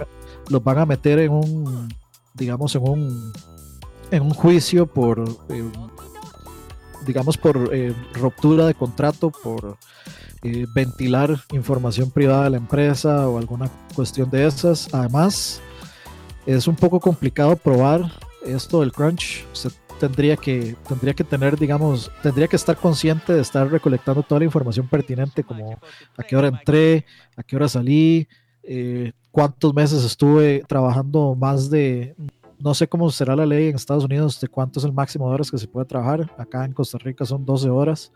los 0.49 0.63
van 0.63 0.79
a 0.79 0.85
meter 0.85 1.19
en 1.19 1.31
un, 1.31 1.87
digamos, 2.33 2.75
en 2.75 2.83
un, 2.83 3.33
en 4.11 4.23
un 4.23 4.31
juicio 4.31 4.85
por, 4.85 5.23
eh, 5.49 5.63
digamos, 7.05 7.37
por 7.37 7.69
eh, 7.73 7.93
ruptura 8.13 8.67
de 8.67 8.73
contrato, 8.73 9.31
por 9.31 9.77
eh, 10.45 10.67
ventilar 10.71 11.35
información 11.53 12.11
privada 12.11 12.43
de 12.43 12.51
la 12.51 12.57
empresa 12.57 13.27
o 13.27 13.39
alguna 13.39 13.67
cuestión 13.95 14.29
de 14.29 14.45
esas. 14.45 14.93
Además, 14.93 15.59
es 16.45 16.67
un 16.67 16.75
poco 16.75 16.99
complicado 16.99 17.55
probar 17.55 18.11
esto 18.45 18.81
del 18.81 18.91
crunch, 18.91 19.43
se 19.53 19.69
tendría 19.99 20.37
que, 20.37 20.75
tendría 20.87 21.15
que 21.15 21.23
tener, 21.23 21.57
digamos, 21.57 22.11
tendría 22.21 22.47
que 22.47 22.57
estar 22.57 22.77
consciente 22.77 23.33
de 23.33 23.41
estar 23.41 23.67
recolectando 23.71 24.21
toda 24.21 24.37
la 24.37 24.45
información 24.45 24.87
pertinente, 24.87 25.43
como 25.43 25.79
a 26.15 26.21
qué 26.21 26.37
hora 26.37 26.49
entré, 26.49 27.05
a 27.35 27.41
qué 27.41 27.55
hora 27.55 27.67
salí, 27.67 28.27
eh, 28.61 29.13
cuántos 29.31 29.73
meses 29.73 30.03
estuve 30.03 30.63
trabajando 30.67 31.33
más 31.33 31.71
de, 31.71 32.15
no 32.59 32.75
sé 32.75 32.87
cómo 32.87 33.09
será 33.09 33.35
la 33.35 33.47
ley 33.47 33.69
en 33.69 33.75
Estados 33.75 34.05
Unidos 34.05 34.39
de 34.39 34.47
cuánto 34.47 34.77
es 34.77 34.85
el 34.85 34.93
máximo 34.93 35.27
de 35.27 35.33
horas 35.33 35.49
que 35.49 35.57
se 35.57 35.67
puede 35.67 35.87
trabajar. 35.87 36.31
Acá 36.37 36.65
en 36.65 36.73
Costa 36.73 36.99
Rica 36.99 37.25
son 37.25 37.43
12 37.45 37.67
horas. 37.71 38.11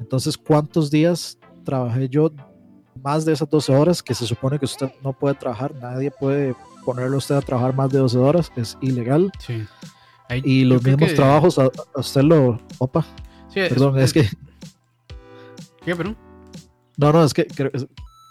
Entonces, 0.00 0.38
¿cuántos 0.38 0.90
días 0.90 1.38
trabajé 1.66 2.08
yo 2.08 2.30
más 3.02 3.26
de 3.26 3.34
esas 3.34 3.50
12 3.50 3.74
horas 3.74 4.02
que 4.02 4.14
se 4.14 4.26
supone 4.26 4.58
que 4.58 4.64
usted 4.64 4.90
no 5.02 5.12
puede 5.12 5.34
trabajar? 5.34 5.74
Nadie 5.74 6.10
puede 6.10 6.54
ponerle 6.84 7.16
a 7.16 7.18
usted 7.18 7.34
a 7.34 7.42
trabajar 7.42 7.74
más 7.74 7.90
de 7.90 7.98
12 7.98 8.18
horas, 8.18 8.52
es 8.56 8.78
ilegal. 8.80 9.30
Sí. 9.38 9.66
y 10.44 10.64
los 10.64 10.82
mismos 10.82 11.12
trabajos 11.14 11.58
a, 11.58 11.70
usted 11.94 12.22
lo... 12.22 12.58
Opa. 12.78 13.04
Sí, 13.48 13.60
perdón, 13.68 13.98
es, 13.98 14.12
que... 14.12 14.28
¿Qué, 15.84 15.94
perdón? 15.94 16.16
No, 16.96 17.12
no, 17.12 17.24
es 17.24 17.34
que 17.34 17.46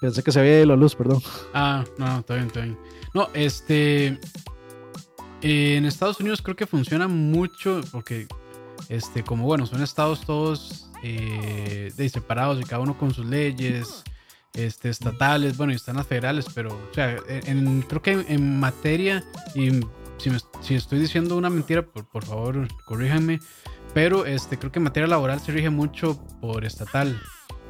pensé 0.02 0.24
que 0.24 0.32
se 0.32 0.40
había 0.40 0.58
ido 0.58 0.68
la 0.68 0.76
luz, 0.76 0.96
perdón. 0.96 1.22
Ah, 1.54 1.84
no, 1.98 2.20
está 2.20 2.36
bien, 2.36 2.48
está 2.48 2.62
bien. 2.62 2.78
No, 3.14 3.30
este... 3.34 4.20
en 5.42 5.86
Estados 5.86 6.20
Unidos 6.20 6.42
creo 6.42 6.56
que 6.56 6.66
funciona 6.66 7.08
mucho 7.08 7.82
porque, 7.92 8.28
este, 8.90 9.24
como 9.24 9.46
bueno, 9.46 9.66
son 9.66 9.84
estados 9.84 10.22
todos 10.22 10.90
eh, 11.06 12.10
separados 12.10 12.60
y 12.60 12.64
cada 12.64 12.82
uno 12.82 12.98
con 12.98 13.14
sus 13.14 13.26
leyes 13.26 14.04
este, 14.54 14.90
estatales, 14.90 15.58
bueno, 15.58 15.74
y 15.74 15.76
están 15.76 15.98
las 15.98 16.08
federales, 16.08 16.46
pero, 16.54 16.74
o 16.74 16.94
sea, 16.94 17.18
en, 17.28 17.82
creo 17.82 18.02
que 18.02 18.26
en, 18.28 18.60
materia, 18.60 19.24
y 19.54 19.72
si, 20.18 20.32
si, 20.62 20.76
estoy 20.76 21.00
diciendo 21.00 21.36
una 21.38 21.50
mentira, 21.50 21.82
por, 21.82 22.06
por, 22.06 22.26
favor, 22.26 22.68
corríjanme, 22.86 23.40
pero 23.94 24.26
este, 24.26 24.58
creo 24.58 24.72
que 24.72 24.80
en 24.80 24.84
materia 24.84 25.08
laboral 25.08 25.40
se 25.40 25.52
rige 25.52 25.70
mucho 25.70 26.22
por 26.42 26.66
estatal. 26.66 27.20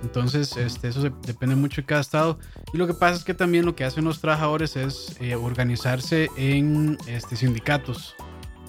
Entonces, 0.02 0.56
este, 0.58 0.90
eso 0.90 1.02
depende 1.02 1.56
mucho 1.56 1.82
de 1.82 1.86
cada 1.86 2.02
estado. 2.02 2.38
Y 2.74 2.78
lo 2.78 2.88
que 2.88 2.94
pasa 2.94 3.16
es 3.16 3.24
que 3.24 3.34
también 3.34 3.66
lo 3.66 3.76
que 3.76 3.86
hacen 3.86 4.06
los 4.06 4.22
trabajadores 4.22 4.76
es 4.76 5.16
eh, 5.20 5.36
organizarse 5.36 6.30
en 6.38 6.98
este, 7.08 7.36
sindicatos, 7.36 8.16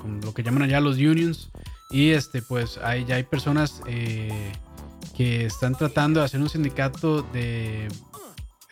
con 0.01 0.21
lo 0.21 0.33
que 0.33 0.43
llaman 0.43 0.63
allá 0.63 0.81
los 0.81 0.97
unions. 0.97 1.51
Y 1.91 2.11
este, 2.11 2.43
pues 2.43 2.79
ahí 2.79 3.05
ya 3.05 3.17
hay 3.17 3.23
personas 3.23 3.83
eh, 3.87 4.53
que 5.17 5.47
están 5.47 5.75
tratando 5.75 6.21
de 6.21 6.27
hacer 6.27 6.41
un 6.41 6.49
sindicato 6.49 7.23
de 7.23 7.89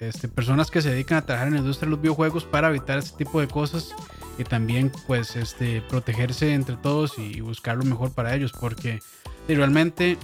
este, 0.01 0.29
personas 0.29 0.71
que 0.71 0.83
se 0.83 0.91
dedican 0.91 1.19
a 1.19 1.23
trabajar 1.23 1.49
en 1.49 1.55
la 1.55 1.61
industria 1.61 1.87
de 1.87 1.93
los 1.93 2.01
videojuegos 2.01 2.45
para 2.45 2.69
evitar 2.69 2.99
este 2.99 3.25
tipo 3.25 3.41
de 3.41 3.49
cosas 3.49 3.95
y 4.39 4.45
también 4.45 4.91
pues 5.07 5.37
este, 5.37 5.81
protegerse 5.83 6.53
entre 6.53 6.77
todos 6.77 7.19
y 7.19 7.41
buscar 7.41 7.77
lo 7.77 7.85
mejor 7.85 8.13
para 8.13 8.35
ellos 8.35 8.53
porque 8.53 9.01
realmente 9.47 10.19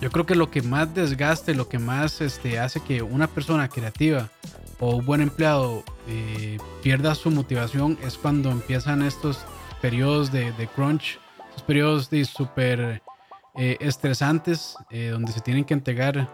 yo 0.00 0.10
creo 0.10 0.26
que 0.26 0.34
lo 0.34 0.50
que 0.50 0.62
más 0.62 0.94
desgaste, 0.94 1.54
lo 1.54 1.68
que 1.68 1.78
más 1.78 2.20
este, 2.20 2.58
hace 2.58 2.80
que 2.80 3.02
una 3.02 3.26
persona 3.26 3.68
creativa 3.68 4.30
o 4.78 4.96
un 4.96 5.04
buen 5.04 5.20
empleado 5.20 5.82
eh, 6.06 6.58
pierda 6.82 7.14
su 7.14 7.30
motivación 7.30 7.98
es 8.02 8.16
cuando 8.16 8.50
empiezan 8.50 9.02
estos 9.02 9.40
periodos 9.82 10.30
de, 10.30 10.68
crunch, 10.74 11.18
estos 11.58 11.66
periodos 11.66 12.10
de 12.10 12.24
súper 12.24 13.02
eh, 13.56 13.76
estresantes 13.80 14.76
eh, 14.90 15.08
donde 15.08 15.32
se 15.32 15.40
tienen 15.40 15.64
que 15.64 15.74
entregar 15.74 16.28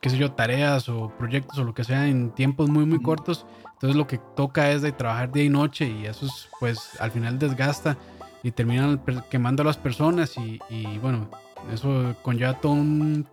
qué 0.00 0.10
sé 0.10 0.16
yo, 0.16 0.32
tareas 0.32 0.88
o 0.88 1.12
proyectos 1.18 1.58
o 1.58 1.64
lo 1.64 1.74
que 1.74 1.84
sea 1.84 2.08
en 2.08 2.30
tiempos 2.30 2.68
muy, 2.68 2.86
muy 2.86 3.00
cortos. 3.00 3.46
Entonces 3.72 3.96
lo 3.96 4.06
que 4.06 4.18
toca 4.36 4.70
es 4.70 4.82
de 4.82 4.92
trabajar 4.92 5.32
día 5.32 5.44
y 5.44 5.48
noche 5.48 5.88
y 5.88 6.06
eso 6.06 6.26
es, 6.26 6.48
pues 6.60 7.00
al 7.00 7.10
final 7.10 7.38
desgasta 7.38 7.96
y 8.42 8.52
terminan 8.52 9.00
quemando 9.30 9.62
a 9.62 9.66
las 9.66 9.76
personas 9.76 10.36
y, 10.36 10.98
bueno, 10.98 11.28
eso 11.72 12.14
conlleva 12.22 12.60
todo 12.60 12.72
un, 12.72 13.26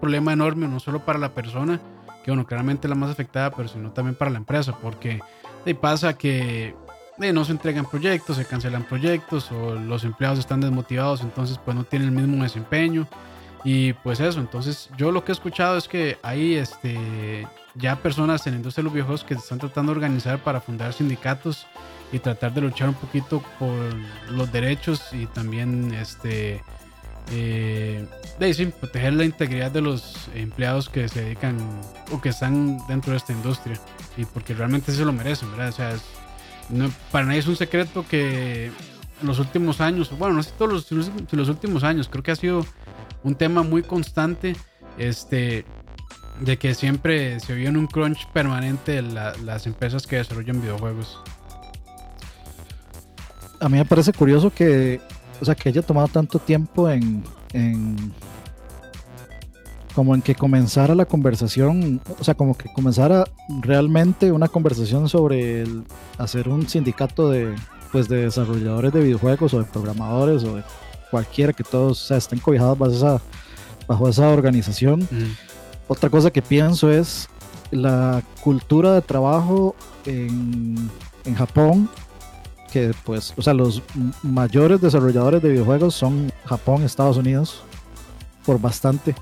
problema 0.00 0.32
enorme, 0.32 0.68
no 0.68 0.80
solo 0.80 1.04
para 1.04 1.18
la 1.18 1.34
persona, 1.34 1.80
que 2.24 2.30
bueno, 2.30 2.46
claramente 2.46 2.88
la 2.88 2.94
más 2.94 3.10
afectada, 3.10 3.50
pero 3.50 3.68
sino 3.68 3.92
también 3.92 4.16
para 4.16 4.30
la 4.30 4.38
empresa, 4.38 4.76
porque 4.80 5.20
pasa 5.80 6.16
que 6.18 6.74
no 7.30 7.44
se 7.44 7.52
entregan 7.52 7.84
proyectos, 7.84 8.38
se 8.38 8.46
cancelan 8.46 8.84
proyectos 8.84 9.52
o 9.52 9.74
los 9.74 10.04
empleados 10.04 10.38
están 10.38 10.62
desmotivados, 10.62 11.20
entonces 11.20 11.58
pues 11.62 11.76
no 11.76 11.84
tienen 11.84 12.08
el 12.08 12.14
mismo 12.14 12.42
desempeño 12.42 13.06
y 13.64 13.92
pues 13.92 14.18
eso, 14.20 14.40
entonces 14.40 14.88
yo 14.96 15.12
lo 15.12 15.24
que 15.24 15.32
he 15.32 15.34
escuchado 15.34 15.76
es 15.76 15.86
que 15.86 16.18
hay 16.22 16.54
este, 16.54 17.46
ya 17.74 17.96
personas 17.96 18.46
en 18.46 18.54
la 18.54 18.56
industria 18.56 18.82
de 18.82 18.84
los 18.86 18.94
viejos 18.94 19.24
que 19.24 19.34
están 19.34 19.58
tratando 19.58 19.92
de 19.92 19.98
organizar 19.98 20.38
para 20.42 20.60
fundar 20.60 20.92
sindicatos 20.92 21.66
y 22.12 22.18
tratar 22.18 22.52
de 22.54 22.62
luchar 22.62 22.88
un 22.88 22.94
poquito 22.94 23.42
por 23.58 23.76
los 24.30 24.50
derechos 24.50 25.12
y 25.12 25.26
también 25.26 25.94
este, 25.94 26.62
eh, 27.30 28.06
de, 28.38 28.66
proteger 28.66 29.14
la 29.14 29.24
integridad 29.24 29.70
de 29.70 29.80
los 29.80 30.28
empleados 30.34 30.88
que 30.88 31.08
se 31.08 31.22
dedican 31.22 31.56
o 32.10 32.20
que 32.20 32.30
están 32.30 32.78
dentro 32.88 33.12
de 33.12 33.18
esta 33.18 33.32
industria 33.32 33.78
y 34.16 34.24
porque 34.24 34.54
realmente 34.54 34.92
se 34.92 35.04
lo 35.04 35.12
merecen, 35.12 35.50
¿verdad? 35.52 35.68
O 35.68 35.72
sea, 35.72 35.94
para 37.10 37.26
nadie 37.26 37.40
es 37.40 37.46
un 37.46 37.56
secreto 37.56 38.04
que 38.08 38.66
en 38.66 39.26
los 39.26 39.38
últimos 39.38 39.80
años, 39.80 40.16
bueno, 40.18 40.34
no 40.34 40.42
sé 40.42 40.52
todos 40.56 40.90
los, 40.90 41.32
los 41.32 41.48
últimos 41.48 41.84
años, 41.84 42.08
creo 42.08 42.22
que 42.22 42.30
ha 42.32 42.36
sido 42.36 42.66
un 43.22 43.34
tema 43.34 43.62
muy 43.62 43.82
constante, 43.82 44.56
este, 44.98 45.64
de 46.40 46.56
que 46.56 46.74
siempre 46.74 47.38
se 47.40 47.54
vio 47.54 47.68
en 47.68 47.76
un 47.76 47.86
crunch 47.86 48.26
permanente 48.32 49.00
las 49.02 49.66
empresas 49.66 50.06
que 50.06 50.16
desarrollan 50.16 50.60
videojuegos. 50.60 51.20
A 53.60 53.68
mí 53.68 53.78
me 53.78 53.84
parece 53.84 54.12
curioso 54.12 54.52
que, 54.52 55.00
o 55.40 55.44
sea, 55.44 55.54
que 55.54 55.68
haya 55.68 55.82
tomado 55.82 56.08
tanto 56.08 56.38
tiempo 56.38 56.90
en 56.90 57.22
como 59.94 60.14
en 60.14 60.22
que 60.22 60.34
comenzara 60.34 60.94
la 60.94 61.04
conversación, 61.04 62.00
o 62.18 62.24
sea, 62.24 62.34
como 62.34 62.56
que 62.56 62.72
comenzara 62.72 63.24
realmente 63.60 64.32
una 64.32 64.48
conversación 64.48 65.08
sobre 65.08 65.62
el 65.62 65.84
hacer 66.18 66.48
un 66.48 66.68
sindicato 66.68 67.30
de, 67.30 67.54
pues, 67.90 68.08
de 68.08 68.22
desarrolladores 68.22 68.92
de 68.92 69.00
videojuegos 69.02 69.54
o 69.54 69.58
de 69.58 69.64
programadores 69.64 70.44
o 70.44 70.56
de 70.56 70.62
cualquiera 71.10 71.52
que 71.52 71.62
todos 71.62 72.10
estén 72.10 72.38
cobijados 72.38 72.78
bajo 72.78 72.92
esa, 72.92 73.20
bajo 73.86 74.08
esa 74.08 74.28
organización. 74.30 75.06
Otra 75.88 76.08
cosa 76.08 76.30
que 76.30 76.40
pienso 76.40 76.90
es 76.90 77.28
la 77.70 78.22
cultura 78.42 78.94
de 78.94 79.02
trabajo 79.02 79.74
en, 80.06 80.90
en 81.24 81.34
Japón, 81.34 81.88
que 82.72 82.94
pues, 83.04 83.34
o 83.36 83.42
sea, 83.42 83.52
los 83.52 83.82
mayores 84.22 84.80
desarrolladores 84.80 85.42
de 85.42 85.50
videojuegos 85.50 85.94
son 85.94 86.32
Japón, 86.46 86.82
Estados 86.82 87.18
Unidos, 87.18 87.62
por 88.46 88.58
bastante. 88.58 89.14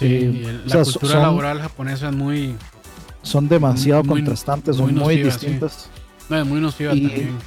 Sí, 0.00 0.42
eh, 0.44 0.60
la 0.66 0.82
cultura 0.82 1.20
laboral 1.20 1.60
japonesa 1.60 2.08
es 2.08 2.14
muy... 2.14 2.56
Son 3.22 3.48
demasiado 3.48 4.02
contrastantes, 4.02 4.76
son 4.76 4.94
muy 4.94 5.22
distintas. 5.22 5.88
No, 6.28 6.38
es 6.38 6.46
muy 6.46 6.60
nociva 6.60 6.90
también 6.90 7.38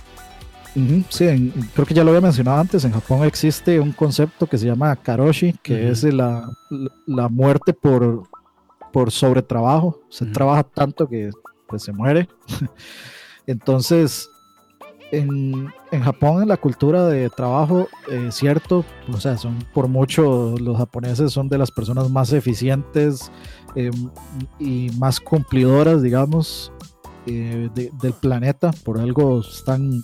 sí, 1.09 1.53
creo 1.73 1.85
que 1.85 1.93
ya 1.93 2.03
lo 2.03 2.09
había 2.09 2.21
mencionado 2.21 2.59
antes, 2.59 2.83
en 2.83 2.91
Japón 2.91 3.25
existe 3.25 3.79
un 3.79 3.91
concepto 3.91 4.47
que 4.47 4.57
se 4.57 4.65
llama 4.65 4.95
karoshi, 4.95 5.53
que 5.61 5.89
es 5.89 6.03
la, 6.03 6.49
la, 7.05 7.29
muerte 7.29 7.73
por, 7.73 8.23
por 8.91 9.11
sobretrabajo. 9.11 10.01
Se 10.09 10.25
trabaja 10.25 10.63
tanto 10.63 11.07
que 11.07 11.29
pues, 11.67 11.83
se 11.83 11.91
muere. 11.91 12.27
Entonces, 13.47 14.29
en, 15.13 15.71
en, 15.91 16.01
Japón, 16.01 16.41
en 16.41 16.49
la 16.49 16.57
cultura 16.57 17.05
de 17.05 17.29
trabajo, 17.29 17.87
eh, 18.09 18.29
cierto, 18.31 18.83
o 19.13 19.19
sea, 19.19 19.37
son 19.37 19.59
por 19.71 19.87
mucho, 19.87 20.55
los 20.57 20.75
japoneses 20.75 21.31
son 21.31 21.47
de 21.49 21.59
las 21.59 21.69
personas 21.69 22.09
más 22.09 22.33
eficientes 22.33 23.31
eh, 23.75 23.91
y 24.59 24.89
más 24.97 25.19
cumplidoras, 25.19 26.01
digamos, 26.01 26.71
eh, 27.27 27.69
del 27.75 28.13
planeta. 28.13 28.71
Por 28.83 28.99
algo 28.99 29.41
están, 29.41 30.03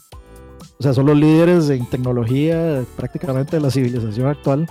o 0.77 0.83
sea, 0.83 0.93
son 0.93 1.07
los 1.07 1.17
líderes 1.17 1.71
en 1.71 1.87
tecnología 1.87 2.85
prácticamente 2.95 3.55
de 3.55 3.63
la 3.63 3.71
civilización 3.71 4.27
actual. 4.27 4.69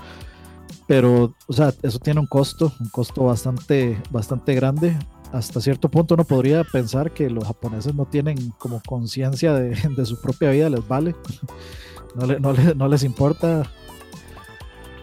Pero, 0.87 1.35
o 1.49 1.53
sea, 1.53 1.75
eso 1.83 1.99
tiene 1.99 2.21
un 2.21 2.27
costo, 2.27 2.73
un 2.79 2.89
costo 2.91 3.25
bastante, 3.25 4.01
bastante 4.11 4.55
grande 4.55 4.97
hasta 5.33 5.61
cierto 5.61 5.89
punto 5.89 6.15
uno 6.15 6.25
podría 6.25 6.65
pensar 6.65 7.13
que 7.13 7.29
los 7.29 7.45
japoneses 7.45 7.95
no 7.95 8.07
tienen 8.07 8.51
como 8.59 8.81
conciencia 8.87 9.55
de, 9.55 9.77
su 10.05 10.21
propia 10.21 10.51
vida, 10.51 10.71
les 10.71 10.87
vale, 10.87 11.15
no, 12.77 12.89
les 12.89 13.03
importa, 13.03 13.71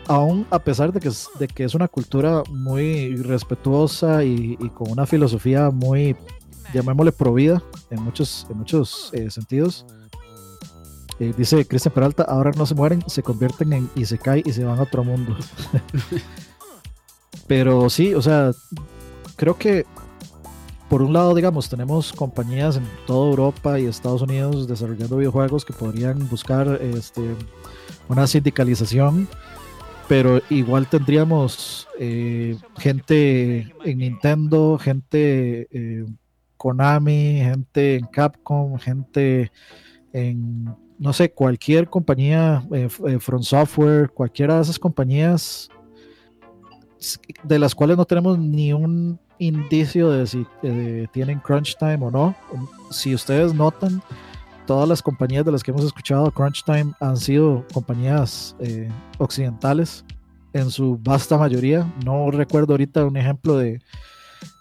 aún 0.07 0.45
a 0.49 0.59
pesar 0.59 0.91
de 0.91 0.99
que, 0.99 1.09
es, 1.09 1.29
de 1.39 1.47
que 1.47 1.63
es 1.63 1.75
una 1.75 1.87
cultura 1.87 2.43
muy 2.49 3.15
respetuosa 3.17 4.23
y, 4.23 4.55
con 4.73 4.91
una 4.91 5.05
filosofía 5.05 5.69
muy, 5.69 6.15
llamémosle, 6.73 7.11
provida 7.11 7.61
en 7.89 8.01
muchos, 8.01 8.47
en 8.49 8.57
muchos 8.57 9.09
eh, 9.13 9.29
sentidos. 9.29 9.85
Eh, 11.17 11.33
dice 11.37 11.65
Cristian 11.65 11.93
Peralta, 11.93 12.23
ahora 12.23 12.51
no 12.57 12.65
se 12.65 12.75
mueren, 12.75 13.01
se 13.07 13.23
convierten 13.23 13.71
en 13.71 13.89
y 13.95 14.05
se 14.05 14.17
caen 14.17 14.43
y 14.45 14.51
se 14.51 14.65
van 14.65 14.79
a 14.79 14.83
otro 14.83 15.03
mundo. 15.03 15.37
Pero 17.47 17.89
sí, 17.89 18.13
o 18.13 18.21
sea, 18.21 18.51
creo 19.37 19.57
que 19.57 19.85
por 20.89 21.01
un 21.01 21.13
lado, 21.13 21.33
digamos, 21.33 21.67
tenemos 21.67 22.13
compañías 22.13 22.77
en 22.77 22.83
toda 23.07 23.29
Europa 23.29 23.79
y 23.79 23.85
Estados 23.85 24.21
Unidos 24.21 24.67
desarrollando 24.67 25.17
videojuegos 25.17 25.65
que 25.65 25.73
podrían 25.73 26.29
buscar 26.29 26.79
este, 26.81 27.21
una 28.07 28.27
sindicalización, 28.27 29.27
pero 30.07 30.41
igual 30.49 30.87
tendríamos 30.87 31.87
eh, 31.99 32.57
gente 32.77 33.73
en 33.83 33.97
Nintendo, 33.97 34.77
gente 34.77 35.67
en 35.71 36.05
eh, 36.05 36.13
Konami, 36.57 37.39
gente 37.41 37.95
en 37.95 38.05
Capcom, 38.05 38.77
gente 38.77 39.51
en, 40.13 40.65
no 40.99 41.13
sé, 41.13 41.31
cualquier 41.31 41.89
compañía, 41.89 42.63
eh, 42.71 42.89
From 43.19 43.41
Software, 43.41 44.11
cualquiera 44.11 44.57
de 44.57 44.61
esas 44.61 44.77
compañías 44.77 45.69
de 47.43 47.59
las 47.59 47.75
cuales 47.75 47.97
no 47.97 48.05
tenemos 48.05 48.37
ni 48.39 48.73
un 48.73 49.19
indicio 49.39 50.09
de 50.11 50.27
si 50.27 50.45
tienen 51.11 51.39
crunch 51.39 51.77
time 51.77 51.99
o 52.01 52.11
no. 52.11 52.35
Si 52.91 53.13
ustedes 53.13 53.53
notan, 53.53 54.01
todas 54.65 54.87
las 54.87 55.01
compañías 55.01 55.45
de 55.45 55.51
las 55.51 55.63
que 55.63 55.71
hemos 55.71 55.85
escuchado 55.85 56.31
crunch 56.31 56.63
time 56.63 56.93
han 56.99 57.17
sido 57.17 57.65
compañías 57.73 58.55
eh, 58.59 58.89
occidentales 59.17 60.03
en 60.53 60.71
su 60.71 60.97
vasta 60.97 61.37
mayoría. 61.37 61.91
No 62.03 62.31
recuerdo 62.31 62.73
ahorita 62.73 63.05
un 63.05 63.17
ejemplo 63.17 63.57
de, 63.57 63.81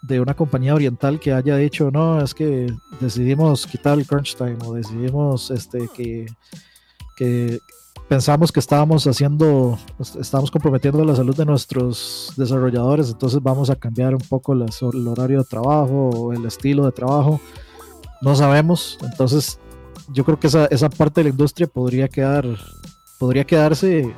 de 0.03 0.21
una 0.21 0.35
compañía 0.35 0.75
oriental 0.75 1.21
que 1.21 1.33
haya 1.33 1.57
dicho, 1.57 1.91
no, 1.91 2.21
es 2.21 2.35
que 2.35 2.73
decidimos 3.01 3.67
quitar 3.67 3.99
el 3.99 4.07
crunch 4.07 4.37
time 4.37 4.59
o 4.65 4.75
decidimos 4.75 5.51
este, 5.51 5.89
que, 5.95 6.27
que 7.17 7.59
pensamos 8.09 8.53
que 8.53 8.61
estábamos 8.61 9.07
haciendo, 9.07 9.79
estábamos 10.21 10.51
comprometiendo 10.51 11.05
la 11.05 11.17
salud 11.17 11.37
de 11.37 11.45
nuestros 11.45 12.33
desarrolladores, 12.37 13.11
entonces 13.11 13.43
vamos 13.43 13.71
a 13.71 13.77
cambiar 13.77 14.15
un 14.15 14.21
poco 14.21 14.53
el 14.53 15.09
horario 15.09 15.39
de 15.39 15.45
trabajo 15.45 16.33
el 16.33 16.45
estilo 16.45 16.85
de 16.85 16.93
trabajo. 16.93 17.41
No 18.21 18.35
sabemos, 18.35 18.99
entonces 19.03 19.59
yo 20.09 20.25
creo 20.25 20.39
que 20.39 20.47
esa, 20.47 20.67
esa 20.67 20.89
parte 20.89 21.21
de 21.21 21.25
la 21.25 21.31
industria 21.31 21.67
podría 21.67 22.09
quedar, 22.09 22.47
podría 23.19 23.45
quedarse 23.45 24.15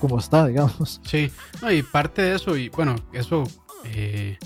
como 0.00 0.18
está, 0.18 0.46
digamos. 0.48 1.00
Sí, 1.04 1.30
y 1.70 1.82
parte 1.82 2.22
de 2.22 2.34
eso, 2.34 2.56
y 2.56 2.68
bueno, 2.68 2.96
eso 3.12 3.44
eh, 3.84 4.38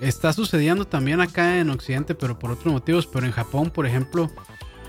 está 0.00 0.32
sucediendo 0.32 0.86
también 0.86 1.20
acá 1.20 1.58
en 1.58 1.70
Occidente, 1.70 2.14
pero 2.14 2.38
por 2.38 2.50
otros 2.50 2.72
motivos, 2.72 3.06
pero 3.06 3.26
en 3.26 3.32
Japón, 3.32 3.70
por 3.70 3.86
ejemplo, 3.86 4.30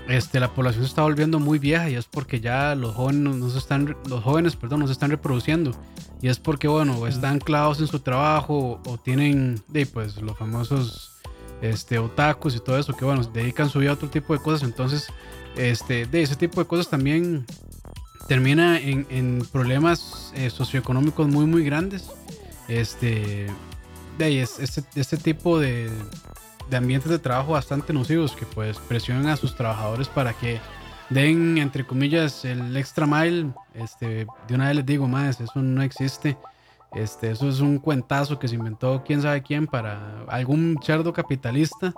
este, 0.08 0.38
la 0.38 0.52
población 0.52 0.84
se 0.84 0.88
está 0.88 1.02
volviendo 1.02 1.40
muy 1.40 1.58
vieja 1.58 1.88
y 1.88 1.94
es 1.94 2.04
porque 2.04 2.40
ya 2.40 2.74
los 2.74 2.94
jóvenes 2.94 3.36
no 3.36 3.50
se 3.50 3.58
están, 3.58 3.96
los 4.08 4.22
jóvenes, 4.22 4.56
perdón, 4.56 4.80
no 4.80 4.86
se 4.86 4.92
están 4.92 5.10
reproduciendo. 5.10 5.72
Y 6.20 6.28
es 6.28 6.38
porque, 6.38 6.68
bueno, 6.68 7.06
están 7.06 7.38
clavados 7.38 7.80
en 7.80 7.86
su 7.86 8.00
trabajo 8.00 8.80
o, 8.86 8.98
tienen, 8.98 9.62
de, 9.68 9.86
pues, 9.86 10.20
los 10.20 10.36
famosos 10.38 11.12
este, 11.62 11.98
otakus 11.98 12.56
y 12.56 12.60
todo 12.60 12.78
eso, 12.78 12.94
que, 12.94 13.04
bueno, 13.04 13.22
dedican 13.24 13.70
su 13.70 13.78
vida 13.78 13.90
a 13.90 13.94
otro 13.94 14.08
tipo 14.08 14.34
de 14.34 14.40
cosas. 14.40 14.62
Entonces, 14.62 15.08
este, 15.56 16.06
de 16.06 16.22
ese 16.22 16.36
tipo 16.36 16.60
de 16.60 16.66
cosas 16.66 16.88
también 16.88 17.46
termina 18.28 18.78
en, 18.78 19.46
problemas 19.52 20.32
eh, 20.34 20.50
socioeconómicos 20.50 21.28
muy, 21.28 21.46
muy 21.46 21.64
grandes. 21.64 22.10
Este, 22.68 23.46
de 24.18 24.42
este, 24.42 24.82
este 24.94 25.16
tipo 25.16 25.58
de, 25.58 25.90
de 26.70 26.76
ambientes 26.76 27.10
de 27.10 27.18
trabajo 27.18 27.52
bastante 27.52 27.92
nocivos 27.92 28.32
que 28.32 28.46
pues 28.46 28.78
presionan 28.78 29.28
a 29.28 29.36
sus 29.36 29.54
trabajadores 29.54 30.08
para 30.08 30.32
que 30.32 30.60
den 31.10 31.58
entre 31.58 31.86
comillas 31.86 32.44
el 32.44 32.76
extra 32.76 33.06
mile. 33.06 33.50
Este 33.74 34.26
de 34.48 34.54
una 34.54 34.68
vez 34.68 34.76
les 34.76 34.86
digo 34.86 35.08
más 35.08 35.40
eso 35.40 35.62
no 35.62 35.82
existe. 35.82 36.36
Este 36.94 37.30
eso 37.30 37.48
es 37.48 37.60
un 37.60 37.78
cuentazo 37.78 38.38
que 38.38 38.48
se 38.48 38.54
inventó 38.54 39.02
quién 39.04 39.20
sabe 39.20 39.42
quién 39.42 39.66
para 39.66 40.24
algún 40.28 40.78
cerdo 40.82 41.12
capitalista 41.12 41.92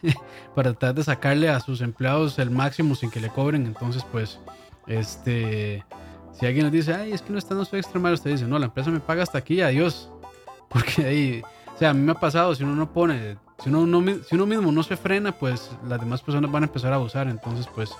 para 0.54 0.72
tratar 0.72 0.94
de 0.94 1.04
sacarle 1.04 1.48
a 1.48 1.60
sus 1.60 1.80
empleados 1.80 2.38
el 2.38 2.50
máximo 2.50 2.94
sin 2.94 3.10
que 3.10 3.20
le 3.20 3.28
cobren 3.28 3.66
entonces 3.66 4.04
pues 4.10 4.38
este 4.86 5.84
si 6.32 6.46
alguien 6.46 6.64
les 6.66 6.72
dice 6.72 6.94
ay 6.94 7.12
es 7.12 7.22
que 7.22 7.32
no 7.32 7.38
está 7.38 7.54
nuestro 7.54 7.78
extra 7.78 8.00
mile 8.00 8.14
usted 8.14 8.30
dice 8.30 8.46
no 8.46 8.58
la 8.58 8.66
empresa 8.66 8.90
me 8.90 9.00
paga 9.00 9.22
hasta 9.22 9.38
aquí 9.38 9.60
adiós 9.60 10.10
porque 10.68 11.04
ahí 11.04 11.42
o 11.74 11.78
sea 11.78 11.90
a 11.90 11.94
mí 11.94 12.00
me 12.00 12.12
ha 12.12 12.16
pasado 12.16 12.54
si 12.54 12.64
uno 12.64 12.74
no 12.74 12.92
pone 12.92 13.36
si 13.62 13.70
uno, 13.70 14.14
si 14.28 14.34
uno 14.34 14.46
mismo 14.46 14.72
no 14.72 14.82
se 14.82 14.96
frena, 14.96 15.32
pues 15.32 15.70
las 15.88 16.00
demás 16.00 16.22
personas 16.22 16.50
van 16.50 16.64
a 16.64 16.66
empezar 16.66 16.92
a 16.92 16.96
abusar. 16.96 17.28
Entonces, 17.28 17.66
pues 17.74 17.90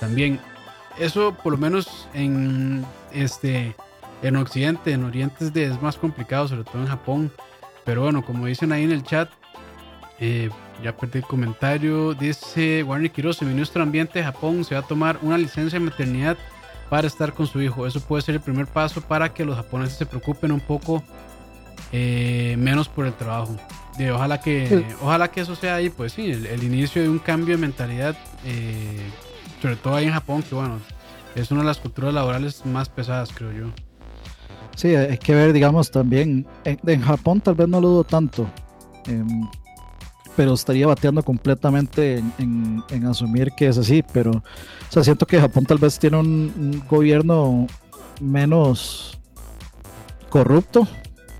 también 0.00 0.40
eso 0.98 1.34
por 1.42 1.52
lo 1.52 1.58
menos 1.58 2.08
en 2.14 2.84
este 3.12 3.74
en 4.22 4.36
Occidente, 4.36 4.92
en 4.92 5.04
Oriente 5.04 5.50
es, 5.62 5.80
más 5.80 5.96
complicado, 5.96 6.48
sobre 6.48 6.64
todo 6.64 6.82
en 6.82 6.88
Japón. 6.88 7.32
Pero 7.84 8.02
bueno, 8.02 8.24
como 8.24 8.46
dicen 8.46 8.72
ahí 8.72 8.84
en 8.84 8.92
el 8.92 9.02
chat, 9.02 9.30
eh, 10.18 10.50
ya 10.82 10.96
perdí 10.96 11.18
el 11.18 11.24
comentario. 11.24 12.14
Dice 12.14 12.82
Warner 12.82 13.10
Quiroz, 13.10 13.40
el 13.42 13.48
ministro 13.48 13.80
de 13.80 13.84
Ambiente 13.84 14.18
de 14.18 14.24
Japón 14.24 14.64
se 14.64 14.74
va 14.74 14.80
a 14.80 14.86
tomar 14.86 15.18
una 15.22 15.38
licencia 15.38 15.78
de 15.78 15.84
maternidad 15.84 16.36
para 16.90 17.06
estar 17.06 17.32
con 17.32 17.46
su 17.46 17.60
hijo. 17.60 17.86
Eso 17.86 18.00
puede 18.00 18.22
ser 18.22 18.36
el 18.36 18.40
primer 18.40 18.66
paso 18.66 19.00
para 19.00 19.32
que 19.32 19.44
los 19.44 19.56
japoneses 19.56 19.98
se 19.98 20.06
preocupen 20.06 20.52
un 20.52 20.60
poco 20.60 21.02
eh, 21.92 22.56
menos 22.58 22.88
por 22.88 23.06
el 23.06 23.14
trabajo 23.14 23.56
ojalá 24.12 24.40
que 24.40 24.86
ojalá 25.02 25.28
que 25.28 25.40
eso 25.40 25.56
sea 25.56 25.76
ahí, 25.76 25.90
pues 25.90 26.12
sí, 26.12 26.30
el, 26.30 26.62
inicio 26.62 27.02
de 27.02 27.08
un 27.08 27.18
cambio 27.18 27.56
de 27.56 27.60
mentalidad, 27.60 28.16
eh, 28.44 29.10
sobre 29.60 29.76
todo 29.76 29.96
ahí 29.96 30.06
en 30.06 30.12
Japón, 30.12 30.42
que 30.42 30.54
bueno, 30.54 30.78
es 31.34 31.50
una 31.50 31.60
de 31.60 31.66
las 31.66 31.78
culturas 31.78 32.14
laborales 32.14 32.64
más 32.64 32.88
pesadas, 32.88 33.30
creo 33.34 33.52
yo. 33.52 33.66
Sí, 34.76 34.94
hay 34.94 35.18
que 35.18 35.34
ver, 35.34 35.52
digamos, 35.52 35.90
también, 35.90 36.46
en, 36.64 37.00
Japón 37.00 37.40
tal 37.40 37.56
vez 37.56 37.68
no 37.68 37.80
lo 37.80 37.88
dudo 37.88 38.04
tanto, 38.04 38.48
em, 39.06 39.48
pero 40.36 40.54
estaría 40.54 40.86
bateando 40.86 41.24
completamente 41.24 42.22
en, 42.38 43.06
asumir 43.08 43.50
que 43.56 43.66
es 43.66 43.78
así, 43.78 44.04
pero, 44.12 44.30
o 44.30 44.42
sea, 44.92 45.02
siento 45.02 45.26
que 45.26 45.40
Japón 45.40 45.64
tal 45.64 45.78
vez 45.78 45.98
tiene 45.98 46.18
un, 46.18 46.84
gobierno 46.88 47.66
menos 48.20 49.18
corrupto, 50.28 50.86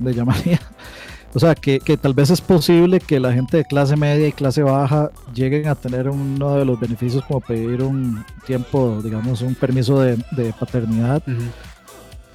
le 0.01 0.15
llamaría, 0.15 0.61
o 1.35 1.39
sea, 1.39 1.55
que, 1.55 1.81
tal 2.01 2.15
vez 2.15 2.31
es 2.31 2.41
posible 2.41 3.01
que 3.01 3.21
la 3.21 3.33
gente 3.33 3.59
de 3.59 3.65
clase 3.65 3.97
media 3.97 4.29
y 4.29 4.33
clase 4.33 4.63
baja 4.63 5.11
lleguen 5.35 5.69
a 5.69 5.75
tener 5.75 6.09
uno 6.09 6.57
de 6.57 6.65
los 6.65 6.81
beneficios 6.81 7.25
como 7.25 7.41
pedir 7.41 7.83
un 7.83 8.25
tiempo, 8.47 9.01
digamos, 9.03 9.43
un 9.43 9.55
permiso 9.55 10.01
de, 10.01 10.17
paternidad 10.59 11.23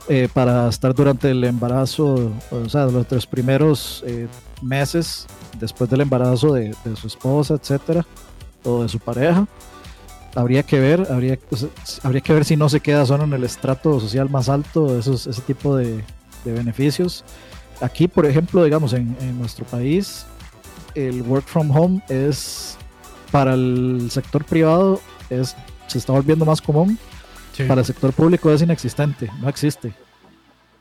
eh, 0.09 0.27
para 0.31 0.69
estar 0.69 0.93
durante 0.93 1.31
el 1.31 1.43
embarazo, 1.43 2.33
o 2.51 2.69
sea, 2.69 2.85
los 2.85 3.07
tres 3.07 3.25
primeros 3.25 4.03
eh, 4.05 4.27
meses 4.61 5.25
después 5.59 5.89
del 5.89 6.01
embarazo 6.01 6.53
de, 6.53 6.75
su 6.95 7.07
esposa, 7.07 7.55
etcétera, 7.55 8.05
o 8.63 8.83
de 8.83 8.89
su 8.89 8.99
pareja. 8.99 9.47
Habría 10.35 10.63
que 10.63 10.79
ver, 10.79 11.07
habría, 11.11 11.37
habría 12.01 12.21
que 12.21 12.33
ver 12.33 12.43
si 12.43 12.57
no 12.57 12.67
se 12.67 12.79
queda 12.79 13.05
solo 13.05 13.23
en 13.23 13.33
el 13.33 13.43
estrato 13.43 13.99
social 13.99 14.29
más 14.29 14.49
alto, 14.49 14.97
esos, 14.97 15.27
ese 15.27 15.41
tipo 15.41 15.75
de, 15.77 16.03
de 16.43 16.51
beneficios 16.51 17.23
aquí, 17.81 18.07
por 18.07 18.25
ejemplo, 18.25 18.63
digamos, 18.63 18.93
en, 18.93 19.15
nuestro 19.37 19.65
país, 19.65 20.25
el 20.95 21.21
work 21.23 21.45
from 21.45 21.71
home 21.71 22.01
es 22.09 22.77
para 23.31 23.53
el 23.53 24.09
sector 24.11 24.45
privado 24.45 25.01
es 25.29 25.55
se 25.87 25.97
está 25.97 26.13
volviendo 26.13 26.45
más 26.45 26.61
común. 26.61 26.97
Para 27.67 27.81
el 27.81 27.85
sector 27.85 28.11
público 28.13 28.51
es 28.51 28.61
inexistente, 28.63 29.29
no 29.39 29.47
existe. 29.47 29.93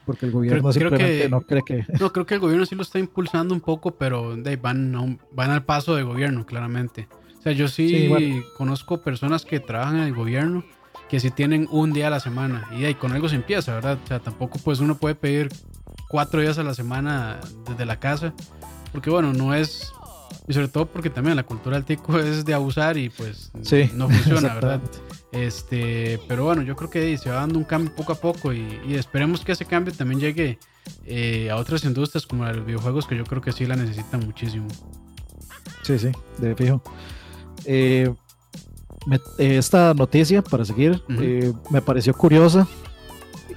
Porque 0.06 0.26
el 0.26 0.32
gobierno 0.32 0.72
simplemente 0.72 1.28
no 1.28 1.42
cree 1.42 1.62
que. 1.64 1.84
No, 2.00 2.10
creo 2.12 2.24
que 2.24 2.34
el 2.34 2.40
gobierno 2.40 2.64
sí 2.64 2.74
lo 2.74 2.82
está 2.82 2.98
impulsando 2.98 3.54
un 3.54 3.60
poco, 3.60 3.92
pero 3.92 4.36
van, 4.60 5.18
van 5.32 5.50
al 5.50 5.64
paso 5.64 5.94
de 5.94 6.02
gobierno, 6.02 6.46
claramente. 6.46 7.08
O 7.10 7.38
O 7.38 7.42
sea, 7.42 7.52
yo 7.52 7.68
sí, 7.68 8.10
conozco 8.56 9.02
personas 9.02 9.44
que 9.44 9.60
trabajan 9.60 9.96
en 9.96 10.02
el 10.04 10.14
gobierno 10.14 10.64
que 11.12 11.20
sí 11.20 11.30
tienen 11.30 11.68
un 11.70 11.92
día 11.92 12.06
a 12.06 12.10
la 12.10 12.20
semana 12.20 12.66
y 12.74 12.86
ahí 12.86 12.94
con 12.94 13.12
algo 13.12 13.28
se 13.28 13.36
empieza, 13.36 13.74
¿verdad? 13.74 13.98
O 14.02 14.06
sea, 14.06 14.20
tampoco 14.20 14.58
pues 14.64 14.80
uno 14.80 14.96
puede 14.96 15.14
pedir 15.14 15.50
cuatro 16.08 16.40
días 16.40 16.56
a 16.56 16.62
la 16.62 16.72
semana 16.72 17.38
desde 17.68 17.84
la 17.84 18.00
casa, 18.00 18.32
porque 18.92 19.10
bueno, 19.10 19.34
no 19.34 19.54
es, 19.54 19.92
y 20.48 20.54
sobre 20.54 20.68
todo 20.68 20.86
porque 20.86 21.10
también 21.10 21.36
la 21.36 21.42
cultura 21.42 21.76
del 21.76 21.84
tico 21.84 22.18
es 22.18 22.46
de 22.46 22.54
abusar 22.54 22.96
y 22.96 23.10
pues 23.10 23.52
no 23.92 24.08
funciona, 24.08 24.54
¿verdad? 24.54 24.80
Este, 25.32 26.18
pero 26.28 26.44
bueno, 26.46 26.62
yo 26.62 26.76
creo 26.76 26.88
que 26.88 27.18
se 27.18 27.28
va 27.28 27.36
dando 27.36 27.58
un 27.58 27.66
cambio 27.66 27.94
poco 27.94 28.14
a 28.14 28.16
poco 28.16 28.54
y, 28.54 28.94
esperemos 28.94 29.44
que 29.44 29.52
ese 29.52 29.66
cambio 29.66 29.92
también 29.92 30.18
llegue 30.18 30.58
eh, 31.04 31.50
a 31.50 31.56
otras 31.56 31.84
industrias 31.84 32.26
como 32.26 32.46
los 32.46 32.64
videojuegos 32.64 33.06
que 33.06 33.18
yo 33.18 33.24
creo 33.24 33.42
que 33.42 33.52
sí 33.52 33.66
la 33.66 33.76
necesitan 33.76 34.20
muchísimo. 34.20 34.66
Sí, 35.82 35.98
sí, 35.98 36.10
de 36.38 36.56
fijo. 36.56 36.82
Eh, 37.66 38.10
esta 39.38 39.94
noticia, 39.94 40.42
para 40.42 40.64
seguir, 40.64 41.02
eh, 41.20 41.52
me 41.70 41.82
pareció 41.82 42.14
curiosa. 42.14 42.66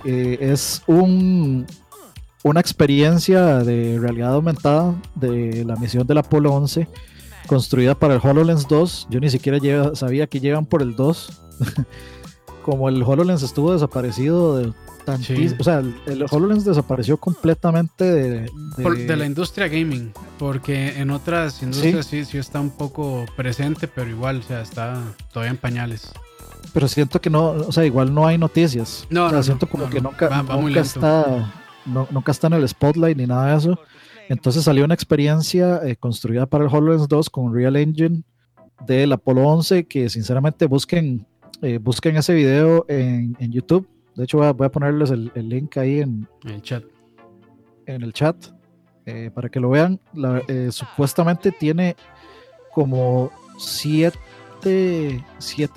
es 0.04 0.82
un, 0.88 1.66
una 2.44 2.60
experiencia 2.60 3.60
de 3.60 3.98
realidad 4.00 4.34
aumentada 4.34 4.96
de 5.16 5.64
la 5.66 5.76
misión 5.76 6.06
del 6.06 6.20
Apolo 6.20 6.54
11 6.54 6.88
construida 7.48 7.96
para 7.96 8.16
el 8.16 8.22
HoloLens 8.24 8.68
2. 8.68 9.08
Yo 9.10 9.20
ni 9.20 9.30
siquiera 9.30 9.96
sabía 9.96 10.28
que 10.28 10.40
llegan 10.40 10.66
por 10.66 10.82
el 10.82 10.96
2. 10.96 11.42
como 12.66 12.90
el 12.90 13.04
HoloLens 13.04 13.44
estuvo 13.44 13.74
desaparecido 13.74 14.58
de 14.58 14.74
o 15.08 15.64
sea, 15.64 15.80
el, 15.80 16.26
HoloLens 16.30 16.66
desapareció 16.66 17.18
completamente 17.18 18.04
de, 18.04 18.52
de, 18.78 19.16
la 19.16 19.26
industria 19.26 19.68
gaming, 19.68 20.12
porque 20.38 21.00
en 21.00 21.12
otras 21.12 21.62
industrias 21.62 22.06
¿Sí? 22.06 22.26
¿Sí? 22.26 22.38
está 22.38 22.60
un 22.60 22.72
poco 22.72 23.26
presente, 23.36 23.88
pero 23.88 24.10
igual, 24.10 24.40
o 24.40 24.42
sea, 24.42 24.62
está 24.62 25.02
todavía 25.32 25.52
en 25.52 25.58
pañales. 25.58 26.12
Pero 26.74 26.88
siento 26.88 27.22
que 27.22 27.30
no, 27.30 27.50
o 27.52 27.72
sea, 27.72 27.86
igual 27.86 28.14
no 28.14 28.26
hay 28.26 28.38
noticias. 28.38 29.06
No, 29.10 29.26
o 29.26 29.30
sea, 29.30 29.44
siento 29.44 29.68
como 29.68 29.90
que 29.90 30.02
nunca, 30.02 30.44
nunca 30.44 30.80
está, 30.80 31.54
nunca 31.86 32.32
está 32.32 32.48
en 32.48 32.54
el 32.54 32.68
spotlight 32.68 33.18
ni 33.18 33.28
nada 33.28 33.52
de 33.52 33.58
eso. 33.58 33.80
Entonces 34.28 34.64
salió 34.64 34.86
una 34.86 34.96
experiencia 34.96 35.82
eh, 35.84 35.96
construida 35.96 36.48
para 36.48 36.64
el 36.64 36.70
HoloLens 36.74 37.08
2 37.08 37.30
con 37.30 37.54
Real 37.54 37.76
Engine 37.76 38.24
del 38.88 39.14
Apolo 39.14 39.48
11 39.48 39.86
que 39.86 40.10
sinceramente 40.10 40.66
busquen 40.66 41.26
eh, 41.62 41.78
busquen 41.78 42.18
ese 42.18 42.34
video 42.34 42.86
en, 42.88 43.36
YouTube. 43.52 43.88
De 44.16 44.24
hecho, 44.24 44.38
voy 44.38 44.66
a, 44.66 44.72
ponerles 44.72 45.12
el, 45.12 45.32
link 45.36 45.78
ahí 45.78 46.00
en, 46.00 46.28
el 46.46 46.62
chat. 46.62 46.84
En 47.86 48.02
el 48.02 48.14
chat. 48.14 48.36
Eh, 49.06 49.30
para 49.34 49.50
que 49.50 49.60
lo 49.60 49.70
vean. 49.70 50.00
Eh, 50.48 50.70
supuestamente 50.72 51.52
tiene 51.52 51.96
como 52.74 53.32
7 53.58 54.18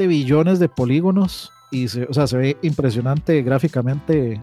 billones 0.07 0.59
de 0.59 0.69
polígonos. 0.69 1.51
Y 1.71 1.89
se, 1.89 2.05
o 2.05 2.15
sea, 2.15 2.27
se 2.27 2.39
ve 2.39 2.57
impresionante 2.63 3.43
gráficamente 3.43 4.41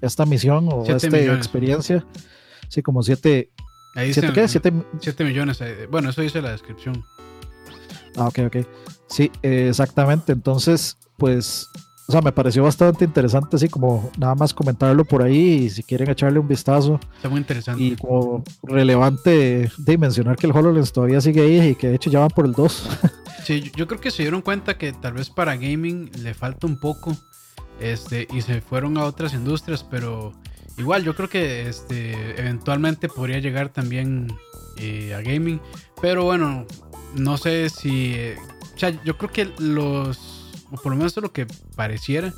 esta 0.00 0.26
misión 0.26 0.68
o 0.72 0.84
esta 0.84 1.18
experiencia. 1.34 2.04
Sí, 2.68 2.82
como 2.82 3.02
7. 3.02 3.50
¿Siete 4.12 4.48
7 4.98 5.24
millones. 5.24 5.62
Bueno, 5.90 6.10
eso 6.10 6.22
dice 6.22 6.42
la 6.42 6.50
descripción. 6.50 7.04
Ah, 8.16 8.26
ok, 8.26 8.40
ok. 8.46 8.56
Sí, 9.08 9.30
exactamente. 9.42 10.32
Entonces, 10.32 10.96
pues, 11.16 11.68
o 12.06 12.12
sea, 12.12 12.20
me 12.20 12.32
pareció 12.32 12.62
bastante 12.62 13.04
interesante, 13.04 13.56
así 13.56 13.68
como 13.68 14.10
nada 14.18 14.34
más 14.34 14.52
comentarlo 14.52 15.04
por 15.04 15.22
ahí 15.22 15.64
y 15.64 15.70
si 15.70 15.82
quieren 15.82 16.10
echarle 16.10 16.38
un 16.38 16.48
vistazo. 16.48 17.00
Está 17.16 17.28
muy 17.28 17.38
interesante. 17.38 17.82
Y 17.82 17.96
como 17.96 18.44
relevante 18.62 19.70
de 19.76 19.98
mencionar 19.98 20.36
que 20.36 20.46
el 20.46 20.52
HoloLens 20.52 20.92
todavía 20.92 21.20
sigue 21.20 21.40
ahí 21.42 21.70
y 21.70 21.74
que 21.74 21.88
de 21.88 21.94
hecho 21.94 22.10
ya 22.10 22.20
van 22.20 22.28
por 22.28 22.44
el 22.44 22.52
2. 22.52 22.88
sí, 23.44 23.72
yo 23.74 23.86
creo 23.86 24.00
que 24.00 24.10
se 24.10 24.22
dieron 24.22 24.42
cuenta 24.42 24.76
que 24.76 24.92
tal 24.92 25.14
vez 25.14 25.30
para 25.30 25.56
gaming 25.56 26.10
le 26.22 26.34
falta 26.34 26.66
un 26.66 26.78
poco 26.78 27.16
este, 27.80 28.28
y 28.32 28.42
se 28.42 28.60
fueron 28.60 28.98
a 28.98 29.04
otras 29.04 29.34
industrias, 29.34 29.82
pero 29.82 30.32
igual 30.78 31.04
yo 31.04 31.14
creo 31.14 31.28
que 31.28 31.68
este, 31.68 32.38
eventualmente 32.38 33.08
podría 33.08 33.38
llegar 33.38 33.70
también 33.70 34.28
eh, 34.76 35.14
a 35.14 35.22
gaming. 35.22 35.60
Pero 36.00 36.24
bueno, 36.24 36.66
no 37.14 37.36
sé 37.36 37.70
si. 37.70 38.14
o 38.74 38.78
sea, 38.78 38.90
yo 39.04 39.16
creo 39.16 39.30
que 39.30 39.52
los. 39.58 40.33
O 40.74 40.82
por 40.82 40.92
lo 40.92 40.96
menos 40.96 41.16
es 41.16 41.22
lo 41.22 41.32
que 41.32 41.46
pareciera. 41.76 42.32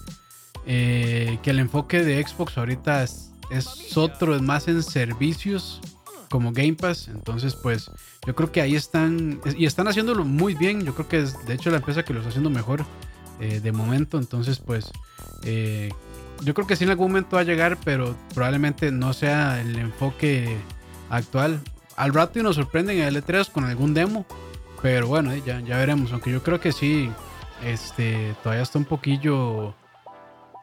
Eh, 0.67 1.39
que 1.43 1.51
el 1.51 1.59
enfoque 1.59 2.03
de 2.03 2.23
Xbox 2.23 2.59
ahorita 2.59 3.05
es, 3.05 3.33
otro, 3.97 4.35
es 4.35 4.43
más 4.43 4.67
en 4.69 4.83
servicios 4.83 5.81
como 6.31 6.53
Game 6.53 6.75
Pass. 6.75 7.09
Entonces, 7.09 7.55
pues 7.55 7.91
yo 8.27 8.35
creo 8.35 8.53
que 8.53 8.61
ahí 8.61 8.75
están. 8.75 9.41
Y 9.57 9.67
están 9.67 9.89
haciéndolo 9.89 10.25
muy 10.25 10.55
bien. 10.55 10.85
Yo 10.85 10.95
creo 10.95 11.09
que 11.09 11.21
es 11.21 11.47
de 11.47 11.55
hecho 11.55 11.71
la 11.71 11.77
empresa 11.77 12.05
que 12.05 12.13
lo 12.13 12.21
está 12.21 12.31
haciendo 12.31 12.51
mejor 12.51 12.85
eh, 13.41 13.61
de 13.61 13.73
momento. 13.73 14.19
Entonces, 14.19 14.59
pues. 14.59 14.91
Eh, 15.43 15.93
yo 16.43 16.53
creo 16.53 16.67
que 16.67 16.77
sí 16.77 16.85
en 16.85 16.91
algún 16.91 17.09
momento 17.09 17.37
va 17.37 17.41
a 17.41 17.45
llegar, 17.45 17.79
pero 17.83 18.15
probablemente 18.35 18.93
no 18.93 19.15
sea 19.15 19.59
el 19.61 19.79
enfoque 19.79 20.59
actual. 21.09 21.63
Al 21.97 22.13
rato 22.13 22.39
y 22.39 22.43
nos 22.43 22.57
sorprenden 22.57 22.99
en 22.99 23.15
L3 23.15 23.51
con 23.51 23.65
algún 23.65 23.95
demo 23.95 24.27
pero 24.87 25.09
bueno, 25.09 25.35
ya, 25.35 25.59
ya 25.61 25.79
veremos. 25.79 26.13
Aunque 26.13 26.31
yo 26.31 26.45
creo 26.45 26.61
que 26.61 26.71
sí, 26.71 27.11
este, 27.65 28.35
todavía 28.43 28.63
está 28.63 28.79
un 28.79 28.85
poquillo 28.85 29.75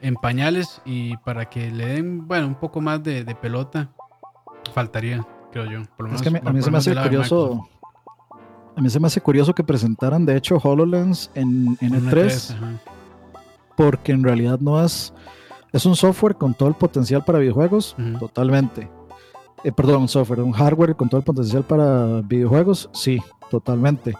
en 0.02 0.16
pañales 0.16 0.82
y 0.86 1.16
para 1.18 1.50
que 1.50 1.72
le 1.72 1.86
den, 1.88 2.28
bueno, 2.28 2.48
un 2.48 2.56
poco 2.56 2.82
más 2.82 3.02
de, 3.04 3.24
pelota, 3.42 3.90
faltaría, 4.74 5.26
creo 5.52 5.66
yo. 5.66 5.80
es 6.14 6.22
que 6.22 6.30
a 6.30 6.52
mí, 6.52 6.62
se 6.62 6.72
me 6.72 6.78
hace 6.78 6.96
curioso. 6.96 7.68
A 8.76 8.82
mí 8.82 8.90
se 8.90 9.00
me 9.00 9.08
hace 9.08 9.22
curioso 9.22 9.54
que 9.54 9.64
presentaran, 9.64 10.26
de 10.26 10.36
hecho, 10.36 10.58
HoloLens 10.58 11.30
en, 11.36 11.78
en 11.80 11.94
E3, 11.94 12.52
e 12.52 12.80
porque 13.78 14.12
en 14.12 14.24
realidad 14.24 14.60
no 14.60 14.84
es. 14.84 15.14
Es 15.72 15.86
un 15.86 15.96
software 15.96 16.36
con 16.36 16.54
todo 16.54 16.70
el 16.70 16.76
potencial 16.76 17.24
para 17.24 17.40
videojuegos, 17.40 17.96
totalmente. 18.20 18.90
Eh, 19.64 19.72
perdón, 19.72 20.04
un 20.04 20.08
software, 20.08 20.42
un 20.42 20.52
hardware 20.52 20.96
con 20.96 21.10
todo 21.10 21.20
el 21.20 21.26
potencial 21.26 21.64
para 21.64 22.22
videojuegos, 22.22 22.90
sí, 22.94 23.22
totalmente. 23.50 24.16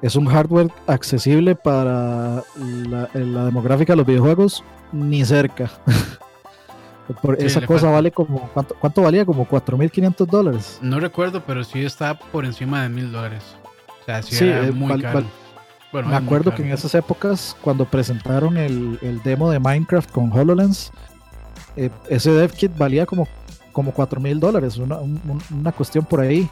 Es 0.00 0.14
un 0.14 0.26
hardware 0.26 0.70
accesible 0.86 1.56
para 1.56 2.44
la, 2.56 3.08
demográfica 3.44 3.94
de 3.94 3.96
los 3.96 4.06
videojuegos, 4.06 4.62
ni 4.92 5.24
cerca. 5.24 5.70
por 7.22 7.42
esa 7.42 7.64
cosa 7.66 7.90
vale 7.90 8.12
como, 8.12 8.48
¿cuánto, 8.80 9.02
valía? 9.02 9.24
Como 9.24 9.46
4.500 9.46 10.26
dólares. 10.26 10.78
No 10.82 11.00
recuerdo, 11.00 11.42
pero 11.44 11.64
sí 11.64 11.84
está 11.84 12.18
por 12.18 12.44
encima 12.44 12.82
de 12.82 12.90
1.000 12.90 13.10
dólares. 13.10 13.42
O 14.02 14.04
sea, 14.04 14.22
sí, 14.22 14.44
era 14.44 14.66
eh, 14.66 14.72
muy 14.72 15.00
caro. 15.02 15.24
me 15.92 16.16
acuerdo 16.16 16.54
que 16.54 16.62
en 16.62 16.72
esas 16.72 16.94
épocas, 16.94 17.56
cuando 17.60 17.84
presentaron 17.84 18.56
el, 18.56 19.20
demo 19.24 19.50
de 19.50 19.58
Minecraft 19.58 20.10
con 20.10 20.32
HoloLens, 20.32 20.92
eh, 21.76 21.90
ese 22.08 22.30
dev 22.30 22.52
kit 22.52 22.76
valía 22.76 23.04
como, 23.04 23.26
como 23.72 23.92
4 23.92 24.20
mil 24.20 24.38
dólares, 24.38 24.76
una, 24.76 24.98
una, 24.98 25.72
cuestión 25.72 26.04
por 26.04 26.20
ahí 26.20 26.48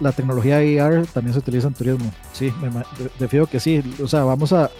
la 0.00 0.12
tecnología 0.12 0.58
AR 0.58 1.06
también 1.06 1.32
se 1.32 1.38
utiliza 1.38 1.68
en 1.68 1.74
turismo. 1.74 2.12
Sí, 2.32 2.52
me, 2.60 2.70
de, 3.18 3.46
que 3.46 3.60
sí. 3.60 3.82
O 4.02 4.08
sea, 4.08 4.24
vamos 4.24 4.52
a, 4.52 4.70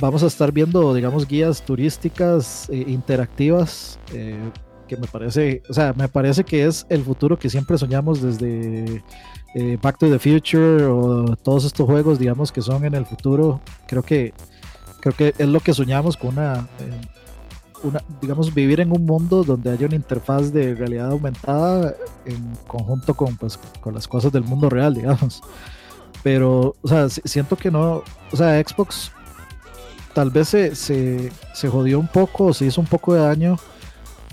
vamos 0.00 0.22
a 0.22 0.26
estar 0.26 0.52
viendo, 0.52 0.94
digamos, 0.94 1.26
guías 1.26 1.62
turísticas 1.62 2.68
eh, 2.70 2.84
interactivas. 2.86 3.98
Eh, 4.12 4.38
que 4.88 4.98
me 4.98 5.06
parece, 5.06 5.62
o 5.70 5.72
sea, 5.72 5.94
me 5.94 6.08
parece 6.08 6.44
que 6.44 6.66
es 6.66 6.84
el 6.90 7.02
futuro 7.02 7.38
que 7.38 7.48
siempre 7.48 7.78
soñamos 7.78 8.20
desde 8.20 9.02
eh, 9.54 9.78
Back 9.80 9.96
to 9.96 10.10
the 10.10 10.18
Future 10.18 10.84
o 10.84 11.36
todos 11.36 11.64
estos 11.64 11.86
juegos, 11.86 12.18
digamos, 12.18 12.52
que 12.52 12.60
son 12.60 12.84
en 12.84 12.94
el 12.94 13.06
futuro. 13.06 13.62
Creo 13.86 14.02
que, 14.02 14.34
creo 15.00 15.14
que 15.16 15.34
es 15.38 15.48
lo 15.48 15.60
que 15.60 15.72
soñamos 15.72 16.18
con 16.18 16.34
una 16.34 16.68
digamos, 18.20 18.54
vivir 18.54 18.80
en 18.80 18.92
un 18.92 19.04
mundo 19.04 19.44
donde 19.44 19.70
haya 19.70 19.86
una 19.86 19.96
interfaz 19.96 20.52
de 20.52 20.74
realidad 20.74 21.10
aumentada 21.10 21.94
en 22.24 22.56
conjunto 22.66 23.14
con, 23.14 23.36
pues, 23.36 23.58
con 23.80 23.94
las 23.94 24.08
cosas 24.08 24.32
del 24.32 24.44
mundo 24.44 24.68
real, 24.70 24.94
digamos. 24.94 25.42
Pero, 26.22 26.74
o 26.82 26.88
sea, 26.88 27.08
siento 27.08 27.56
que 27.56 27.70
no, 27.70 28.02
o 28.32 28.36
sea, 28.36 28.62
Xbox 28.62 29.12
tal 30.14 30.30
vez 30.30 30.48
se, 30.48 30.74
se, 30.74 31.30
se 31.52 31.68
jodió 31.68 31.98
un 31.98 32.08
poco, 32.08 32.54
se 32.54 32.66
hizo 32.66 32.80
un 32.80 32.86
poco 32.86 33.14
de 33.14 33.20
daño 33.20 33.56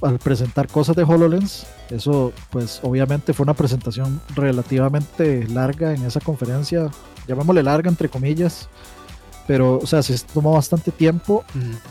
al 0.01 0.17
presentar 0.19 0.67
cosas 0.67 0.95
de 0.95 1.03
HoloLens. 1.03 1.67
Eso, 1.89 2.31
pues, 2.49 2.79
obviamente 2.83 3.33
fue 3.33 3.43
una 3.43 3.53
presentación 3.53 4.21
relativamente 4.35 5.47
larga 5.47 5.93
en 5.93 6.05
esa 6.05 6.21
conferencia, 6.21 6.89
llamémosle 7.27 7.63
larga 7.63 7.89
entre 7.89 8.09
comillas 8.09 8.69
pero 9.47 9.77
o 9.77 9.87
sea, 9.87 10.03
se 10.03 10.17
tomó 10.33 10.53
bastante 10.53 10.91
tiempo 10.91 11.43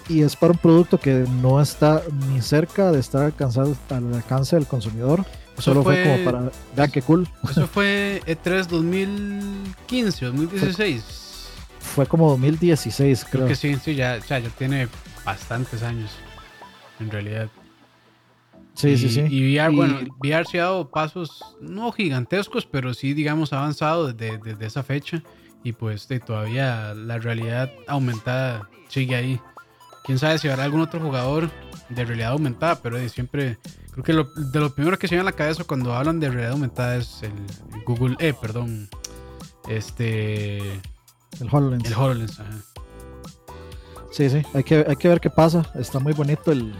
y 0.08 0.22
es 0.22 0.36
para 0.36 0.52
un 0.52 0.58
producto 0.58 0.98
que 0.98 1.24
no 1.42 1.60
está 1.60 2.02
ni 2.28 2.40
cerca 2.40 2.92
de 2.92 3.00
estar 3.00 3.22
alcanzado 3.22 3.76
al 3.90 4.14
alcance 4.14 4.56
del 4.56 4.66
consumidor. 4.66 5.24
Solo 5.58 5.82
fue, 5.82 6.02
como 6.02 6.24
para, 6.24 6.52
vean 6.74 6.90
qué 6.90 7.02
cool. 7.02 7.28
Eso 7.50 7.66
fue 7.66 8.22
E3 8.26 8.66
2015, 8.66 10.24
2016. 10.24 11.04
Fue 11.80 12.06
como 12.06 12.30
2016, 12.30 13.24
creo. 13.24 13.30
creo 13.30 13.48
que 13.48 13.56
sí, 13.56 13.76
sí, 13.82 13.94
ya, 13.94 14.18
ya, 14.18 14.38
ya 14.38 14.48
tiene 14.50 14.88
bastantes 15.24 15.82
años, 15.82 16.10
en 16.98 17.10
realidad. 17.10 17.48
Sí, 18.74 18.96
sí, 18.96 19.10
sí. 19.10 19.20
Y 19.28 19.54
VR, 19.54 19.74
bueno, 19.74 19.98
VR 20.22 20.46
se 20.46 20.60
ha 20.60 20.64
dado 20.64 20.88
pasos 20.88 21.42
no 21.60 21.92
gigantescos, 21.92 22.64
pero 22.64 22.94
sí, 22.94 23.12
digamos, 23.12 23.52
avanzado 23.52 24.12
desde, 24.12 24.38
desde 24.38 24.66
esa 24.66 24.82
fecha 24.82 25.22
y 25.62 25.72
pues 25.72 26.08
todavía 26.24 26.94
la 26.94 27.18
realidad 27.18 27.70
aumentada 27.86 28.68
sigue 28.88 29.14
ahí. 29.14 29.40
Quién 30.04 30.18
sabe 30.18 30.38
si 30.38 30.48
habrá 30.48 30.64
algún 30.64 30.80
otro 30.80 31.00
jugador 31.00 31.50
de 31.88 32.04
realidad 32.04 32.32
aumentada, 32.32 32.76
pero 32.76 32.96
siempre 33.08 33.58
creo 33.92 34.04
que 34.04 34.12
lo, 34.12 34.24
de 34.24 34.60
lo 34.60 34.74
primero 34.74 34.98
que 34.98 35.08
se 35.08 35.14
viene 35.14 35.28
a 35.28 35.30
la 35.30 35.36
cabeza 35.36 35.64
cuando 35.64 35.94
hablan 35.94 36.20
de 36.20 36.28
realidad 36.28 36.52
aumentada 36.52 36.96
es 36.96 37.22
el, 37.22 37.32
Google, 37.84 38.16
eh, 38.18 38.32
perdón, 38.40 38.88
este, 39.68 40.58
el 41.40 41.48
HoloLens. 41.50 41.84
El 41.84 41.94
HoloLens, 41.94 42.40
ajá. 42.40 42.50
Sí, 44.10 44.28
sí, 44.28 44.42
hay 44.54 44.64
que, 44.64 44.84
hay 44.88 44.96
que 44.96 45.08
ver 45.08 45.20
qué 45.20 45.30
pasa. 45.30 45.70
Está 45.76 46.00
muy 46.00 46.12
bonito 46.12 46.50
el, 46.50 46.74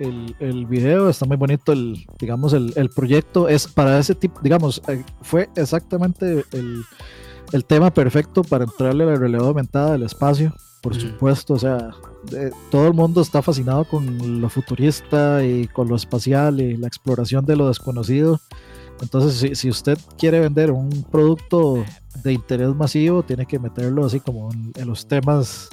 el, 0.00 0.34
el 0.40 0.66
video, 0.66 1.08
está 1.08 1.26
muy 1.26 1.36
bonito 1.36 1.72
el, 1.72 2.04
digamos, 2.18 2.52
el, 2.52 2.72
el, 2.76 2.90
proyecto. 2.90 3.48
Es 3.48 3.68
para 3.68 3.98
ese 3.98 4.16
tipo, 4.16 4.40
digamos, 4.42 4.82
eh, 4.88 5.04
fue 5.22 5.48
exactamente 5.54 6.44
el, 6.52 6.84
el 7.52 7.64
tema 7.64 7.92
perfecto 7.92 8.42
para 8.42 8.64
entrarle 8.64 9.04
a 9.04 9.08
la 9.08 9.16
realidad 9.16 9.46
aumentada 9.46 9.92
del 9.92 10.02
espacio, 10.02 10.54
por 10.80 10.94
supuesto. 10.94 11.54
O 11.54 11.58
sea, 11.58 11.90
todo 12.70 12.86
el 12.86 12.94
mundo 12.94 13.20
está 13.20 13.42
fascinado 13.42 13.84
con 13.84 14.40
lo 14.40 14.48
futurista 14.48 15.44
y 15.44 15.68
con 15.68 15.88
lo 15.88 15.96
espacial 15.96 16.60
y 16.60 16.76
la 16.76 16.88
exploración 16.88 17.44
de 17.44 17.56
lo 17.56 17.68
desconocido. 17.68 18.40
Entonces, 19.00 19.34
si, 19.34 19.54
si 19.54 19.68
usted 19.68 19.98
quiere 20.18 20.40
vender 20.40 20.70
un 20.70 21.04
producto 21.10 21.84
de 22.22 22.32
interés 22.32 22.74
masivo, 22.74 23.22
tiene 23.22 23.46
que 23.46 23.58
meterlo 23.58 24.04
así 24.04 24.20
como 24.20 24.50
en 24.52 24.86
los 24.86 25.06
temas 25.06 25.68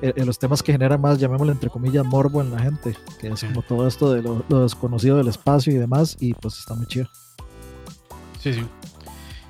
en 0.00 0.26
los 0.26 0.38
temas 0.38 0.62
que 0.62 0.72
generan 0.72 1.00
más, 1.00 1.18
llamémoslo 1.18 1.52
entre 1.52 1.70
comillas, 1.70 2.04
morbo 2.04 2.42
en 2.42 2.50
la 2.50 2.58
gente, 2.58 2.96
que 3.20 3.28
es 3.28 3.40
como 3.42 3.62
todo 3.62 3.86
esto 3.88 4.12
de 4.12 4.22
lo, 4.22 4.62
desconocido 4.62 5.16
del 5.16 5.28
espacio 5.28 5.72
y 5.72 5.76
demás, 5.76 6.16
y 6.20 6.34
pues 6.34 6.58
está 6.58 6.74
muy 6.74 6.86
chido. 6.86 7.08
Sí, 8.40 8.52
sí. 8.52 8.66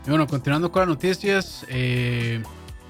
Y 0.07 0.11
bueno, 0.11 0.27
continuando 0.27 0.71
con 0.71 0.81
las 0.81 0.89
noticias, 0.89 1.65
eh, 1.69 2.43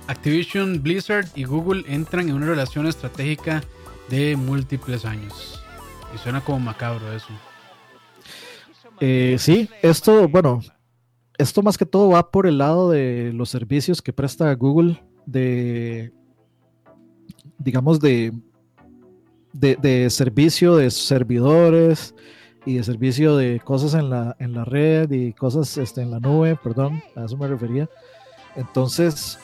Activision, 0.07 0.83
Blizzard 0.83 1.29
y 1.35 1.45
Google 1.45 1.85
entran 1.89 2.29
en 2.29 2.35
una 2.35 2.47
relación 2.47 2.87
estratégica 2.87 3.63
de 4.09 4.37
múltiples 4.37 5.05
años. 5.05 5.63
Y 6.15 6.19
suena 6.19 6.41
como 6.41 6.61
macabro 6.61 7.13
eso. 7.13 7.29
Eh, 9.01 9.37
sí, 9.39 9.69
esto, 9.83 10.29
bueno, 10.29 10.61
esto 11.39 11.63
más 11.63 11.79
que 11.79 11.87
todo 11.87 12.11
va 12.11 12.31
por 12.31 12.47
el 12.47 12.59
lado 12.59 12.91
de 12.91 13.33
los 13.33 13.49
servicios 13.49 14.03
que 14.03 14.13
presta 14.13 14.53
Google 14.55 15.03
de 15.27 16.13
digamos, 17.59 18.01
de, 18.01 18.33
de, 19.53 20.11
servicio 20.11 20.77
de 20.77 20.91
servidores 20.91 22.15
y 22.67 22.77
de 22.77 22.85
servicio 22.85 23.37
de 23.37 23.61
cosas 23.61 23.95
en 23.95 24.11
la, 24.11 24.37
en 24.39 24.55
la 24.55 24.65
red 24.65 25.11
y 25.11 25.33
cosas 25.33 25.77
este, 25.77 26.03
en 26.03 26.11
la 26.11 26.21
nube, 26.21 26.57
perdón, 26.63 27.03
a 27.17 27.25
eso 27.25 27.37
me 27.37 27.49
refería. 27.49 27.89
Entonces, 28.57 29.39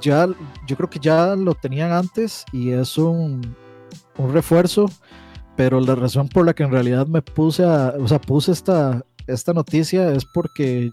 ya, 0.00 0.26
yo 0.66 0.76
creo 0.76 0.90
que 0.90 0.98
ya 0.98 1.36
lo 1.36 1.54
tenían 1.54 1.92
antes 1.92 2.44
y 2.52 2.70
es 2.70 2.98
un, 2.98 3.56
un 4.18 4.32
refuerzo, 4.32 4.86
pero 5.56 5.80
la 5.80 5.94
razón 5.94 6.28
por 6.28 6.44
la 6.44 6.54
que 6.54 6.64
en 6.64 6.72
realidad 6.72 7.06
me 7.06 7.22
puse 7.22 7.64
a, 7.64 7.94
o 7.98 8.08
sea, 8.08 8.20
puse 8.20 8.52
esta, 8.52 9.04
esta 9.26 9.52
noticia 9.52 10.12
es 10.12 10.24
porque 10.24 10.90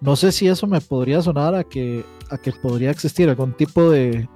no 0.00 0.16
sé 0.16 0.32
si 0.32 0.48
eso 0.48 0.66
me 0.66 0.80
podría 0.80 1.22
sonar 1.22 1.54
a 1.54 1.64
que, 1.64 2.04
a 2.30 2.38
que 2.38 2.52
podría 2.52 2.90
existir 2.90 3.28
algún 3.28 3.52
tipo 3.52 3.90
de, 3.90 4.28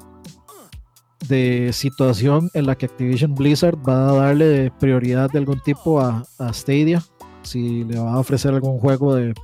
de 1.29 1.71
situación 1.73 2.51
en 2.55 2.67
la 2.67 2.77
que 2.77 2.87
Activision 2.87 3.35
Blizzard 3.35 3.77
va 3.89 4.11
a 4.11 4.13
darle 4.15 4.73
prioridad 4.79 5.31
de 5.31 5.39
algún 5.39 5.61
tipo 5.61 6.01
a, 6.01 6.25
Stadia, 6.53 7.03
si 7.43 7.85
le 7.85 7.99
va 7.99 8.15
a 8.15 8.19
ofrecer 8.19 8.53
algún 8.53 8.79
juego 8.79 9.15
de, 9.15 9.35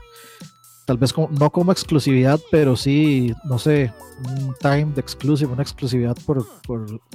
tal 0.87 0.97
vez 0.97 1.15
no 1.17 1.51
como 1.51 1.73
exclusividad, 1.73 2.41
pero 2.51 2.77
sí, 2.77 3.35
no 3.45 3.59
sé, 3.59 3.93
un 4.25 4.55
time 4.61 4.87
de 4.95 5.01
exclusive, 5.01 5.53
una 5.53 5.63
exclusividad 5.63 6.17
por, 6.27 6.47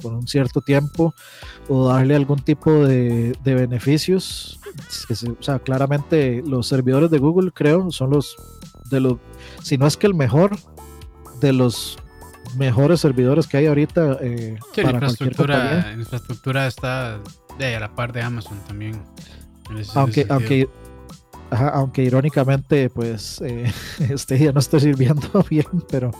un 0.04 0.26
cierto 0.28 0.60
tiempo, 0.60 1.14
o 1.68 1.88
darle 1.88 2.14
algún 2.14 2.38
tipo 2.38 2.70
de, 2.70 3.36
beneficios. 3.44 4.60
o 5.10 5.42
sea, 5.42 5.58
claramente 5.58 6.42
los 6.46 6.66
servidores 6.66 7.10
de 7.10 7.18
Google, 7.18 7.50
creo, 7.52 7.90
son 7.90 8.10
los 8.10 8.36
de 8.90 9.00
los, 9.00 9.16
si 9.62 9.76
no 9.76 9.86
es 9.86 9.96
que 9.96 10.06
el 10.06 10.14
mejor, 10.14 10.56
de 11.40 11.52
los 11.52 11.98
mejores 12.56 13.00
servidores 13.00 13.46
que 13.46 13.56
hay 13.56 13.66
ahorita. 13.66 14.18
Eh, 14.20 14.58
para 14.76 14.92
la 14.92 14.92
infraestructura, 14.92 15.92
infraestructura 15.96 16.66
está 16.66 17.20
de 17.58 17.76
a 17.76 17.80
la 17.80 17.94
par 17.94 18.12
de 18.12 18.22
Amazon 18.22 18.58
también. 18.66 19.00
Aunque, 19.94 20.26
aunque, 20.28 20.68
aunque 21.50 22.02
irónicamente, 22.02 22.90
pues 22.90 23.40
eh, 23.42 23.72
este 24.10 24.38
ya 24.38 24.52
no 24.52 24.60
está 24.60 24.78
sirviendo 24.78 25.44
bien, 25.50 25.66
pero 25.90 26.10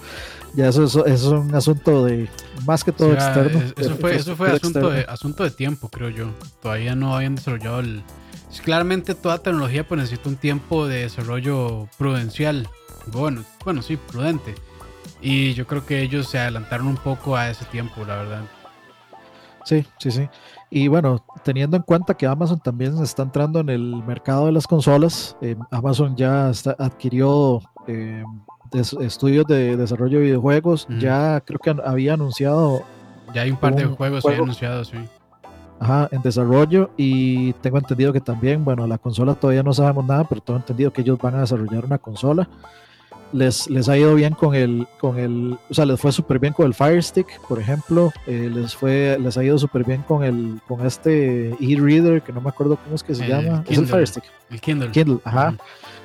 ya 0.54 0.68
eso, 0.68 0.84
eso, 0.84 1.06
es 1.06 1.24
un 1.24 1.54
asunto 1.54 2.04
de 2.04 2.28
más 2.64 2.84
que 2.84 2.92
todo 2.92 3.12
externo. 3.12 3.60
Eso 3.76 3.96
fue, 3.96 4.16
eso 4.16 4.36
fue 4.36 4.50
asunto, 4.50 4.90
de, 4.90 5.02
asunto 5.02 5.44
de 5.44 5.50
tiempo, 5.50 5.88
creo 5.88 6.10
yo. 6.10 6.30
Todavía 6.62 6.94
no 6.94 7.14
habían 7.16 7.34
desarrollado 7.34 7.80
el. 7.80 8.02
Claramente 8.62 9.16
toda 9.16 9.38
tecnología 9.38 9.86
pues 9.86 10.00
necesita 10.00 10.28
un 10.28 10.36
tiempo 10.36 10.86
de 10.86 11.00
desarrollo 11.00 11.88
prudencial. 11.98 12.68
Bueno, 13.06 13.44
bueno, 13.64 13.82
sí, 13.82 13.96
prudente. 13.96 14.54
Y 15.24 15.54
yo 15.54 15.66
creo 15.66 15.86
que 15.86 16.02
ellos 16.02 16.28
se 16.28 16.38
adelantaron 16.38 16.86
un 16.86 16.98
poco 16.98 17.34
a 17.34 17.48
ese 17.48 17.64
tiempo, 17.64 18.04
la 18.04 18.16
verdad. 18.16 18.42
Sí, 19.64 19.86
sí, 19.98 20.10
sí. 20.10 20.28
Y 20.68 20.88
bueno, 20.88 21.24
teniendo 21.42 21.78
en 21.78 21.82
cuenta 21.82 22.12
que 22.12 22.26
Amazon 22.26 22.60
también 22.60 23.02
está 23.02 23.22
entrando 23.22 23.60
en 23.60 23.70
el 23.70 24.02
mercado 24.06 24.44
de 24.44 24.52
las 24.52 24.66
consolas, 24.66 25.34
eh, 25.40 25.56
Amazon 25.70 26.14
ya 26.14 26.52
adquirió 26.78 27.62
eh, 27.86 28.22
estudios 29.00 29.46
de 29.46 29.78
desarrollo 29.78 30.18
de 30.18 30.24
videojuegos, 30.26 30.86
ya 30.98 31.40
creo 31.40 31.58
que 31.58 31.74
había 31.82 32.12
anunciado... 32.12 32.82
Ya 33.32 33.42
hay 33.42 33.50
un 33.50 33.56
par 33.56 33.74
de 33.74 33.86
juegos 33.86 34.26
anunciados, 34.26 34.88
sí. 34.88 34.98
Ajá, 35.80 36.06
en 36.12 36.20
desarrollo 36.20 36.90
y 36.98 37.54
tengo 37.54 37.78
entendido 37.78 38.12
que 38.12 38.20
también, 38.20 38.62
bueno, 38.62 38.86
la 38.86 38.98
consola 38.98 39.34
todavía 39.34 39.62
no 39.62 39.72
sabemos 39.72 40.04
nada, 40.04 40.24
pero 40.24 40.42
tengo 40.42 40.58
entendido 40.58 40.92
que 40.92 41.00
ellos 41.00 41.18
van 41.18 41.34
a 41.36 41.40
desarrollar 41.40 41.86
una 41.86 41.98
consola 41.98 42.46
les, 43.34 43.68
les 43.68 43.88
ha 43.88 43.98
ido 43.98 44.14
bien 44.14 44.32
con 44.32 44.54
el, 44.54 44.86
con 45.00 45.18
el, 45.18 45.58
o 45.68 45.74
sea, 45.74 45.84
les 45.84 46.00
fue 46.00 46.12
súper 46.12 46.38
bien 46.38 46.52
con 46.52 46.66
el 46.66 46.74
Fire 46.74 47.02
Stick, 47.02 47.40
por 47.48 47.58
ejemplo, 47.58 48.12
eh, 48.26 48.48
les 48.52 48.76
fue, 48.76 49.18
les 49.20 49.36
ha 49.36 49.42
ido 49.42 49.58
súper 49.58 49.84
bien 49.84 50.02
con 50.02 50.22
el, 50.22 50.60
con 50.68 50.86
este 50.86 51.48
e-reader, 51.60 52.22
que 52.22 52.32
no 52.32 52.40
me 52.40 52.48
acuerdo 52.48 52.76
cómo 52.76 52.94
es 52.94 53.02
que 53.02 53.14
se 53.14 53.26
llama, 53.26 53.64
es 53.68 53.76
el 53.76 53.86
Fire 53.86 54.06
Stick. 54.06 54.24
El 54.50 54.60
Kindle. 54.60 54.90
Kindle, 54.92 55.18
ajá. 55.24 55.56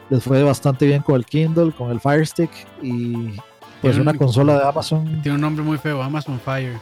Les 0.10 0.24
fue 0.24 0.42
bastante 0.42 0.88
bien 0.88 1.04
con 1.04 1.16
el 1.16 1.26
Kindle, 1.26 1.72
con 1.72 1.92
el 1.92 2.00
Fire 2.00 2.26
Stick 2.26 2.50
y 2.82 3.36
pues 3.80 3.98
una 3.98 4.16
consola 4.16 4.58
de 4.58 4.68
Amazon. 4.68 5.22
Tiene 5.22 5.36
un 5.36 5.42
nombre 5.42 5.64
muy 5.64 5.78
feo, 5.78 6.02
Amazon 6.02 6.40
Fire. 6.40 6.80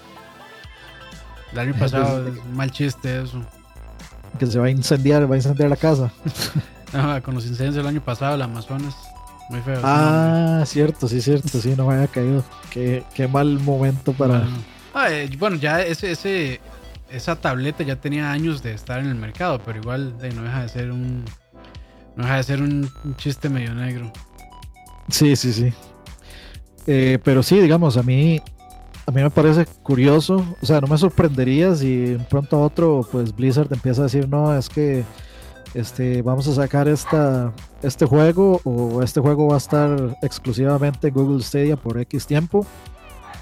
El 1.51 1.59
año 1.59 1.73
pasado, 1.77 2.31
mal 2.53 2.71
chiste 2.71 3.21
eso. 3.21 3.41
Que 4.39 4.45
se 4.45 4.59
va 4.59 4.67
a 4.67 4.69
incendiar, 4.69 5.29
va 5.29 5.35
a 5.35 5.37
incendiar 5.37 5.69
la 5.69 5.75
casa. 5.75 6.09
con 7.23 7.35
los 7.35 7.45
incendios 7.45 7.75
del 7.75 7.85
año 7.85 8.01
pasado, 8.01 8.35
el 8.35 8.41
Amazonas. 8.41 8.95
Muy 9.49 9.61
feo. 9.61 9.79
Ah, 9.83 10.63
cierto, 10.65 11.07
sí, 11.07 11.21
cierto, 11.21 11.59
sí, 11.61 11.73
no 11.77 11.87
me 11.87 11.95
había 11.95 12.07
caído. 12.07 12.43
Qué, 12.69 13.03
qué 13.13 13.27
mal 13.27 13.59
momento 13.59 14.13
para. 14.13 14.39
Bueno, 14.39 15.55
ah, 15.55 15.59
ya 15.59 15.81
ese, 15.81 16.11
ese, 16.11 16.59
esa 17.09 17.35
tableta 17.37 17.83
ya 17.83 17.95
tenía 17.95 18.31
años 18.31 18.61
de 18.61 18.73
estar 18.73 18.99
en 18.99 19.07
el 19.07 19.15
mercado, 19.15 19.61
pero 19.63 19.79
igual 19.79 20.15
no 20.35 20.43
deja 20.43 20.61
de 20.61 20.69
ser 20.69 20.91
un. 20.91 21.23
No 22.15 22.23
deja 22.23 22.37
de 22.37 22.43
ser 22.43 22.61
un, 22.61 22.89
chiste 23.15 23.49
medio 23.49 23.73
negro. 23.73 24.11
Sí, 25.09 25.35
sí, 25.35 25.53
sí. 25.53 25.73
Eh, 26.85 27.19
pero 27.23 27.41
sí, 27.43 27.59
digamos, 27.59 27.97
a 27.97 28.03
mí. 28.03 28.41
A 29.05 29.11
mí 29.11 29.21
me 29.21 29.29
parece 29.29 29.65
curioso, 29.83 30.45
o 30.61 30.65
sea, 30.65 30.81
no 30.81 30.87
me 30.87 30.97
sorprendería 30.97 31.73
si 31.73 32.17
pronto 32.29 32.57
a 32.57 32.59
otro, 32.59 33.07
pues 33.09 33.33
Blizzard 33.33 33.71
empieza 33.71 34.01
a 34.01 34.03
decir, 34.03 34.27
no, 34.27 34.53
es 34.53 34.67
que 34.67 35.05
este, 35.73 36.21
vamos 36.21 36.45
a 36.49 36.53
sacar 36.53 36.89
esta, 36.89 37.53
este 37.81 38.05
juego 38.05 38.61
o 38.63 39.01
este 39.03 39.19
juego 39.19 39.47
va 39.47 39.55
a 39.55 39.57
estar 39.57 40.17
exclusivamente 40.21 41.07
en 41.07 41.13
Google 41.13 41.43
Stadia 41.43 41.75
por 41.75 41.99
X 41.99 42.25
tiempo. 42.25 42.65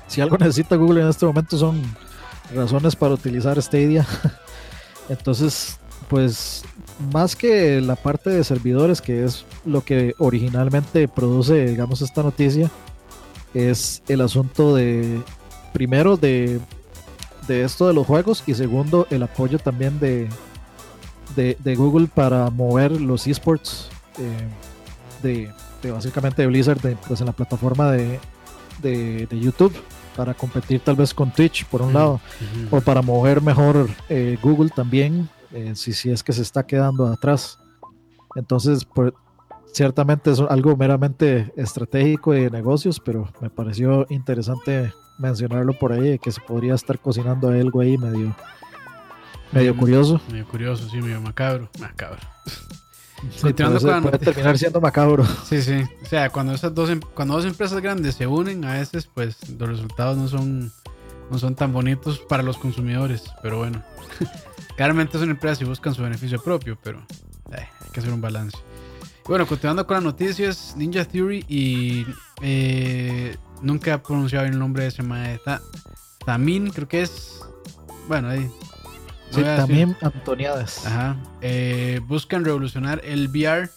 Si 0.08 0.22
algo 0.22 0.38
necesita 0.40 0.76
Google 0.76 1.02
en 1.02 1.10
este 1.10 1.26
momento 1.26 1.58
son 1.58 1.82
razones 2.54 2.96
para 2.96 3.14
utilizar 3.14 3.62
Stadia. 3.62 4.06
Entonces, 5.10 5.80
pues 6.10 6.64
más 7.12 7.36
que 7.36 7.82
la 7.82 7.96
parte 7.96 8.30
de 8.30 8.44
servidores, 8.44 9.02
que 9.02 9.24
es 9.24 9.46
lo 9.66 9.82
que 9.82 10.14
originalmente 10.18 11.08
produce, 11.08 11.68
digamos, 11.68 12.02
esta 12.02 12.24
noticia, 12.24 12.72
es 13.54 14.02
el 14.08 14.22
asunto 14.22 14.76
de, 14.76 15.22
primero, 15.74 16.18
de, 16.18 16.60
de 17.48 17.64
esto 17.64 17.88
de 17.88 17.94
los 17.94 18.06
juegos 18.06 18.44
y 18.46 18.54
segundo, 18.54 19.08
el 19.10 19.24
apoyo 19.24 19.60
también 19.60 20.00
de, 20.00 20.28
de, 21.36 21.76
Google 21.76 22.08
para 22.14 22.50
mover 22.50 23.00
los 23.00 23.28
esports 23.28 23.90
eh, 24.20 25.52
de, 25.82 25.92
básicamente 25.92 26.42
de 26.42 26.48
Blizzard 26.48 26.80
pues 27.08 27.20
en 27.20 27.28
la 27.28 27.34
plataforma 27.34 27.92
de, 27.92 28.20
YouTube 29.32 29.76
para 30.16 30.34
competir 30.34 30.80
tal 30.80 30.96
vez 30.96 31.14
con 31.14 31.32
Twitch 31.32 31.66
por 31.66 31.82
un 31.82 31.94
lado 31.94 32.22
o 32.72 32.82
para 32.82 33.02
mover 33.02 33.42
mejor 33.42 33.90
eh, 34.10 34.38
Google 34.42 34.70
también 34.70 35.30
eh, 35.52 35.74
si, 35.76 35.94
si 35.94 36.10
es 36.10 36.24
que 36.24 36.34
se 36.34 36.42
está 36.42 36.66
quedando 36.66 37.06
atrás 37.08 37.60
entonces 38.36 38.86
ciertamente 39.76 40.32
es 40.32 40.40
algo 40.40 40.78
meramente 40.78 41.52
estratégico 41.58 42.32
de 42.32 42.50
negocios, 42.50 43.02
pero 43.04 43.28
me 43.42 43.50
pareció 43.50 44.08
interesante 44.10 44.94
mencionarlo 45.18 45.74
por 45.74 45.92
ahí, 45.92 46.18
que 46.18 46.32
se 46.32 46.40
podría 46.40 46.76
estar 46.76 46.98
cocinando 46.98 47.50
algo 47.50 47.82
ahí 47.82 47.98
medio, 47.98 48.34
medio 49.52 49.76
curioso. 49.76 50.22
Medio 50.30 50.48
curioso, 50.48 50.90
sí, 50.90 51.02
medio 51.02 51.20
macabro. 51.22 51.70
Macabro. 51.80 52.22
Sí, 53.32 53.54
puede, 53.54 54.18
terminar 54.20 54.58
siendo 54.58 54.82
macabro. 54.82 55.26
Sí, 55.48 55.62
sí. 55.62 55.84
O 56.04 56.06
sea, 56.06 56.30
cuando 56.30 56.54
esas 56.54 56.74
dos, 56.74 56.90
em, 56.90 57.00
cuando 57.14 57.36
dos 57.36 57.46
empresas 57.46 57.82
grandes 57.82 58.16
se 58.16 58.28
unen, 58.28 58.66
a 58.66 58.74
veces, 58.74 59.08
pues 59.14 59.38
los 59.50 59.70
resultados 59.70 60.18
no 60.18 60.28
son, 60.28 60.72
no 61.32 61.40
son 61.40 61.56
tan 61.56 61.74
bonitos 61.74 62.20
para 62.20 62.44
los 62.44 62.58
consumidores. 62.58 63.24
Pero 63.42 63.60
bueno, 63.60 63.84
claramente 64.78 65.18
son 65.18 65.30
empresas 65.30 65.62
y 65.62 65.66
buscan 65.66 65.94
su 65.94 66.04
beneficio 66.04 66.42
propio, 66.42 66.78
pero 66.84 67.00
eh, 67.52 67.68
hay 67.82 67.90
que 67.92 68.00
hacer 68.00 68.14
un 68.14 68.22
balance. 68.22 68.58
Bueno, 69.28 69.48
continuando 69.48 69.88
con 69.88 69.96
las 69.96 70.04
noticias, 70.04 70.76
Ninja 70.78 71.04
Theory 71.04 71.46
y 71.48 72.06
eh, 72.42 73.36
nunca 73.62 73.94
he 73.94 73.98
pronunciado 73.98 74.46
el 74.46 74.58
nombre 74.58 74.84
de 74.84 74.90
ese 74.90 75.02
maestro. 75.02 75.60
Tamin, 76.26 76.70
creo 76.70 76.88
que 76.88 77.02
es. 77.02 77.42
Bueno, 78.08 78.30
ahí. 78.30 78.50
Sí, 79.32 79.42
también 79.42 79.96
Antoniadas. 80.02 80.86
Ajá. 80.86 81.18
Eh, 81.42 82.00
buscan 82.08 82.46
revolucionar 82.46 83.02
el 83.04 83.28
VR, 83.28 83.70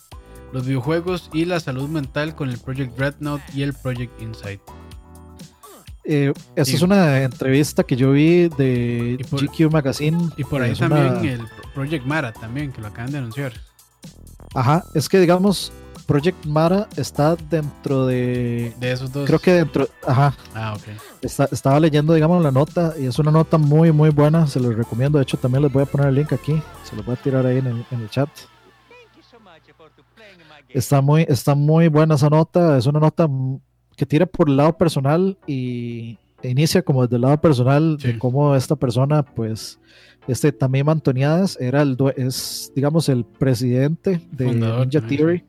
los 0.53 0.66
videojuegos 0.66 1.30
y 1.32 1.44
la 1.44 1.61
salud 1.61 1.88
mental 1.88 2.34
con 2.34 2.51
el 2.51 2.59
Project 2.59 2.96
Dreadnought 2.96 3.42
y 3.55 3.62
el 3.62 3.74
Project 3.74 4.20
Insight. 4.20 4.61
Eh, 6.11 6.32
esta 6.57 6.74
es 6.74 6.80
una 6.80 7.22
entrevista 7.22 7.82
que 7.82 7.94
yo 7.94 8.12
vi 8.12 8.49
de 8.49 9.18
GQ 9.30 9.70
Magazine. 9.70 10.30
Y 10.38 10.44
por 10.44 10.62
ahí 10.62 10.74
también 10.74 11.40
el 11.40 11.46
Project 11.74 12.07
Mara, 12.07 12.32
también, 12.32 12.72
que 12.72 12.80
lo 12.80 12.86
acaban 12.86 13.12
de 13.12 13.18
anunciar. 13.18 13.53
Ajá, 14.55 14.84
es 14.94 15.07
que 15.09 15.20
digamos, 15.20 15.70
Project 16.09 16.46
Mara 16.46 16.88
está 16.96 17.36
dentro 17.36 18.06
de. 18.06 18.72
De 18.80 18.92
esos 18.92 19.12
dos. 19.12 19.26
Creo 19.26 19.38
que 19.38 19.52
dentro. 19.52 19.86
Ajá. 20.06 20.34
Ah, 20.54 20.74
ok. 20.74 21.22
estaba 21.52 21.78
leyendo, 21.78 22.14
digamos, 22.14 22.42
la 22.42 22.50
nota 22.50 22.94
y 22.98 23.04
es 23.04 23.18
una 23.18 23.30
nota 23.30 23.59
muy, 23.59 23.92
muy 23.92 24.09
buena. 24.09 24.46
Se 24.46 24.59
los 24.59 24.74
recomiendo. 24.74 25.18
De 25.18 25.24
hecho, 25.24 25.36
también 25.36 25.62
les 25.64 25.70
voy 25.70 25.82
a 25.82 25.86
poner 25.86 26.09
el 26.09 26.14
link 26.14 26.32
aquí. 26.32 26.62
Se 26.82 26.96
los 26.96 27.04
voy 27.04 27.14
a 27.14 27.22
tirar 27.22 27.44
ahí 27.44 27.59
en 27.59 27.66
el, 27.66 27.84
en 27.90 28.00
el 28.00 28.09
chat. 28.09 28.30
Está 30.70 31.02
muy, 31.02 31.26
está 31.28 31.54
muy 31.54 31.88
buena 31.88 32.14
esa 32.14 32.30
nota. 32.30 32.78
Es 32.78 32.86
una 32.86 33.00
nota 33.00 33.28
que 33.94 34.06
tira 34.06 34.24
por 34.24 34.48
el 34.48 34.56
lado 34.56 34.78
personal 34.78 35.36
y 35.46 36.16
inicia 36.42 36.80
como 36.80 37.02
desde 37.02 37.16
el 37.16 37.22
lado 37.22 37.38
personal 37.38 37.98
de 37.98 38.18
cómo 38.18 38.56
esta 38.56 38.76
persona, 38.76 39.22
pues 39.22 39.78
este 40.26 40.52
también 40.52 40.88
Antoniadas 40.88 41.59
era 41.61 41.82
el, 41.82 41.98
es, 42.16 42.72
digamos, 42.74 43.11
el 43.11 43.26
presidente 43.26 44.22
de 44.32 44.54
Ninja 44.54 45.06
Theory. 45.06 45.44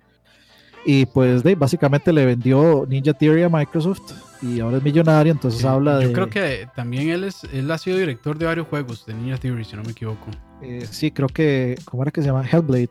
Y 0.91 1.05
pues 1.05 1.43
de, 1.43 1.53
básicamente 1.53 2.11
le 2.11 2.25
vendió 2.25 2.83
Ninja 2.89 3.13
Theory 3.13 3.43
a 3.43 3.49
Microsoft 3.49 4.11
y 4.41 4.59
ahora 4.59 4.77
es 4.77 4.83
millonario, 4.83 5.31
entonces 5.31 5.63
habla 5.63 5.99
de... 5.99 6.05
Yo 6.05 6.13
creo 6.13 6.29
que 6.31 6.67
también 6.75 7.09
él, 7.09 7.25
es, 7.25 7.43
él 7.53 7.69
ha 7.69 7.77
sido 7.77 7.99
director 7.99 8.35
de 8.39 8.47
varios 8.47 8.67
juegos 8.67 9.05
de 9.05 9.13
Ninja 9.13 9.37
Theory, 9.37 9.65
si 9.65 9.75
no 9.75 9.83
me 9.83 9.91
equivoco. 9.91 10.25
Eh, 10.63 10.87
sí, 10.89 11.11
creo 11.11 11.27
que... 11.27 11.77
¿Cómo 11.85 12.01
era 12.01 12.11
que 12.11 12.21
se 12.21 12.27
llama? 12.29 12.43
Hellblade. 12.43 12.89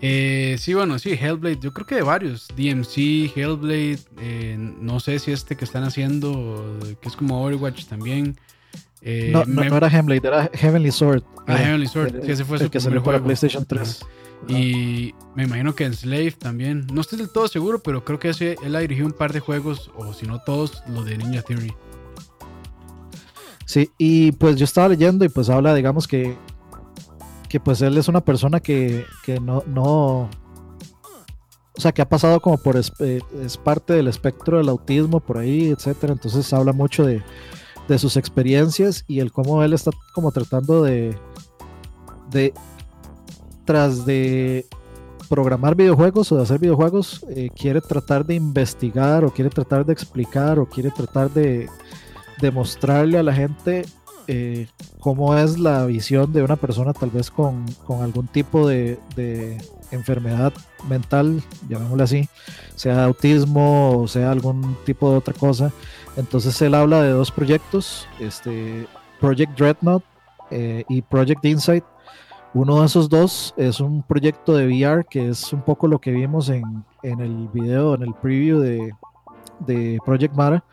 Eh, 0.00 0.56
sí, 0.58 0.74
bueno, 0.74 0.98
sí, 0.98 1.10
Hellblade, 1.10 1.60
yo 1.60 1.72
creo 1.72 1.86
que 1.86 1.94
de 1.94 2.02
varios. 2.02 2.48
DMC, 2.48 3.30
Hellblade, 3.36 4.00
eh, 4.20 4.56
no 4.58 4.98
sé 4.98 5.20
si 5.20 5.30
este 5.30 5.54
que 5.54 5.64
están 5.64 5.84
haciendo, 5.84 6.80
que 7.00 7.08
es 7.08 7.14
como 7.14 7.44
Overwatch 7.44 7.84
también. 7.84 8.36
Eh, 9.02 9.30
no, 9.32 9.44
no, 9.44 9.62
era 9.76 9.86
Hellblade, 9.86 10.26
era 10.26 10.50
Heavenly 10.52 10.90
Sword. 10.90 11.22
Ah, 11.46 11.58
Heavenly 11.58 11.86
Sword, 11.86 12.22
que 12.22 12.32
ese 12.32 12.44
fue 12.44 12.58
el 12.58 12.70
que 12.70 12.80
salió 12.80 13.04
para 13.04 13.22
PlayStation 13.22 13.64
3. 13.64 14.00
Y 14.48 15.14
me 15.34 15.44
imagino 15.44 15.74
que 15.74 15.84
en 15.84 15.94
Slave 15.94 16.32
también. 16.32 16.86
No 16.92 17.00
estoy 17.00 17.18
del 17.18 17.30
todo 17.30 17.46
seguro, 17.48 17.82
pero 17.82 18.04
creo 18.04 18.18
que 18.18 18.30
él 18.62 18.76
ha 18.76 18.80
dirigido 18.80 19.06
un 19.06 19.12
par 19.12 19.32
de 19.32 19.40
juegos, 19.40 19.90
o 19.96 20.12
si 20.14 20.26
no 20.26 20.40
todos, 20.40 20.82
los 20.88 21.04
de 21.04 21.18
Ninja 21.18 21.42
Theory. 21.42 21.74
Sí, 23.66 23.90
y 23.98 24.32
pues 24.32 24.56
yo 24.56 24.64
estaba 24.64 24.88
leyendo 24.88 25.24
y 25.24 25.28
pues 25.28 25.48
habla, 25.48 25.74
digamos 25.74 26.08
que, 26.08 26.36
que 27.48 27.60
pues 27.60 27.80
él 27.82 27.96
es 27.98 28.08
una 28.08 28.20
persona 28.20 28.58
que, 28.58 29.04
que 29.24 29.38
no, 29.38 29.62
no, 29.66 30.28
o 31.76 31.80
sea, 31.80 31.92
que 31.92 32.02
ha 32.02 32.08
pasado 32.08 32.40
como 32.40 32.58
por, 32.58 32.76
es, 32.76 32.92
es 33.00 33.56
parte 33.56 33.92
del 33.92 34.08
espectro 34.08 34.58
del 34.58 34.68
autismo 34.68 35.20
por 35.20 35.38
ahí, 35.38 35.68
etcétera. 35.68 36.12
Entonces 36.12 36.52
habla 36.52 36.72
mucho 36.72 37.06
de, 37.06 37.22
de 37.88 37.98
sus 37.98 38.16
experiencias 38.16 39.04
y 39.08 39.20
el 39.20 39.32
cómo 39.32 39.62
él 39.62 39.72
está 39.72 39.90
como 40.14 40.30
tratando 40.30 40.82
de, 40.82 41.16
de 42.30 42.52
tras 43.64 44.04
de 44.06 44.66
programar 45.28 45.76
videojuegos 45.76 46.32
o 46.32 46.36
de 46.36 46.42
hacer 46.42 46.58
videojuegos, 46.58 47.24
eh, 47.28 47.50
quiere 47.56 47.80
tratar 47.80 48.26
de 48.26 48.34
investigar 48.34 49.24
o 49.24 49.30
quiere 49.30 49.50
tratar 49.50 49.86
de 49.86 49.92
explicar 49.92 50.58
o 50.58 50.66
quiere 50.66 50.90
tratar 50.90 51.30
de, 51.30 51.68
demostrarle 52.40 53.18
a 53.18 53.22
la 53.22 53.32
gente 53.32 53.84
eh, 54.26 54.66
cómo 54.98 55.36
es 55.36 55.58
la 55.58 55.84
visión 55.86 56.32
de 56.32 56.42
una 56.42 56.56
persona 56.56 56.92
tal 56.92 57.10
vez 57.10 57.30
con, 57.30 57.64
algún 58.00 58.26
tipo 58.26 58.66
de, 58.66 58.98
de, 59.16 59.58
enfermedad 59.90 60.52
mental, 60.88 61.42
llamémosle 61.68 62.04
así, 62.04 62.28
sea 62.76 63.04
autismo 63.04 64.00
o 64.00 64.06
sea 64.06 64.30
algún 64.30 64.76
tipo 64.84 65.10
de 65.10 65.16
otra 65.16 65.34
cosa, 65.34 65.72
entonces 66.16 66.62
él 66.62 66.74
habla 66.74 67.02
de 67.02 67.10
dos 67.10 67.32
proyectos, 67.32 68.06
este, 68.20 68.86
Project 69.20 69.58
Dreadnought 69.58 70.04
eh, 70.50 70.84
y 70.88 71.02
Project 71.02 71.44
Insight. 71.44 71.84
Uno 72.52 72.80
de 72.80 72.86
esos 72.86 73.08
dos 73.08 73.54
es 73.56 73.80
un 73.80 74.02
proyecto 74.02 74.54
de 74.54 74.66
VR 74.66 75.04
que 75.08 75.28
es 75.28 75.52
un 75.52 75.62
poco 75.62 75.86
lo 75.86 76.00
que 76.00 76.10
vimos 76.10 76.48
en, 76.48 76.84
el 77.02 77.48
video, 77.52 77.94
en 77.94 78.02
el 78.02 78.14
preview 78.14 78.58
de, 78.58 79.98
Project 80.04 80.34
Mara. 80.34 80.64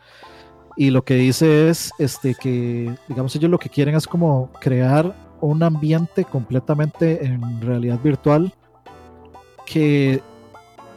Y 0.76 0.90
lo 0.90 1.04
que 1.04 1.14
dice 1.14 1.68
es 1.68 1.90
este, 1.98 2.34
que, 2.34 2.94
digamos, 3.08 3.34
ellos 3.36 3.50
lo 3.50 3.58
que 3.58 3.68
quieren 3.68 3.94
es 3.94 4.06
como 4.06 4.50
crear 4.60 5.14
un 5.40 5.62
ambiente 5.62 6.24
completamente 6.24 7.24
en 7.24 7.60
realidad 7.60 8.00
virtual 8.02 8.52
que, 9.66 10.20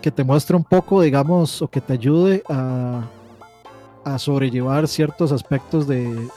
que 0.01 0.11
te 0.11 0.23
muestre 0.23 0.55
un 0.55 0.63
poco, 0.63 1.01
digamos, 1.01 1.61
o 1.61 1.67
que 1.67 1.82
te 1.82 1.93
ayude 1.93 2.43
a, 2.49 3.03
a 4.03 4.19
sobrellevar 4.19 4.88
ciertos 4.88 5.32
aspectos 5.32 5.88
de, 5.88 6.27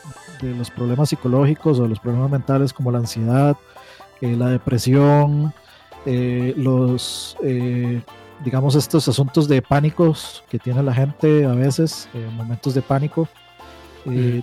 los 0.42 0.70
problemas 0.70 1.08
psicológicos 1.08 1.80
o 1.80 1.88
los 1.88 1.98
problemas 1.98 2.30
mentales 2.30 2.72
como 2.72 2.90
la 2.90 2.98
ansiedad, 2.98 3.56
eh, 4.24 4.36
la 4.36 4.48
depresión, 4.48 5.52
eh, 6.06 6.54
los, 6.56 7.36
eh, 7.42 8.00
digamos, 8.44 8.74
estos 8.74 9.06
asuntos 9.08 9.48
de 9.48 9.60
pánicos 9.60 10.42
que 10.48 10.58
tiene 10.58 10.82
la 10.82 10.94
gente 10.94 11.44
a 11.44 11.52
veces, 11.52 12.08
momentos 12.36 12.74
de 12.74 12.82
pánico. 12.82 13.28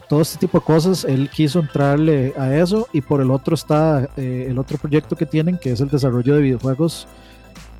Todo 0.09 0.21
este 0.21 0.39
tipo 0.39 0.59
de 0.59 0.65
cosas, 0.65 1.05
él 1.05 1.29
quiso 1.29 1.59
entrarle 1.59 2.33
a 2.35 2.55
eso 2.55 2.87
y 2.93 3.01
por 3.01 3.21
el 3.21 3.29
otro 3.29 3.53
está 3.53 4.09
el 4.17 4.57
otro 4.57 4.79
proyecto 4.79 5.15
que 5.15 5.27
tienen, 5.27 5.59
que 5.59 5.71
es 5.71 5.81
el 5.81 5.89
desarrollo 5.89 6.33
de 6.33 6.41
videojuegos 6.41 7.07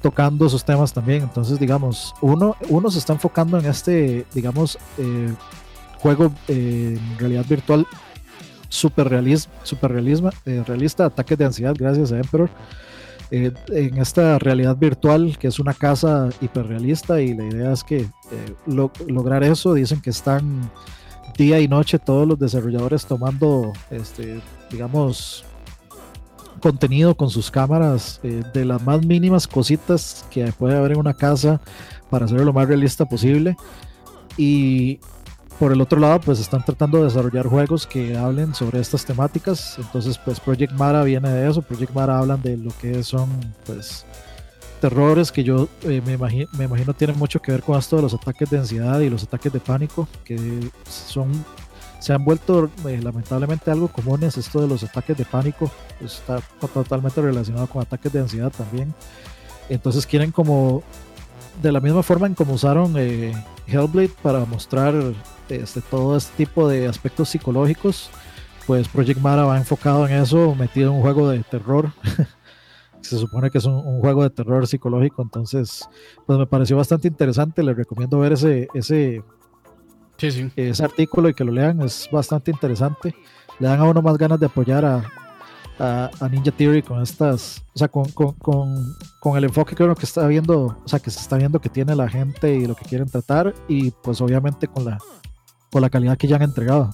tocando 0.01 0.47
esos 0.47 0.65
temas 0.65 0.93
también. 0.93 1.23
Entonces, 1.23 1.59
digamos, 1.59 2.13
uno, 2.21 2.55
uno 2.69 2.91
se 2.91 2.99
está 2.99 3.13
enfocando 3.13 3.57
en 3.57 3.65
este, 3.65 4.25
digamos, 4.33 4.77
eh, 4.97 5.33
juego 5.99 6.31
eh, 6.47 6.97
en 6.99 7.19
realidad 7.19 7.45
virtual 7.47 7.85
super, 8.71 9.07
eh, 9.07 10.63
realista, 10.65 11.05
ataques 11.05 11.37
de 11.37 11.45
ansiedad, 11.45 11.75
gracias 11.77 12.11
a 12.11 12.17
Emperor. 12.17 12.49
en 13.31 13.97
esta 13.97 14.39
realidad 14.39 14.75
virtual, 14.75 15.37
que 15.37 15.47
es 15.47 15.59
una 15.59 15.73
casa 15.73 16.29
hiperrealista, 16.41 17.21
y 17.21 17.33
la 17.33 17.45
idea 17.45 17.71
es 17.71 17.83
que 17.83 18.05
lograr 18.65 19.43
eso, 19.43 19.73
dicen 19.73 20.01
que 20.01 20.09
están 20.09 20.69
día 21.37 21.59
y 21.59 21.67
noche 21.67 21.99
todos 21.99 22.27
los 22.27 22.37
desarrolladores 22.37 23.05
tomando, 23.05 23.71
este, 23.89 24.41
digamos, 24.69 25.45
contenido 26.61 27.15
con 27.15 27.29
sus 27.29 27.51
cámaras 27.51 28.19
eh, 28.23 28.43
de 28.53 28.65
las 28.65 28.81
más 28.83 29.05
mínimas 29.05 29.47
cositas 29.47 30.25
que 30.29 30.51
puede 30.53 30.77
haber 30.77 30.93
en 30.93 30.99
una 30.99 31.13
casa 31.13 31.59
para 32.09 32.25
hacerlo 32.25 32.45
lo 32.45 32.53
más 32.53 32.67
realista 32.67 33.05
posible. 33.05 33.55
Y 34.37 34.99
por 35.61 35.71
el 35.71 35.79
otro 35.79 35.99
lado, 35.99 36.19
pues 36.19 36.39
están 36.39 36.65
tratando 36.65 36.97
de 36.97 37.03
desarrollar 37.03 37.45
juegos 37.45 37.85
que 37.85 38.17
hablen 38.17 38.55
sobre 38.55 38.79
estas 38.79 39.05
temáticas. 39.05 39.77
Entonces, 39.77 40.17
pues 40.17 40.39
Project 40.39 40.73
Mara 40.73 41.03
viene 41.03 41.29
de 41.29 41.47
eso. 41.47 41.61
Project 41.61 41.93
Mara 41.93 42.17
hablan 42.17 42.41
de 42.41 42.57
lo 42.57 42.71
que 42.81 43.03
son, 43.03 43.29
pues, 43.67 44.03
terrores 44.79 45.31
que 45.31 45.43
yo 45.43 45.69
eh, 45.83 46.01
me, 46.03 46.13
imagino, 46.13 46.47
me 46.57 46.63
imagino 46.63 46.95
tienen 46.95 47.15
mucho 47.15 47.39
que 47.39 47.51
ver 47.51 47.61
con 47.61 47.77
esto 47.77 47.95
de 47.97 48.01
los 48.01 48.11
ataques 48.15 48.49
de 48.49 48.57
ansiedad 48.57 49.01
y 49.01 49.11
los 49.11 49.21
ataques 49.21 49.53
de 49.53 49.59
pánico, 49.59 50.07
que 50.25 50.71
son 50.89 51.45
se 51.99 52.11
han 52.11 52.25
vuelto 52.25 52.71
eh, 52.87 52.99
lamentablemente 52.99 53.69
algo 53.69 53.87
comunes 53.87 54.37
esto 54.37 54.61
de 54.61 54.67
los 54.67 54.81
ataques 54.81 55.15
de 55.15 55.25
pánico, 55.25 55.69
está 56.03 56.41
totalmente 56.73 57.21
relacionado 57.21 57.67
con 57.67 57.83
ataques 57.83 58.11
de 58.11 58.19
ansiedad 58.19 58.51
también. 58.51 58.95
Entonces 59.69 60.07
quieren 60.07 60.31
como, 60.31 60.81
de 61.61 61.71
la 61.71 61.79
misma 61.79 62.03
forma 62.03 62.27
en 62.27 62.33
como 62.33 62.53
usaron 62.53 62.95
eh, 62.97 63.33
Hellblade 63.67 64.11
para 64.21 64.45
mostrar 64.45 64.95
este, 65.49 65.81
todo 65.81 66.17
este 66.17 66.45
tipo 66.45 66.67
de 66.67 66.87
aspectos 66.87 67.29
psicológicos, 67.29 68.09
pues 68.65 68.87
Project 68.87 69.19
Mara 69.19 69.45
va 69.45 69.57
enfocado 69.57 70.07
en 70.07 70.13
eso, 70.13 70.55
metido 70.55 70.89
en 70.89 70.97
un 70.97 71.01
juego 71.01 71.29
de 71.29 71.39
terror. 71.43 71.91
se 73.01 73.17
supone 73.17 73.49
que 73.49 73.57
es 73.57 73.65
un, 73.65 73.99
juego 73.99 74.23
de 74.23 74.29
terror 74.29 74.67
psicológico, 74.67 75.21
entonces 75.21 75.87
pues 76.25 76.37
me 76.37 76.45
pareció 76.45 76.77
bastante 76.77 77.07
interesante, 77.07 77.63
les 77.63 77.75
recomiendo 77.75 78.19
ver 78.19 78.33
ese, 78.33 78.67
ese, 78.73 79.23
ese 80.55 80.83
artículo 80.83 81.29
y 81.29 81.33
que 81.33 81.43
lo 81.43 81.51
lean, 81.51 81.81
es 81.81 82.07
bastante 82.11 82.51
interesante, 82.51 83.15
le 83.59 83.67
dan 83.67 83.79
a 83.79 83.85
uno 83.85 84.01
más 84.01 84.17
ganas 84.17 84.39
de 84.39 84.45
apoyar 84.45 84.85
a, 84.85 85.03
a, 85.79 86.09
Ninja 86.29 86.51
Theory 86.51 86.81
con 86.81 87.01
estas, 87.01 87.63
o 87.73 87.79
sea, 87.79 87.87
con, 87.87 88.05
con, 88.11 88.33
con, 89.19 89.37
el 89.37 89.43
enfoque 89.45 89.75
que 89.75 89.83
uno 89.83 89.95
que 89.95 90.05
está 90.05 90.27
viendo, 90.27 90.77
o 90.83 90.87
sea, 90.87 90.99
que 90.99 91.09
se 91.09 91.19
está 91.19 91.37
viendo 91.37 91.59
que 91.59 91.69
tiene 91.69 91.95
la 91.95 92.07
gente 92.07 92.53
y 92.53 92.65
lo 92.65 92.75
que 92.75 92.85
quieren 92.85 93.09
tratar 93.09 93.53
y 93.67 93.91
pues 93.91 94.21
obviamente 94.21 94.67
con 94.67 94.85
la, 94.85 94.97
con 95.71 95.81
la 95.81 95.89
calidad 95.89 96.17
que 96.17 96.27
ya 96.27 96.35
han 96.35 96.43
entregado. 96.43 96.91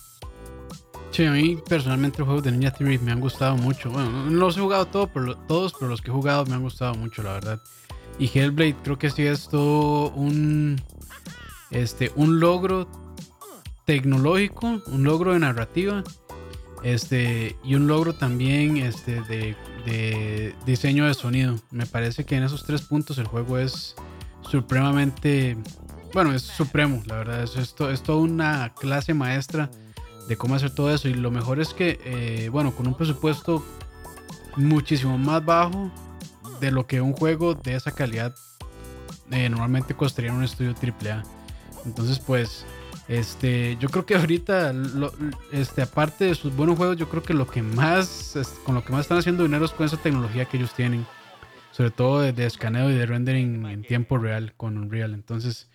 Sí, 1.12 1.26
a 1.26 1.32
mí 1.32 1.58
personalmente 1.68 2.20
los 2.20 2.28
juegos 2.28 2.44
de 2.44 2.52
Ninja 2.52 2.72
Theory 2.72 3.00
me 3.00 3.12
han 3.12 3.20
gustado 3.20 3.58
mucho. 3.58 3.90
Bueno, 3.90 4.10
no 4.12 4.30
los 4.30 4.58
he 4.58 4.62
jugado 4.62 4.86
todo, 4.86 5.08
pero, 5.08 5.36
todos, 5.36 5.74
pero 5.74 5.90
los 5.90 6.02
que 6.02 6.12
he 6.12 6.14
jugado 6.14 6.46
me 6.46 6.54
han 6.54 6.62
gustado 6.62 6.94
mucho, 6.96 7.24
la 7.24 7.34
verdad. 7.34 7.62
Y 8.20 8.26
Hellblade 8.34 8.76
creo 8.84 8.98
que 8.98 9.10
sí 9.10 9.26
es 9.26 9.48
todo 9.48 10.10
un, 10.12 10.82
este, 11.72 12.12
un 12.16 12.40
logro 12.40 12.88
tecnológico, 13.86 14.82
un 14.88 15.04
logro 15.04 15.34
de 15.34 15.40
narrativa 15.40 16.04
este, 16.84 17.56
y 17.64 17.76
un 17.76 17.88
logro 17.88 18.14
también 18.14 18.78
este, 18.78 19.22
de, 19.22 20.54
diseño 20.66 21.06
de 21.06 21.14
sonido. 21.14 21.56
Me 21.72 21.86
parece 21.86 22.26
que 22.26 22.36
en 22.36 22.44
esos 22.44 22.66
tres 22.66 22.82
puntos 22.82 23.18
el 23.18 23.28
juego 23.28 23.58
es 23.58 23.96
supremamente, 24.42 25.58
bueno, 26.14 26.34
es 26.34 26.44
supremo, 26.44 27.02
la 27.06 27.18
verdad. 27.18 27.44
Es, 27.44 27.56
esto, 27.56 27.90
es 27.90 28.02
toda 28.04 28.20
una 28.20 28.74
clase 28.74 29.14
maestra 29.14 29.70
de 30.28 30.38
cómo 30.38 30.56
hacer 30.56 30.72
todo 30.72 30.94
eso. 30.94 31.08
Y 31.08 31.14
lo 31.14 31.32
mejor 31.32 31.60
es 31.60 31.74
que, 31.74 32.00
eh, 32.04 32.50
bueno, 32.50 32.76
con 32.76 32.88
un 32.88 32.96
presupuesto 32.96 33.66
muchísimo 34.56 35.18
más 35.18 35.44
bajo 35.44 35.92
de 36.60 36.72
lo 36.72 36.88
que 36.88 37.02
un 37.02 37.14
juego 37.14 37.54
de 37.54 37.76
esa 37.76 37.92
calidad 37.92 38.36
eh, 39.32 39.50
normalmente 39.50 39.94
costaría 39.94 40.32
en 40.32 40.38
un 40.38 40.44
estudio 40.44 40.74
AAA. 40.74 41.24
Entonces, 41.86 42.20
pues 42.20 42.66
este, 43.08 43.78
yo 43.80 43.88
creo 43.90 44.06
que 44.06 44.16
ahorita, 44.16 44.74
este, 45.52 45.82
aparte 45.82 46.26
de 46.26 46.36
sus 46.36 46.54
buenos 46.54 46.78
juegos, 46.78 46.98
yo 46.98 47.08
creo 47.08 47.24
que 47.24 47.34
lo 47.34 47.48
que 47.48 47.62
más, 47.62 48.38
con 48.66 48.76
lo 48.76 48.84
que 48.84 48.92
más 48.92 49.02
están 49.02 49.18
haciendo 49.18 49.44
dinero 49.44 49.66
es 49.66 49.72
con 49.72 49.86
esa 49.86 49.98
tecnología 49.98 50.46
que 50.46 50.58
ellos 50.58 50.74
tienen. 50.74 51.06
Sobre 51.72 51.92
todo 51.92 52.22
de, 52.22 52.46
escaneo 52.46 52.90
y 52.90 52.96
de 52.96 53.06
rendering 53.06 53.66
en 53.68 53.84
tiempo 53.84 54.18
real 54.18 54.54
con 54.58 54.78
Unreal. 54.78 55.14
Entonces, 55.14 55.70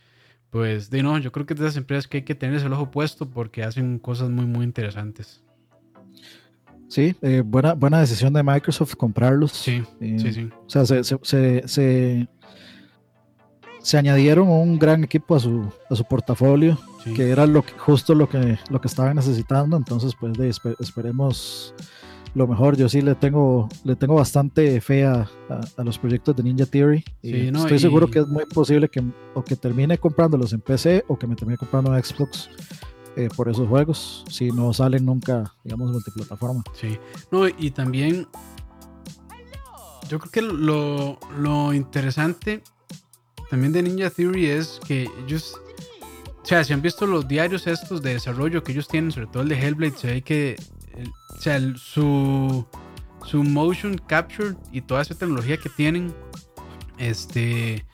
pues, 0.50 0.90
de 0.90 1.02
no, 1.02 1.16
yo 1.18 1.32
creo 1.32 1.46
que 1.46 1.54
de 1.54 1.64
esas 1.64 1.76
empresas 1.76 2.06
que 2.06 2.18
hay 2.18 2.22
que 2.24 2.34
tener 2.34 2.60
el 2.60 2.72
ojo 2.72 2.90
puesto 2.90 3.30
porque 3.30 3.62
hacen 3.62 3.98
cosas 3.98 4.28
muy, 4.28 4.44
muy 4.44 4.64
interesantes. 4.64 5.42
Sí, 6.88 7.14
eh, 7.22 7.42
buena, 7.44 7.72
buena 7.72 8.00
decisión 8.00 8.34
de 8.34 8.42
Microsoft 8.42 8.96
comprarlos. 8.96 9.52
Sí, 9.52 9.82
sí, 9.98 10.16
eh, 10.28 10.32
sí. 10.32 10.50
O 10.66 10.68
sea, 10.68 10.84
se, 10.84 11.02
se, 11.04 11.66
se 11.66 12.28
se 13.82 13.98
añadieron 13.98 14.48
un 14.48 14.78
gran 14.78 15.04
equipo 15.04 15.34
a 15.34 15.40
su, 15.40 15.70
a 15.90 15.94
su 15.94 16.04
portafolio, 16.04 16.78
que 17.04 17.30
era 17.30 17.46
lo 17.46 17.62
que, 17.62 17.72
justo 17.78 18.14
lo 18.14 18.28
que, 18.28 18.58
lo 18.70 18.80
que 18.80 18.88
estaban 18.88 19.16
necesitando. 19.16 19.76
Entonces, 19.76 20.14
pues 20.14 20.36
esperemos 20.78 21.74
lo 22.34 22.46
mejor. 22.46 22.76
Yo 22.76 22.88
sí 22.88 23.02
le 23.02 23.14
tengo, 23.14 23.68
le 23.84 23.96
tengo 23.96 24.14
bastante 24.14 24.80
fe 24.80 25.04
a, 25.04 25.28
los 25.78 25.98
proyectos 25.98 26.36
de 26.36 26.42
Ninja 26.42 26.66
Theory. 26.66 27.04
y 27.22 27.48
estoy 27.48 27.78
seguro 27.78 28.08
que 28.08 28.20
es 28.20 28.28
muy 28.28 28.46
posible 28.46 28.88
que 28.88 29.02
o 29.34 29.42
que 29.42 29.56
termine 29.56 29.98
comprándolos 29.98 30.52
en 30.52 30.60
PC 30.60 31.04
o 31.08 31.18
que 31.18 31.26
me 31.26 31.36
termine 31.36 31.58
comprando 31.58 31.94
en 31.94 32.02
Xbox. 32.02 32.48
Eh, 33.14 33.28
por 33.36 33.50
esos 33.50 33.68
juegos, 33.68 34.24
si 34.30 34.48
no 34.48 34.72
salen 34.72 35.04
nunca, 35.04 35.52
digamos, 35.64 35.92
multiplataforma. 35.92 36.64
Sí, 36.72 36.96
no, 37.30 37.46
y 37.46 37.70
también 37.70 38.26
yo 40.08 40.18
creo 40.18 40.30
que 40.30 40.40
lo, 40.40 41.18
lo 41.38 41.74
interesante 41.74 42.62
también 43.52 43.74
de 43.74 43.82
Ninja 43.82 44.08
Theory 44.08 44.46
es 44.46 44.80
que 44.88 45.10
ellos, 45.26 45.60
o 46.42 46.46
sea, 46.46 46.64
si 46.64 46.72
han 46.72 46.82
visto 46.82 47.06
los 47.06 47.28
diarios 47.28 47.66
estos 47.66 48.02
de 48.02 48.14
desarrollo 48.14 48.64
que 48.64 48.72
ellos 48.72 48.88
tienen, 48.88 49.12
sobre 49.12 49.28
todo 49.28 49.42
el 49.42 49.48
de 49.48 49.60
Hellblade, 49.60 49.96
se 49.96 50.06
ve 50.08 50.22
que, 50.22 50.56
o 51.36 51.40
sea, 51.40 51.60
su, 51.76 52.66
su 53.24 53.44
motion 53.44 53.96
capture 54.06 54.54
y 54.72 54.80
toda 54.80 55.02
esa 55.02 55.14
tecnología 55.14 55.56
que 55.56 55.68
tienen, 55.68 56.12
este, 56.98 57.86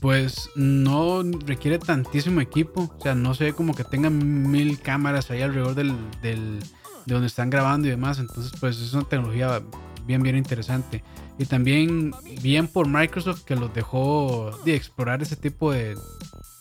pues 0.00 0.50
no 0.54 1.22
requiere 1.46 1.80
tantísimo 1.80 2.40
equipo, 2.40 2.94
o 2.96 3.00
sea, 3.02 3.16
no 3.16 3.34
se 3.34 3.44
ve 3.44 3.52
como 3.52 3.74
que 3.74 3.82
tengan 3.82 4.50
mil 4.50 4.80
cámaras 4.80 5.30
ahí 5.32 5.42
alrededor 5.42 5.74
del, 5.74 5.96
del, 6.22 6.60
de 7.06 7.14
donde 7.14 7.26
están 7.26 7.50
grabando 7.50 7.88
y 7.88 7.90
demás, 7.90 8.20
entonces 8.20 8.52
pues 8.60 8.78
es 8.78 8.92
una 8.92 9.08
tecnología 9.08 9.62
bien, 10.06 10.22
bien 10.22 10.36
interesante. 10.36 11.02
Y 11.38 11.44
también 11.44 12.12
bien 12.40 12.68
por 12.68 12.88
Microsoft 12.88 13.42
que 13.42 13.56
los 13.56 13.74
dejó 13.74 14.52
de 14.64 14.74
explorar 14.74 15.22
ese 15.22 15.36
tipo 15.36 15.72
de, 15.72 15.96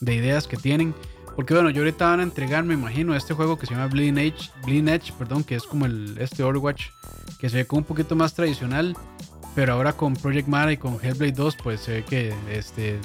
de 0.01 0.15
ideas 0.15 0.47
que 0.47 0.57
tienen. 0.57 0.93
Porque 1.35 1.53
bueno, 1.53 1.69
yo 1.69 1.81
ahorita 1.81 2.09
van 2.09 2.21
a 2.21 2.23
entregar, 2.23 2.63
me 2.63 2.73
imagino, 2.73 3.13
este 3.13 3.33
juego 3.33 3.57
que 3.57 3.65
se 3.65 3.73
llama 3.73 3.87
Bleeding 3.87 4.17
Edge, 4.17 4.51
Bleeding 4.63 4.87
Edge, 4.87 5.11
perdón, 5.17 5.43
que 5.43 5.55
es 5.55 5.63
como 5.63 5.85
este 5.85 6.43
Overwatch, 6.43 6.87
que 7.39 7.49
se 7.49 7.57
ve 7.57 7.67
como 7.67 7.79
un 7.79 7.85
poquito 7.85 8.15
más 8.15 8.33
tradicional, 8.33 8.95
pero 9.53 9.73
ahora 9.73 9.93
con 9.93 10.15
Project 10.15 10.47
Mara 10.47 10.71
y 10.71 10.77
con 10.77 10.93
Hellblade 11.01 11.33
2, 11.33 11.57
pues 11.61 11.81
se 11.81 11.91
ve 11.91 12.03
que 12.05 12.33
este, 12.49 12.99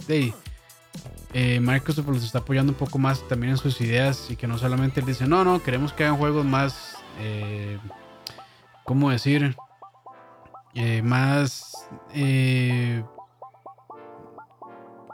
eh, 1.33 1.61
Microsoft 1.61 2.09
los 2.09 2.25
está 2.25 2.39
apoyando 2.39 2.73
un 2.73 2.79
poco 2.79 2.99
más 2.99 3.27
también 3.29 3.53
en 3.53 3.57
sus 3.57 3.81
ideas 3.81 4.31
y 4.31 4.37
que 4.37 4.47
no 4.47 4.59
solamente 4.59 5.03
dice, 5.03 5.27
no, 5.27 5.45
no, 5.45 5.63
queremos 5.63 5.93
que 5.93 6.05
hagan 6.05 6.17
juegos 6.17 6.45
más, 6.45 6.97
eh, 7.21 7.79
¿cómo 8.85 9.11
decir? 9.11 9.57
Eh, 10.75 11.03
más. 11.03 11.73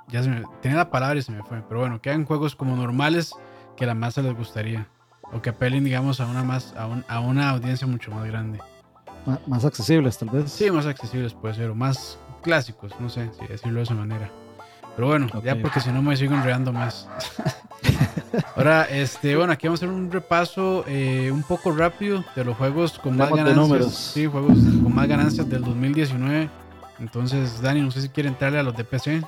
Ya 0.08 0.22
se 0.22 0.28
me. 0.28 0.42
Tenía 0.62 0.78
la 0.78 0.90
palabra 0.90 1.18
y 1.18 1.22
se 1.22 1.32
me 1.32 1.42
fue. 1.42 1.62
Pero 1.68 1.80
bueno, 1.80 2.00
que 2.00 2.10
hagan 2.10 2.24
juegos 2.24 2.54
como 2.54 2.76
normales 2.76 3.32
que 3.76 3.84
a 3.84 3.86
la 3.88 3.94
masa 3.94 4.22
les 4.22 4.36
gustaría. 4.36 4.86
O 5.32 5.42
que 5.42 5.50
apelen, 5.50 5.84
digamos, 5.84 6.20
a 6.20 6.26
una, 6.26 6.44
más, 6.44 6.74
a, 6.76 7.18
una 7.20 7.50
audiencia 7.50 7.86
mucho 7.86 8.12
más 8.12 8.24
grande. 8.26 8.60
más 9.46 9.64
accesibles, 9.64 10.18
tal 10.18 10.30
vez. 10.30 10.52
Sí, 10.52 10.70
más 10.70 10.86
accesibles 10.86 11.34
puede 11.34 11.54
ser. 11.54 11.70
O 11.70 11.74
más 11.74 12.18
clásicos, 12.42 12.92
no 13.00 13.08
sé 13.08 13.30
si 13.38 13.46
decirlo 13.46 13.78
de 13.78 13.84
esa 13.84 13.94
manera. 13.94 14.30
Pero 14.94 15.08
bueno, 15.08 15.26
ya 15.42 15.56
porque 15.60 15.80
si 15.80 15.90
no 15.90 16.00
me 16.00 16.16
sigo 16.16 16.34
enredando 16.34 16.72
más. 16.72 17.08
Ahora, 18.56 18.84
este, 18.84 19.36
bueno, 19.36 19.52
aquí 19.52 19.66
vamos 19.66 19.82
a 19.82 19.86
hacer 19.86 19.94
un 19.94 20.10
repaso 20.10 20.84
eh, 20.86 21.30
un 21.30 21.42
poco 21.42 21.72
rápido 21.72 22.24
de 22.34 22.44
los 22.44 22.56
juegos 22.56 22.98
con 22.98 23.16
más 23.16 23.30
ganancias. 23.30 23.94
Sí, 23.94 24.26
juegos 24.26 24.56
con 24.82 24.94
más 24.94 25.06
ganancias 25.06 25.48
del 25.48 25.62
2019. 25.62 26.48
Entonces, 26.98 27.60
Dani, 27.60 27.82
no 27.82 27.90
sé 27.90 28.00
si 28.00 28.08
quiere 28.08 28.30
entrarle 28.30 28.58
a 28.58 28.62
los 28.62 28.76
de 28.76 28.84
PC. 28.84 29.22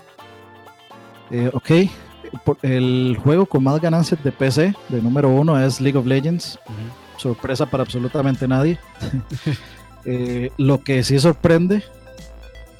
Eh, 1.30 1.50
ok. 1.52 1.70
El 2.62 3.16
juego 3.22 3.46
con 3.46 3.64
más 3.64 3.80
ganancias 3.80 4.22
de 4.22 4.32
PC, 4.32 4.74
de 4.88 5.02
número 5.02 5.28
uno, 5.30 5.58
es 5.58 5.80
League 5.80 5.98
of 5.98 6.06
Legends. 6.06 6.58
Sorpresa 7.16 7.66
para 7.66 7.82
absolutamente 7.82 8.46
nadie. 8.46 8.78
Eh, 10.04 10.52
lo 10.56 10.82
que 10.82 11.02
sí 11.02 11.18
sorprende. 11.18 11.82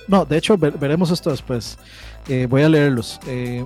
No, 0.07 0.25
de 0.25 0.39
hecho, 0.39 0.57
veremos 0.57 1.11
esto 1.11 1.31
después. 1.31 1.77
Eh, 2.29 2.47
voy 2.49 2.63
a 2.63 2.69
leerlos. 2.69 3.19
Eh, 3.27 3.65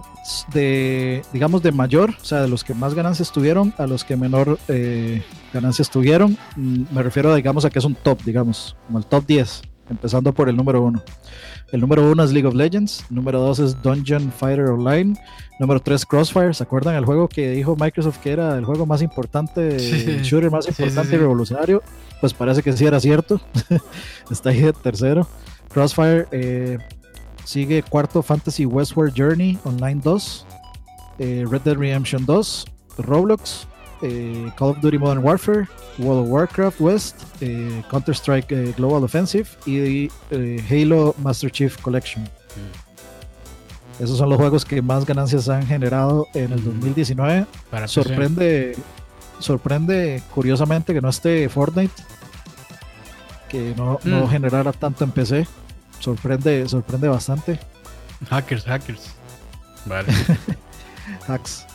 de, 0.52 1.22
digamos, 1.32 1.62
de 1.62 1.72
mayor, 1.72 2.10
o 2.20 2.24
sea, 2.24 2.42
de 2.42 2.48
los 2.48 2.62
que 2.62 2.74
más 2.74 2.94
ganancias 2.94 3.32
tuvieron 3.32 3.74
a 3.76 3.86
los 3.86 4.04
que 4.04 4.16
menor 4.16 4.58
eh, 4.68 5.22
ganancias 5.52 5.90
tuvieron. 5.90 6.36
Mm, 6.56 6.84
me 6.92 7.02
refiero, 7.02 7.34
digamos, 7.34 7.64
a 7.64 7.70
que 7.70 7.80
es 7.80 7.84
un 7.84 7.96
top, 7.96 8.22
digamos, 8.22 8.76
como 8.86 8.98
el 8.98 9.06
top 9.06 9.26
10, 9.26 9.62
empezando 9.90 10.32
por 10.32 10.48
el 10.48 10.56
número 10.56 10.82
1. 10.82 11.02
El 11.72 11.80
número 11.80 12.10
1 12.10 12.22
es 12.22 12.32
League 12.32 12.46
of 12.46 12.54
Legends, 12.54 13.04
número 13.10 13.40
2 13.40 13.58
es 13.60 13.82
Dungeon 13.82 14.30
Fighter 14.30 14.66
Online, 14.66 15.18
número 15.58 15.80
3 15.80 16.04
Crossfire, 16.06 16.52
¿se 16.52 16.62
acuerdan 16.62 16.94
el 16.96 17.04
juego 17.04 17.28
que 17.28 17.50
dijo 17.50 17.76
Microsoft 17.76 18.18
que 18.18 18.30
era 18.30 18.56
el 18.58 18.64
juego 18.64 18.84
más 18.84 19.00
importante, 19.00 19.76
el 19.76 20.22
shooter 20.22 20.50
más 20.50 20.68
importante 20.68 21.16
y 21.16 21.18
revolucionario? 21.18 21.82
Pues 22.20 22.34
parece 22.34 22.62
que 22.62 22.72
sí 22.74 22.84
era 22.84 23.00
cierto, 23.00 23.40
está 24.30 24.50
ahí 24.50 24.60
de 24.60 24.72
tercero. 24.74 25.26
Crossfire, 25.72 26.26
eh, 26.30 26.78
Sigue 27.44 27.82
cuarto 27.82 28.22
Fantasy 28.22 28.66
Westward 28.66 29.12
Journey 29.16 29.58
Online 29.64 30.00
2, 30.02 30.46
eh, 31.18 31.44
Red 31.48 31.62
Dead 31.62 31.76
Redemption 31.76 32.24
2, 32.24 32.66
Roblox, 32.98 33.66
eh, 34.02 34.50
Call 34.56 34.70
of 34.70 34.80
Duty 34.80 34.98
Modern 34.98 35.24
Warfare, 35.24 35.66
World 35.98 36.26
of 36.26 36.28
Warcraft 36.28 36.80
West, 36.80 37.22
eh, 37.40 37.82
Counter-Strike 37.90 38.74
Global 38.76 39.04
Offensive 39.04 39.48
y 39.66 40.10
Halo 40.70 41.14
Master 41.18 41.50
Chief 41.50 41.76
Collection. 41.78 42.24
Mm. 42.24 44.02
Esos 44.02 44.18
son 44.18 44.30
los 44.30 44.38
juegos 44.38 44.64
que 44.64 44.82
más 44.82 45.06
ganancias 45.06 45.48
han 45.48 45.66
generado 45.66 46.26
en 46.34 46.52
el 46.52 46.64
2019. 46.64 47.46
Para 47.70 47.86
sorprende, 47.86 48.76
sorprende 49.38 50.22
curiosamente 50.34 50.92
que 50.92 51.00
no 51.00 51.10
esté 51.10 51.48
Fortnite, 51.48 52.02
que 53.48 53.74
no, 53.76 54.00
no 54.04 54.26
mm. 54.26 54.28
generara 54.28 54.72
tanto 54.72 55.04
en 55.04 55.10
PC 55.10 55.46
sorprende, 56.02 56.68
sorprende 56.68 57.08
bastante. 57.08 57.58
Hackers, 58.28 58.64
hackers. 58.64 59.14
Vale. 59.86 60.08
Hacks. 61.28 61.66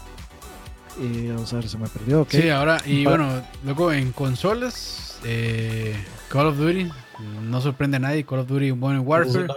Y 1.00 1.28
vamos 1.28 1.52
a 1.54 1.58
ver, 1.58 1.70
se 1.70 1.78
me 1.78 1.88
perdió. 1.88 2.26
Sí, 2.30 2.50
ahora, 2.50 2.80
y 2.86 3.06
bueno, 3.06 3.30
luego 3.64 3.92
en 3.92 4.12
consolas, 4.12 5.20
eh, 5.24 5.96
Call 6.30 6.48
of 6.48 6.58
Duty, 6.58 6.90
no 7.44 7.62
sorprende 7.62 7.98
a 7.98 8.00
nadie. 8.00 8.24
Call 8.24 8.40
of 8.40 8.48
Duty 8.48 8.74
Modern 8.74 9.04
Warfare. 9.06 9.48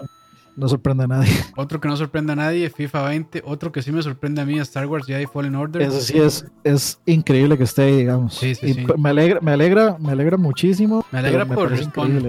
No, 0.56 0.68
sorprende 0.68 1.04
a 1.04 1.06
nadie. 1.06 1.30
Otro 1.56 1.80
que 1.80 1.88
no 1.88 1.96
sorprende 1.96 2.32
a 2.34 2.36
nadie, 2.36 2.68
FIFA 2.68 3.02
20. 3.08 3.42
Otro 3.46 3.72
que 3.72 3.80
sí 3.80 3.92
me 3.92 4.02
sorprende 4.02 4.42
a 4.42 4.44
mí, 4.44 4.58
Star 4.58 4.86
Wars 4.86 5.06
Jedi 5.06 5.26
Fallen 5.26 5.54
Order. 5.54 5.82
Eso 5.82 6.00
sí 6.00 6.18
es, 6.18 6.44
es 6.64 7.00
increíble 7.06 7.56
que 7.56 7.64
esté 7.64 7.82
ahí, 7.82 7.96
digamos. 7.96 8.34
Sí, 8.34 8.54
sí, 8.54 8.74
sí. 8.74 8.86
Me 8.98 9.10
alegra, 9.10 9.40
me 9.40 9.52
alegra, 9.52 9.96
me 9.98 10.12
alegra 10.12 10.36
muchísimo. 10.36 11.06
Me 11.12 11.20
alegra 11.20 11.46
por 11.46 11.70
Respawn. 11.70 12.22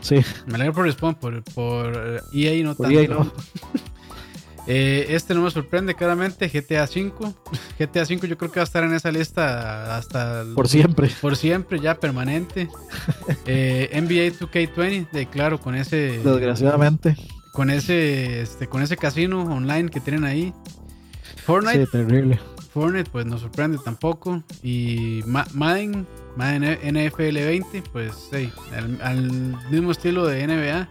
Sí. 0.00 0.16
Me 0.46 0.54
alegra 0.54 0.72
por 0.72 0.84
Respawn, 0.86 1.14
por, 1.14 1.42
por 1.44 2.22
EA 2.32 2.52
e 2.52 2.62
no 2.64 2.74
por 2.74 2.86
tanto. 2.86 3.00
EA 3.00 3.08
no. 3.08 3.32
Eh, 4.66 5.06
este 5.10 5.34
no 5.34 5.42
me 5.42 5.50
sorprende 5.50 5.94
claramente, 5.94 6.48
GTA 6.48 6.84
V. 6.84 7.12
GTA 7.78 8.02
V 8.02 8.28
yo 8.28 8.36
creo 8.36 8.50
que 8.50 8.58
va 8.58 8.62
a 8.62 8.64
estar 8.64 8.82
en 8.84 8.94
esa 8.94 9.12
lista 9.12 9.96
hasta... 9.96 10.44
Por 10.54 10.68
siempre. 10.68 11.10
Por 11.20 11.36
siempre, 11.36 11.78
ya 11.78 11.98
permanente. 12.00 12.68
eh, 13.46 13.90
NBA 13.92 14.38
2K20, 14.38 15.10
de 15.10 15.26
claro, 15.26 15.60
con 15.60 15.74
ese... 15.74 16.18
Desgraciadamente. 16.18 17.16
Con 17.52 17.70
ese, 17.70 18.42
este, 18.42 18.66
con 18.66 18.82
ese 18.82 18.96
casino 18.96 19.42
online 19.42 19.88
que 19.88 20.00
tienen 20.00 20.24
ahí. 20.24 20.52
Fortnite. 21.44 21.86
Sí, 21.86 21.92
terrible. 21.92 22.40
Fortnite 22.72 23.08
pues 23.10 23.24
no 23.24 23.38
sorprende 23.38 23.78
tampoco. 23.82 24.42
Y 24.62 25.22
Madden, 25.26 26.06
Madden 26.36 26.78
NFL 26.82 27.36
20, 27.36 27.82
pues 27.92 28.12
sí, 28.30 28.52
al, 29.00 29.56
mismo 29.70 29.92
estilo 29.92 30.26
de 30.26 30.46
NBA. 30.46 30.88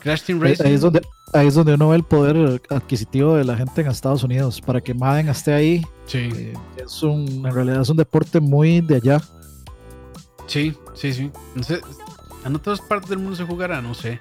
Crash 0.00 0.22
Team 0.22 0.40
Racing. 0.40 0.64
Ahí 0.64 0.72
es 0.72 0.80
donde 0.80 1.02
ahí 1.34 1.48
es 1.48 1.54
donde 1.54 1.74
uno 1.74 1.90
ve 1.90 1.96
el 1.96 2.04
poder 2.04 2.62
adquisitivo 2.70 3.34
de 3.34 3.44
la 3.44 3.56
gente 3.56 3.80
en 3.80 3.88
Estados 3.88 4.22
Unidos. 4.22 4.60
Para 4.60 4.80
que 4.80 4.94
Madden 4.94 5.28
esté 5.28 5.52
ahí, 5.52 5.86
sí. 6.06 6.30
Eh, 6.34 6.54
es 6.76 7.02
un, 7.02 7.26
en 7.46 7.52
realidad 7.52 7.82
es 7.82 7.88
un 7.88 7.96
deporte 7.96 8.40
muy 8.40 8.80
de 8.80 8.96
allá. 8.96 9.20
Sí, 10.46 10.74
sí, 10.94 11.12
sí. 11.12 11.30
No 11.54 11.62
sé, 11.62 11.80
en 12.44 12.54
otras 12.54 12.80
partes 12.80 13.10
del 13.10 13.18
mundo 13.18 13.36
se 13.36 13.44
jugará, 13.44 13.82
no 13.82 13.94
sé. 13.94 14.20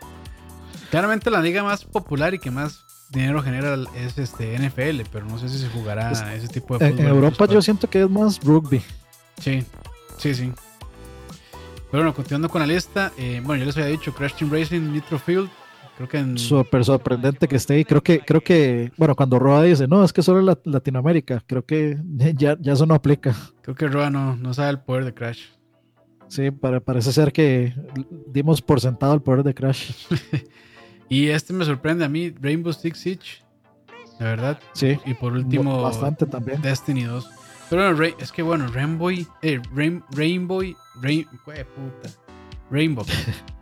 Claramente 0.90 1.30
la 1.30 1.42
liga 1.42 1.64
más 1.64 1.86
popular 1.86 2.34
y 2.34 2.40
que 2.40 2.52
más 2.52 2.86
dinero 3.10 3.42
genera 3.44 3.78
es 3.96 4.18
este 4.18 4.58
NFL, 4.58 5.02
pero 5.12 5.26
no 5.26 5.38
sé 5.38 5.50
si 5.50 5.60
se 5.60 5.70
jugará 5.70 6.12
ese 6.34 6.48
tipo 6.48 6.78
de 6.78 6.90
fútbol. 6.92 7.06
En, 7.06 7.08
Europa 7.08 7.46
yo 7.46 7.62
siento 7.62 7.90
que 7.90 8.04
es 8.04 8.10
más 8.10 8.40
rugby. 8.44 8.82
Sí, 9.40 9.64
sí, 10.18 10.34
sí. 10.34 10.52
Pero 11.92 12.04
bueno, 12.04 12.14
continuando 12.14 12.50
con 12.50 12.62
la 12.62 12.68
lista, 12.68 13.12
eh, 13.18 13.40
bueno, 13.44 13.60
yo 13.60 13.66
les 13.68 13.78
había 13.78 13.90
dicho 13.90 14.14
Crash 14.14 14.34
Team 14.34 14.52
Racing, 14.52 14.92
Nitro 14.92 15.20
Field, 15.20 15.50
Creo 16.04 16.10
que 16.10 16.18
en... 16.18 16.38
Súper 16.38 16.84
sorprendente 16.84 17.48
que 17.48 17.56
esté 17.56 17.76
ahí. 17.76 17.86
Creo 17.86 18.04
que, 18.04 18.20
creo 18.20 18.42
que, 18.42 18.92
bueno, 18.98 19.16
cuando 19.16 19.40
Roa 19.40 19.64
dice, 19.64 19.88
no, 19.88 20.04
es 20.04 20.12
que 20.12 20.22
solo 20.22 20.42
la, 20.42 20.60
Latinoamérica, 20.66 21.42
creo 21.48 21.66
que 21.66 21.98
ya, 22.36 22.58
ya 22.60 22.74
eso 22.74 22.86
no 22.86 22.94
aplica. 22.94 23.34
Creo 23.62 23.74
que 23.74 23.88
Roa 23.88 24.10
no, 24.10 24.36
no 24.36 24.54
sabe 24.54 24.72
el 24.72 24.80
poder 24.80 25.06
de 25.06 25.14
Crash. 25.14 25.44
Sí, 26.28 26.52
parece 26.52 27.14
ser 27.14 27.32
que 27.32 27.74
dimos 28.28 28.62
por 28.62 28.82
sentado 28.82 29.14
el 29.14 29.22
poder 29.22 29.44
de 29.44 29.54
Crash. 29.54 29.92
y 31.10 31.28
este 31.28 31.54
me 31.54 31.64
sorprende 31.64 32.04
a 32.04 32.10
mí, 32.10 32.32
Rainbow 32.32 32.74
Six 32.74 32.98
Siege. 32.98 33.44
De 34.20 34.26
verdad. 34.26 34.60
Sí. 34.74 35.00
Y 35.06 35.14
por 35.14 35.32
último, 35.32 35.82
bastante 35.84 36.26
también. 36.26 36.62
Destiny 36.62 37.04
2. 37.04 37.30
Pero 37.70 37.96
bueno, 37.96 38.16
es 38.20 38.32
que 38.34 38.42
bueno, 38.42 38.68
Rainbow, 38.68 39.10
eh, 39.42 39.62
Rainbow, 39.74 40.64
puta. 41.02 42.10
Rainbow. 42.70 43.06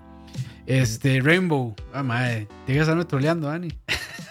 Este, 0.66 1.20
Rainbow. 1.22 1.76
Ah, 1.93 2.03
madre. 2.03 2.47
Tienes 2.66 2.80
que 2.80 2.80
estarme 2.82 3.05
troleando, 3.05 3.47
Dani. 3.47 3.70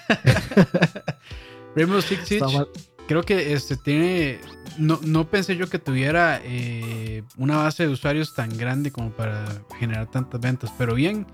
Rainbow 1.77 2.01
Six 2.01 2.27
Siege. 2.27 2.67
Creo 3.07 3.23
que 3.23 3.53
este 3.53 3.77
tiene. 3.77 4.41
No, 4.79 5.01
no 5.03 5.29
pensé 5.29 5.57
yo 5.57 5.69
que 5.69 5.79
tuviera 5.79 6.41
eh, 6.45 7.25
una 7.37 7.57
base 7.57 7.87
de 7.87 7.93
usuarios 7.93 8.35
tan 8.35 8.57
grande 8.57 8.93
como 8.93 9.11
para 9.11 9.45
generar 9.79 10.09
tantas 10.11 10.41
ventas. 10.41 10.73
Pero 10.79 10.95
bien, 10.95 11.27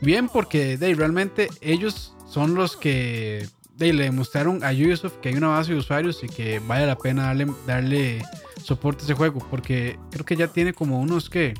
bien, 0.00 0.28
porque 0.28 0.78
de, 0.78 0.94
realmente 0.94 1.48
ellos 1.60 2.14
son 2.26 2.54
los 2.54 2.76
que 2.76 3.46
de, 3.76 3.92
le 3.92 4.04
demostraron 4.04 4.64
a 4.64 4.70
Ubisoft 4.70 5.18
que 5.20 5.28
hay 5.28 5.34
una 5.34 5.48
base 5.48 5.72
de 5.72 5.78
usuarios 5.78 6.24
y 6.24 6.28
que 6.28 6.60
vale 6.60 6.86
la 6.86 6.96
pena 6.96 7.24
darle, 7.24 7.46
darle 7.66 8.24
soporte 8.64 9.02
a 9.02 9.04
ese 9.04 9.14
juego. 9.14 9.46
Porque 9.50 9.98
creo 10.10 10.24
que 10.24 10.36
ya 10.36 10.48
tiene 10.48 10.72
como 10.72 10.98
unos 10.98 11.28
que 11.28 11.54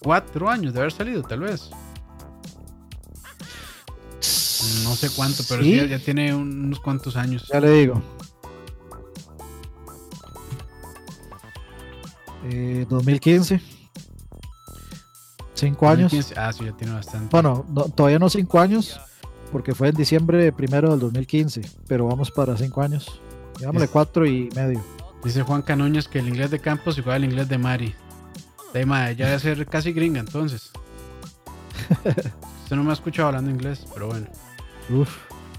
cuatro 0.00 0.48
años 0.48 0.72
de 0.72 0.80
haber 0.80 0.92
salido, 0.92 1.22
tal 1.22 1.40
vez. 1.40 1.70
No 4.84 4.94
sé 4.94 5.08
cuánto, 5.10 5.42
pero 5.48 5.62
¿Sí? 5.62 5.88
ya, 5.88 5.98
tiene 5.98 6.34
unos 6.34 6.80
cuantos 6.80 7.16
años. 7.16 7.48
Ya 7.52 7.60
le 7.60 7.70
digo. 7.70 8.02
Eh, 12.44 12.86
2015. 12.88 13.60
Cinco 15.54 15.88
años. 15.88 16.12
Ah, 16.36 16.52
sí, 16.52 16.64
ya 16.64 16.72
tiene 16.72 16.94
bastante. 16.94 17.28
Bueno, 17.30 17.66
todavía 17.94 18.18
no 18.18 18.30
cinco 18.30 18.60
años, 18.60 18.98
porque 19.52 19.74
fue 19.74 19.88
en 19.88 19.94
diciembre 19.94 20.52
primero 20.52 20.90
del 20.90 21.00
2015, 21.00 21.62
pero 21.86 22.06
vamos 22.06 22.30
para 22.30 22.56
cinco 22.56 22.80
años. 22.82 23.20
Digámosle 23.58 23.88
cuatro 23.88 24.26
y 24.26 24.48
medio. 24.54 24.82
Dice 25.22 25.42
Juan 25.42 25.60
Canoñas 25.60 26.08
que 26.08 26.20
el 26.20 26.28
inglés 26.28 26.50
de 26.50 26.60
Campos 26.60 26.96
igual 26.96 27.16
al 27.16 27.24
inglés 27.24 27.48
de 27.48 27.58
Mari. 27.58 27.94
De 28.72 28.86
ya 28.86 29.26
debe 29.26 29.38
ser 29.38 29.66
casi 29.66 29.92
gringa 29.92 30.20
entonces. 30.20 30.70
Usted 32.62 32.76
no 32.76 32.84
me 32.84 32.90
ha 32.90 32.94
escuchado 32.94 33.28
hablando 33.28 33.50
inglés, 33.50 33.84
pero 33.92 34.06
bueno. 34.06 34.28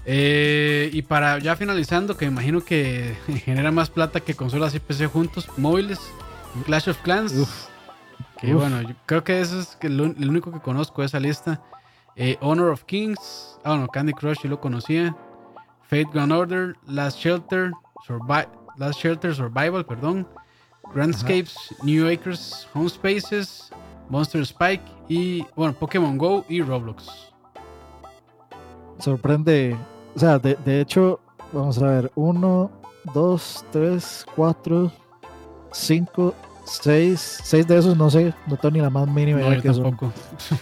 Eh, 0.04 0.90
y 0.92 1.02
para 1.02 1.38
ya 1.38 1.56
finalizando, 1.56 2.16
que 2.16 2.26
me 2.26 2.32
imagino 2.32 2.64
que 2.64 3.16
genera 3.44 3.70
más 3.70 3.90
plata 3.90 4.20
que 4.20 4.34
consolas 4.34 4.74
y 4.74 4.80
PC 4.80 5.06
juntos, 5.06 5.48
móviles, 5.56 6.00
Clash 6.64 6.90
of 6.90 6.98
Clans. 6.98 7.34
Que 8.40 8.54
bueno, 8.54 8.82
yo 8.82 8.94
creo 9.06 9.22
que 9.22 9.40
eso 9.40 9.60
es 9.60 9.78
el, 9.82 10.00
único 10.00 10.50
que 10.50 10.58
conozco 10.58 11.02
de 11.02 11.06
esa 11.06 11.20
lista. 11.20 11.62
Eh, 12.16 12.36
Honor 12.40 12.70
of 12.70 12.84
Kings, 12.84 13.58
ah, 13.64 13.76
no, 13.76 13.86
Candy 13.86 14.12
Crush, 14.12 14.42
yo 14.42 14.50
lo 14.50 14.60
conocía. 14.60 15.16
Fate 15.82 16.08
Gun 16.12 16.32
Order, 16.32 16.74
Last 16.88 17.18
Shelter, 17.18 17.70
Last 18.76 19.00
Shelter 19.00 19.34
Survival, 19.34 19.84
perdón. 19.84 20.26
Grandscapes, 20.92 21.54
New 21.84 22.08
Acres, 22.08 22.66
Home 22.74 22.88
Spaces, 22.88 23.70
Monster 24.08 24.42
Spike 24.42 24.82
y, 25.08 25.46
bueno, 25.54 25.72
Pokémon 25.74 26.18
Go 26.18 26.44
y 26.48 26.60
Roblox 26.60 27.31
sorprende, 29.02 29.76
o 30.14 30.18
sea, 30.18 30.38
de, 30.38 30.56
de 30.64 30.80
hecho, 30.80 31.20
vamos 31.52 31.78
a 31.82 31.86
ver, 31.86 32.12
1, 32.14 32.70
2, 33.12 33.64
3, 33.72 34.26
4, 34.36 34.92
5, 35.72 36.34
6, 36.64 37.40
6 37.42 37.66
de 37.66 37.78
esos 37.78 37.96
no 37.96 38.08
sé, 38.10 38.32
no 38.46 38.56
tengo 38.56 38.74
ni 38.74 38.80
la 38.80 38.90
más 38.90 39.08
mínima 39.08 39.40
idea 39.40 39.60
que 39.60 39.70
tampoco. 39.70 40.12
son. 40.38 40.58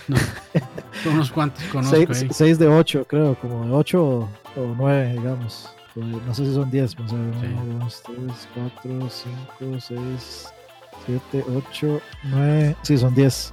son 1.04 1.14
unos 1.14 1.30
cuantos 1.30 1.62
conozco 1.64 2.14
6, 2.32 2.58
de 2.58 2.68
8, 2.68 3.04
creo, 3.06 3.34
como 3.38 3.66
de 3.66 3.72
8 3.72 4.02
o, 4.02 4.28
9, 4.56 5.12
digamos. 5.12 5.68
Pues, 5.94 6.06
no 6.06 6.34
sé 6.34 6.46
si 6.46 6.54
son 6.54 6.70
10, 6.70 6.96
vamos 6.96 7.12
a 7.12 7.16
ver, 7.16 7.54
1, 7.74 7.78
2, 7.80 8.02
3, 8.04 8.48
4, 8.82 9.10
5, 9.58 9.80
6, 9.80 10.52
7, 11.06 11.44
8, 11.70 12.00
9, 12.24 12.76
sí, 12.82 12.96
son 12.96 13.14
10. 13.14 13.52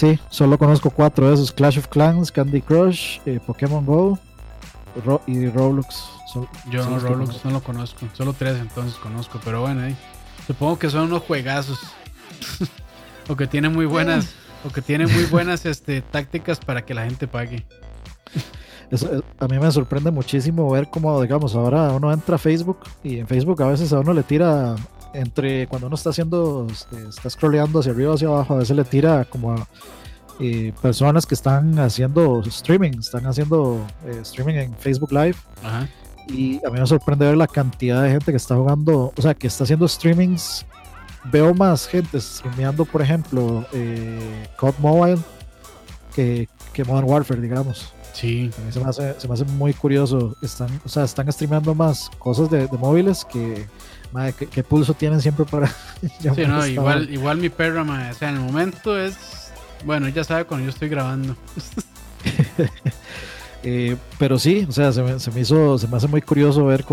Sí, 0.00 0.18
solo 0.30 0.56
conozco 0.56 0.88
cuatro 0.88 1.28
de 1.28 1.34
esos: 1.34 1.52
Clash 1.52 1.76
of 1.76 1.88
Clans, 1.88 2.32
Candy 2.32 2.62
Crush, 2.62 3.18
eh, 3.26 3.38
Pokémon 3.46 3.84
Go 3.84 4.18
y 5.26 5.46
Roblox. 5.46 6.08
Yo 6.70 6.88
no, 6.88 6.98
Roblox 6.98 7.44
no 7.44 7.50
lo 7.50 7.62
conozco, 7.62 8.06
solo 8.14 8.32
tres 8.32 8.58
entonces 8.58 8.98
conozco, 8.98 9.38
pero 9.44 9.60
bueno, 9.60 9.82
ahí. 9.82 9.94
supongo 10.46 10.78
que 10.78 10.88
son 10.88 11.02
unos 11.02 11.22
juegazos. 11.24 11.80
o 13.28 13.36
que 13.36 13.46
tienen 13.46 13.74
muy 13.74 13.84
buenas, 13.84 14.32
o 14.64 14.70
que 14.70 14.80
tienen 14.80 15.12
muy 15.12 15.24
buenas 15.24 15.66
este, 15.66 16.00
tácticas 16.00 16.60
para 16.60 16.86
que 16.86 16.94
la 16.94 17.04
gente 17.04 17.28
pague. 17.28 17.66
Eh, 18.90 19.20
a 19.38 19.48
mí 19.48 19.58
me 19.58 19.70
sorprende 19.70 20.10
muchísimo 20.10 20.70
ver 20.70 20.88
cómo, 20.88 21.20
digamos, 21.20 21.54
ahora 21.54 21.92
uno 21.92 22.10
entra 22.10 22.36
a 22.36 22.38
Facebook 22.38 22.78
y 23.04 23.18
en 23.18 23.26
Facebook 23.26 23.62
a 23.62 23.66
veces 23.66 23.92
a 23.92 24.00
uno 24.00 24.14
le 24.14 24.22
tira 24.22 24.76
entre 25.14 25.66
cuando 25.66 25.86
uno 25.86 25.96
está 25.96 26.10
haciendo, 26.10 26.66
este, 26.70 27.08
está 27.08 27.30
scrolleando 27.30 27.80
hacia 27.80 27.92
arriba 27.92 28.12
o 28.12 28.14
hacia 28.14 28.28
abajo, 28.28 28.54
a 28.54 28.58
veces 28.58 28.76
le 28.76 28.84
tira 28.84 29.24
como 29.24 29.52
a 29.52 29.68
eh, 30.42 30.72
personas 30.80 31.26
que 31.26 31.34
están 31.34 31.78
haciendo 31.78 32.40
streaming, 32.46 32.98
están 32.98 33.26
haciendo 33.26 33.86
eh, 34.06 34.20
streaming 34.22 34.54
en 34.54 34.74
Facebook 34.74 35.12
Live. 35.12 35.36
Y 36.28 36.64
a 36.64 36.70
mí 36.70 36.80
me 36.80 36.86
sorprende 36.86 37.26
ver 37.26 37.36
la 37.36 37.46
cantidad 37.46 38.02
de 38.02 38.10
gente 38.10 38.30
que 38.30 38.36
está 38.36 38.54
jugando, 38.54 39.12
o 39.14 39.22
sea, 39.22 39.34
que 39.34 39.46
está 39.46 39.64
haciendo 39.64 39.86
streamings. 39.86 40.64
Veo 41.24 41.52
más 41.52 41.86
gente 41.86 42.18
streameando, 42.18 42.86
por 42.86 43.02
ejemplo, 43.02 43.66
eh, 43.74 44.46
COD 44.56 44.74
Mobile 44.78 45.18
que, 46.14 46.48
que 46.72 46.84
Modern 46.84 47.10
Warfare, 47.10 47.40
digamos. 47.40 47.92
Sí. 48.14 48.50
A 48.58 48.64
mí 48.64 48.72
se 48.72 48.80
me 48.80 48.88
hace, 48.88 49.20
se 49.20 49.28
me 49.28 49.34
hace 49.34 49.44
muy 49.44 49.74
curioso. 49.74 50.34
Están, 50.40 50.80
o 50.84 50.88
sea, 50.88 51.04
están 51.04 51.30
streameando 51.30 51.74
más 51.74 52.08
cosas 52.18 52.50
de, 52.50 52.66
de 52.66 52.78
móviles 52.78 53.26
que, 53.26 53.66
Madre, 54.12 54.34
¿qué, 54.50 54.64
pulso 54.64 54.94
tienen 54.94 55.20
siempre 55.20 55.44
para 55.44 55.68
sí, 56.20 56.46
no, 56.46 56.66
igual, 56.66 57.10
igual 57.10 57.38
mi 57.38 57.48
perra, 57.48 57.84
madre, 57.84 58.10
o 58.10 58.14
sea, 58.14 58.30
en 58.30 58.36
el 58.36 58.40
momento 58.42 58.98
es. 58.98 59.52
Bueno, 59.84 60.08
ella 60.08 60.24
sabe 60.24 60.44
cuando 60.44 60.64
yo 60.64 60.70
estoy 60.70 60.88
grabando. 60.88 61.36
eh, 63.62 63.96
pero 64.18 64.38
sí, 64.38 64.66
o 64.68 64.72
sea, 64.72 64.92
se 64.92 65.02
me, 65.02 65.18
se 65.18 65.30
me, 65.30 65.40
hizo, 65.40 65.78
se 65.78 65.86
me 65.86 65.96
hace 65.96 66.08
muy 66.08 66.20
curioso 66.20 66.66
ver 66.66 66.84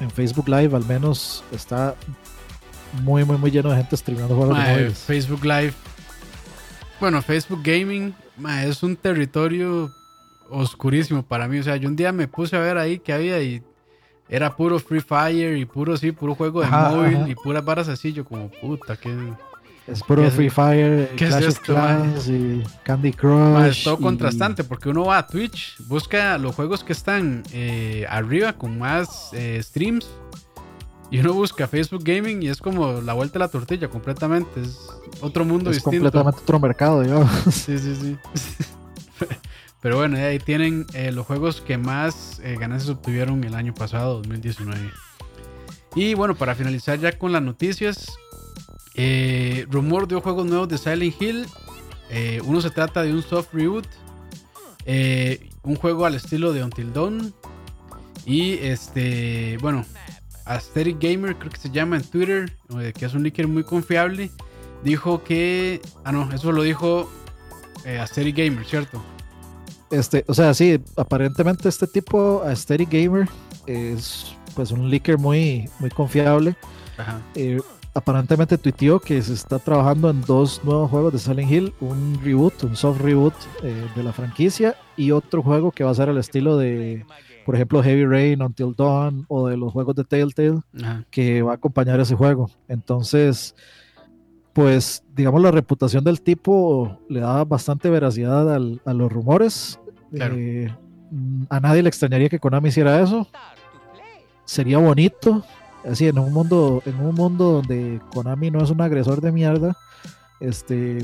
en 0.00 0.10
Facebook 0.10 0.48
Live 0.48 0.74
al 0.74 0.84
menos 0.84 1.44
está 1.52 1.94
muy, 3.02 3.24
muy, 3.24 3.38
muy 3.38 3.50
lleno 3.50 3.70
de 3.70 3.76
gente 3.76 3.96
streamando 3.96 4.36
juegos 4.36 4.58
de 4.58 4.90
Facebook 4.90 5.44
Live. 5.44 5.74
Bueno, 7.00 7.22
Facebook 7.22 7.60
Gaming 7.62 8.14
es 8.64 8.82
un 8.82 8.96
territorio 8.96 9.92
oscurísimo 10.50 11.22
para 11.22 11.48
mí. 11.48 11.58
O 11.58 11.62
sea, 11.62 11.76
yo 11.76 11.88
un 11.88 11.96
día 11.96 12.12
me 12.12 12.28
puse 12.28 12.56
a 12.56 12.60
ver 12.60 12.78
ahí 12.78 12.98
que 12.98 13.12
había 13.12 13.40
y 13.42 13.62
era 14.32 14.56
puro 14.56 14.78
Free 14.78 15.02
Fire 15.02 15.58
y 15.58 15.66
puro, 15.66 15.94
sí, 15.98 16.10
puro 16.10 16.34
juego 16.34 16.62
de 16.62 16.66
móvil 16.66 17.28
y 17.28 17.34
puras 17.34 17.62
varas 17.62 17.88
así. 17.88 18.14
Yo 18.14 18.24
como, 18.24 18.50
puta, 18.50 18.96
que... 18.96 19.14
Es 19.86 20.02
puro 20.02 20.30
Free 20.30 20.48
Fire, 20.48 21.10
Clash 21.16 21.48
of 21.48 21.58
Clans 21.58 22.28
y 22.28 22.62
Candy 22.82 23.12
Crush. 23.12 23.66
es 23.66 23.84
todo 23.84 23.98
contrastante 23.98 24.64
porque 24.64 24.88
uno 24.88 25.04
va 25.04 25.18
a 25.18 25.26
Twitch, 25.26 25.76
busca 25.86 26.38
los 26.38 26.54
juegos 26.54 26.82
que 26.82 26.94
están 26.94 27.42
eh, 27.52 28.06
arriba 28.08 28.54
con 28.54 28.78
más 28.78 29.30
eh, 29.34 29.60
streams 29.62 30.08
y 31.10 31.18
uno 31.18 31.34
busca 31.34 31.66
Facebook 31.66 32.02
Gaming 32.02 32.42
y 32.42 32.48
es 32.48 32.58
como 32.58 33.02
la 33.02 33.12
vuelta 33.12 33.34
de 33.34 33.40
la 33.40 33.48
tortilla 33.48 33.88
completamente. 33.88 34.62
Es 34.62 34.78
otro 35.20 35.44
mundo 35.44 35.68
es 35.68 35.76
distinto. 35.76 36.04
completamente 36.04 36.40
otro 36.40 36.58
mercado, 36.58 37.02
digamos. 37.02 37.30
Sí, 37.50 37.76
sí, 37.76 37.94
sí. 38.00 38.16
Pero 39.82 39.98
bueno, 39.98 40.16
ahí 40.16 40.38
tienen 40.38 40.86
eh, 40.94 41.12
los 41.12 41.26
juegos 41.26 41.60
que 41.60 41.76
más 41.76 42.40
ganancias 42.40 42.88
obtuvieron 42.88 43.44
el 43.44 43.54
año 43.54 43.74
pasado, 43.74 44.14
2019. 44.18 44.90
Y 45.94 46.14
bueno, 46.14 46.34
para 46.34 46.54
finalizar 46.54 46.98
ya 46.98 47.18
con 47.18 47.32
las 47.32 47.42
noticias, 47.42 48.16
eh, 48.94 49.66
rumor 49.70 50.06
de 50.06 50.16
juegos 50.16 50.46
nuevos 50.46 50.68
de 50.68 50.78
Silent 50.78 51.20
Hill. 51.20 51.46
Eh, 52.10 52.40
uno 52.44 52.60
se 52.60 52.70
trata 52.70 53.02
de 53.02 53.12
un 53.12 53.22
soft 53.22 53.52
reboot. 53.52 53.86
Eh, 54.84 55.50
un 55.62 55.76
juego 55.76 56.06
al 56.06 56.14
estilo 56.14 56.52
de 56.52 56.62
Until 56.64 56.92
Dawn. 56.92 57.34
Y 58.24 58.54
este, 58.54 59.58
bueno, 59.60 59.84
Aesthetic 60.44 60.98
Gamer, 61.00 61.36
creo 61.36 61.50
que 61.50 61.58
se 61.58 61.70
llama 61.70 61.96
en 61.96 62.02
Twitter, 62.02 62.56
que 62.94 63.04
es 63.04 63.14
un 63.14 63.22
leaker 63.22 63.48
muy 63.48 63.64
confiable. 63.64 64.30
Dijo 64.84 65.22
que. 65.24 65.80
Ah, 66.04 66.12
no, 66.12 66.32
eso 66.32 66.52
lo 66.52 66.62
dijo 66.62 67.10
Aesthetic 67.84 68.36
Gamer, 68.36 68.64
¿cierto? 68.64 69.02
Este, 69.92 70.24
o 70.26 70.34
sea, 70.34 70.52
sí, 70.54 70.80
aparentemente 70.96 71.68
este 71.68 71.86
tipo, 71.86 72.42
Aesthetic 72.44 72.90
Gamer, 72.90 73.28
es 73.66 74.34
pues 74.56 74.72
un 74.72 74.90
leaker 74.90 75.18
muy, 75.18 75.68
muy 75.78 75.90
confiable. 75.90 76.56
Ajá 76.98 77.20
aparentemente 77.94 78.58
tuiteó 78.58 79.00
que 79.00 79.20
se 79.22 79.34
está 79.34 79.58
trabajando 79.58 80.10
en 80.10 80.22
dos 80.22 80.62
nuevos 80.64 80.90
juegos 80.90 81.12
de 81.12 81.18
Silent 81.18 81.50
Hill, 81.50 81.74
un 81.80 82.18
reboot, 82.22 82.64
un 82.64 82.76
soft 82.76 83.00
reboot 83.00 83.34
eh, 83.62 83.86
de 83.94 84.02
la 84.02 84.12
franquicia 84.12 84.76
y 84.96 85.10
otro 85.10 85.42
juego 85.42 85.72
que 85.72 85.84
va 85.84 85.90
a 85.90 85.94
ser 85.94 86.08
al 86.08 86.18
estilo 86.18 86.56
de, 86.56 87.04
por 87.44 87.54
ejemplo, 87.54 87.82
Heavy 87.82 88.06
Rain, 88.06 88.42
Until 88.42 88.74
Dawn 88.76 89.26
o 89.28 89.48
de 89.48 89.56
los 89.56 89.72
juegos 89.72 89.94
de 89.94 90.04
Telltale 90.04 90.60
que 91.10 91.42
va 91.42 91.52
a 91.52 91.56
acompañar 91.56 92.00
ese 92.00 92.14
juego. 92.14 92.50
Entonces, 92.68 93.54
pues 94.52 95.02
digamos 95.14 95.42
la 95.42 95.50
reputación 95.50 96.04
del 96.04 96.20
tipo 96.20 96.98
le 97.08 97.20
da 97.20 97.44
bastante 97.44 97.90
veracidad 97.90 98.54
a 98.54 98.92
los 98.92 99.12
rumores. 99.12 99.78
Eh, 100.12 100.70
a 101.48 101.60
nadie 101.60 101.82
le 101.82 101.88
extrañaría 101.88 102.28
que 102.28 102.38
Konami 102.38 102.68
hiciera 102.68 103.00
eso. 103.00 103.26
Sería 104.44 104.78
bonito, 104.78 105.44
así 105.88 106.06
en 106.06 106.18
un 106.18 106.32
mundo 106.32 106.82
en 106.84 106.96
un 107.00 107.14
mundo 107.14 107.52
donde 107.52 108.00
Konami 108.12 108.50
no 108.50 108.62
es 108.62 108.70
un 108.70 108.80
agresor 108.80 109.20
de 109.20 109.32
mierda 109.32 109.76
este 110.40 110.98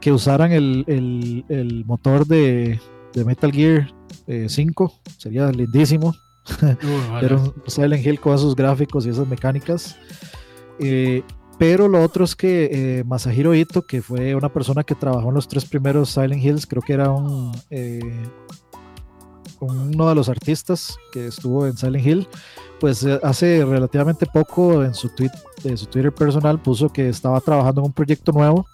que 0.00 0.10
usaran 0.10 0.50
el, 0.50 1.84
motor 1.86 2.26
de, 2.26 2.80
Metal 3.14 3.52
Gear 3.52 3.92
5 4.26 4.26
eh, 4.26 5.12
sería 5.16 5.50
lindísimo. 5.52 6.14
Pero 7.20 7.54
Silent 7.68 8.04
Hill 8.04 8.18
con 8.18 8.34
esos 8.34 8.56
gráficos 8.56 9.06
y 9.06 9.10
esas 9.10 9.28
mecánicas. 9.28 9.96
Eh, 10.80 11.22
pero 11.58 11.88
lo 11.88 12.02
otro 12.02 12.24
es 12.24 12.34
que 12.34 12.70
eh, 12.72 13.04
Masahiro 13.04 13.54
Ito 13.54 13.82
que 13.82 14.02
fue 14.02 14.34
una 14.34 14.52
persona 14.52 14.84
que 14.84 14.94
trabajó 14.94 15.28
en 15.28 15.34
los 15.34 15.48
tres 15.48 15.64
primeros 15.64 16.10
Silent 16.10 16.42
Hills 16.42 16.66
creo 16.66 16.82
que 16.82 16.92
era 16.92 17.10
un 17.10 17.52
uno 19.60 20.08
de 20.08 20.14
los 20.14 20.28
artistas 20.28 20.96
que 21.12 21.28
estuvo 21.28 21.66
en 21.66 21.76
Silent 21.76 22.06
Hill 22.06 22.28
pues 22.80 23.04
eh, 23.04 23.20
hace 23.22 23.64
relativamente 23.64 24.26
poco 24.26 24.82
en 24.82 24.94
su, 24.94 25.08
tweet, 25.10 25.30
de 25.62 25.76
su 25.76 25.86
Twitter 25.86 26.12
personal 26.12 26.60
puso 26.60 26.88
que 26.88 27.08
estaba 27.08 27.40
trabajando 27.40 27.80
en 27.80 27.86
un 27.86 27.92
proyecto 27.92 28.32
nuevo 28.32 28.66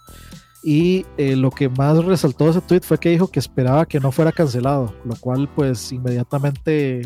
y 0.63 1.05
eh, 1.17 1.35
lo 1.35 1.51
que 1.51 1.69
más 1.69 2.03
resaltó 2.03 2.45
de 2.45 2.51
ese 2.51 2.61
tweet 2.61 2.81
fue 2.81 2.97
que 2.97 3.09
dijo 3.09 3.29
que 3.29 3.39
esperaba 3.39 3.85
que 3.85 3.99
no 3.99 4.11
fuera 4.11 4.31
cancelado, 4.31 4.93
lo 5.05 5.15
cual 5.15 5.49
pues 5.55 5.91
inmediatamente, 5.91 7.01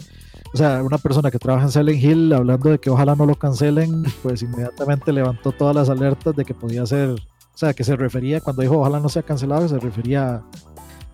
o 0.54 0.58
sea, 0.58 0.84
una 0.84 0.98
persona 0.98 1.32
que 1.32 1.40
trabaja 1.40 1.66
en 1.66 1.72
Silent 1.72 2.04
Hill 2.04 2.34
hablando 2.34 2.70
de 2.70 2.80
que 2.80 2.90
ojalá 2.90 3.16
no 3.16 3.26
lo 3.26 3.36
cancelen, 3.36 4.04
pues 4.24 4.42
inmediatamente 4.44 5.12
levantó 5.12 5.52
todas 5.52 5.76
las 5.76 5.90
alertas 5.90 6.36
de 6.36 6.46
que 6.46 6.54
podía 6.54 6.86
ser, 6.86 7.10
o 7.10 7.58
sea, 7.58 7.74
que 7.74 7.84
se 7.84 7.96
refería, 7.96 8.42
cuando 8.42 8.62
dijo 8.62 8.80
ojalá 8.80 9.00
no 9.00 9.10
sea 9.10 9.24
cancelado, 9.24 9.68
se 9.68 9.80
refería 9.80 10.44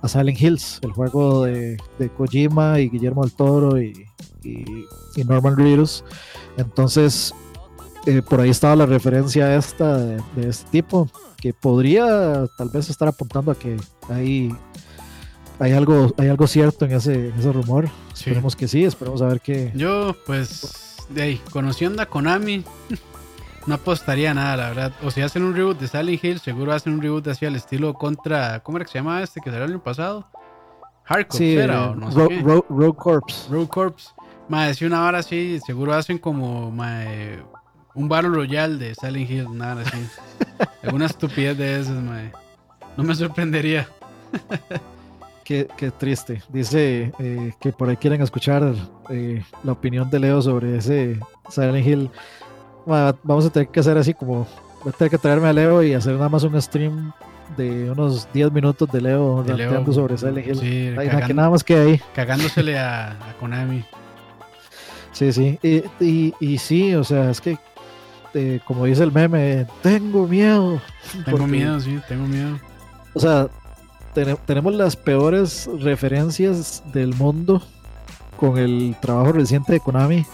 a 0.02 0.08
Silent 0.08 0.42
Hills, 0.42 0.80
el 0.84 0.92
juego 0.92 1.44
de, 1.44 1.78
de 1.98 2.10
Kojima 2.10 2.80
y 2.80 2.90
Guillermo 2.90 3.24
del 3.24 3.34
Toro 3.34 3.82
y 3.82 3.94
y, 4.44 5.24
Norman 5.24 5.58
Reedus. 5.58 6.04
Entonces, 6.58 7.34
eh, 8.06 8.22
por 8.22 8.42
ahí 8.42 8.50
estaba 8.50 8.76
la 8.76 8.86
referencia 8.86 9.56
esta 9.56 9.98
de, 9.98 10.22
este 10.38 10.70
tipo, 10.72 11.10
que 11.38 11.54
podría 11.54 12.46
tal 12.58 12.70
vez 12.70 12.90
estar 12.90 13.08
apuntando 13.08 13.52
a 13.52 13.56
que 13.56 13.78
hay, 14.10 14.54
hay, 15.60 15.74
algo, 15.74 16.14
hay 16.18 16.30
algo 16.30 16.48
cierto 16.48 16.86
en 16.86 16.94
ese, 16.94 17.34
ese 17.38 17.52
rumor. 17.52 17.90
Esperemos 18.14 18.56
que 18.56 18.68
sí, 18.68 18.86
esperemos 18.86 19.22
a 19.22 19.28
ver 19.28 19.42
qué. 19.42 19.72
Yo, 19.76 20.16
pues, 20.26 20.98
de 21.10 21.22
ahí, 21.22 21.42
conociendo 21.52 22.02
a 22.02 22.06
Konami, 22.06 22.64
no 23.68 23.76
apostaría 23.76 24.34
nada, 24.34 24.58
la 24.58 24.70
verdad. 24.70 24.94
O 25.04 25.12
si 25.12 25.22
hacen 25.22 25.44
un 25.44 25.56
reboot 25.56 25.80
de 25.80 25.88
Silent 25.88 26.24
Hill, 26.24 26.40
seguro 26.40 26.74
hacen 26.74 26.94
un 26.94 27.02
reboot 27.02 27.28
así 27.28 27.46
al 27.46 27.56
estilo 27.56 27.94
contra. 27.94 28.62
¿Cómo 28.62 28.78
era 28.78 28.86
que 28.86 28.92
se 28.92 29.00
llamaba 29.00 29.22
este 29.22 29.42
que 29.42 29.50
salió 29.50 29.66
el 29.66 29.72
año 29.72 29.84
pasado? 29.84 30.26
Hardcore, 31.04 31.54
era, 31.56 31.90
o 31.90 31.96
no 31.96 32.12
sé 32.12 32.42
Rogue 32.42 32.96
Corps. 32.96 33.48
Rogue 33.50 33.68
Corps. 33.68 34.14
Mae, 34.48 34.74
si 34.74 34.86
una 34.86 35.06
hora 35.06 35.20
así, 35.20 35.60
seguro 35.66 35.94
hacen 35.94 36.20
como 36.20 36.68
un 36.70 38.10
Battle 38.10 38.30
Royale 38.30 38.78
de 38.78 38.96
Silent 38.96 39.30
Hill, 39.30 39.58
nada 39.58 39.82
así. 39.82 39.98
Alguna 40.84 41.08
estupidez 41.08 41.58
de 41.58 41.80
esas, 41.80 42.02
mae. 42.02 42.32
No 42.96 43.04
me 43.04 43.16
sorprendería. 43.16 43.88
Qué, 45.50 45.92
triste. 45.98 46.44
Dice 46.50 47.12
eh, 47.18 47.54
que 47.60 47.72
por 47.72 47.90
ahí 47.90 47.98
quieren 47.98 48.22
escuchar 48.22 48.72
eh, 49.10 49.44
la 49.64 49.72
opinión 49.72 50.08
de 50.08 50.20
Leo 50.20 50.40
sobre 50.44 50.78
ese 50.78 51.20
Silent 51.50 51.88
Hill. 51.88 52.12
vamos 52.86 53.48
a 53.48 53.50
tener 53.50 53.70
que 53.70 53.80
hacer 53.80 53.98
así 53.98 54.14
como. 54.14 54.46
Voy 54.84 54.94
a 54.94 54.96
tener 54.96 55.10
que 55.10 55.18
traerme 55.18 55.48
a 55.48 55.54
Leo 55.54 55.82
y 55.82 55.96
hacer 55.96 56.14
nada 56.14 56.30
más 56.30 56.44
un 56.44 56.62
stream 56.62 57.12
de 57.58 57.90
unos 57.90 58.32
10 58.32 58.52
minutos 58.52 58.92
de 58.92 59.02
Leo 59.02 59.42
de 59.42 59.92
sobre 59.92 60.20
Silent 60.20 60.46
Hill. 60.46 60.56
Sí, 60.56 60.96
que 61.26 61.34
nada 61.34 61.50
más 61.50 61.64
que 61.64 61.76
ahí. 61.76 62.02
Cagándosele 62.14 62.78
a 62.78 63.18
Konami. 63.40 63.84
Sí, 65.14 65.34
sí. 65.34 65.58
Y, 65.64 66.36
y, 66.40 66.58
sí, 66.60 66.94
o 66.94 67.04
sea, 67.04 67.32
es 67.32 67.42
que, 67.42 67.58
eh, 68.36 68.60
como 68.66 68.86
dice 68.86 69.02
el 69.02 69.12
meme, 69.12 69.66
tengo 69.82 70.28
miedo. 70.28 70.80
Tengo 71.26 71.48
miedo, 71.48 71.80
sí, 71.80 72.00
tengo 72.08 72.28
miedo. 72.28 72.60
O 73.16 73.20
sea, 73.20 73.50
tenemos 74.46 74.74
las 74.76 74.96
peores 74.96 75.70
referencias 75.80 76.84
del 76.94 77.14
mundo 77.16 77.62
con 78.38 78.58
el 78.58 78.96
trabajo 79.02 79.34
reciente 79.34 79.74
de 79.74 79.80
Konami. 79.80 80.26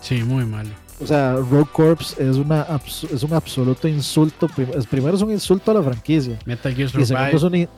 Sí, 0.00 0.22
muy 0.22 0.44
mal. 0.44 0.66
O 1.02 1.06
sea, 1.06 1.34
Rogue 1.36 1.68
Corps 1.72 2.16
es, 2.18 2.36
una, 2.36 2.66
es 2.86 3.22
un 3.22 3.32
absoluto 3.32 3.88
insulto. 3.88 4.48
Primero 4.90 5.16
es 5.16 5.22
un 5.22 5.30
insulto 5.30 5.70
a 5.70 5.74
la 5.74 5.82
franquicia. 5.82 6.38
Metal 6.44 6.74
Gear 6.74 6.88
Survive. 6.90 7.68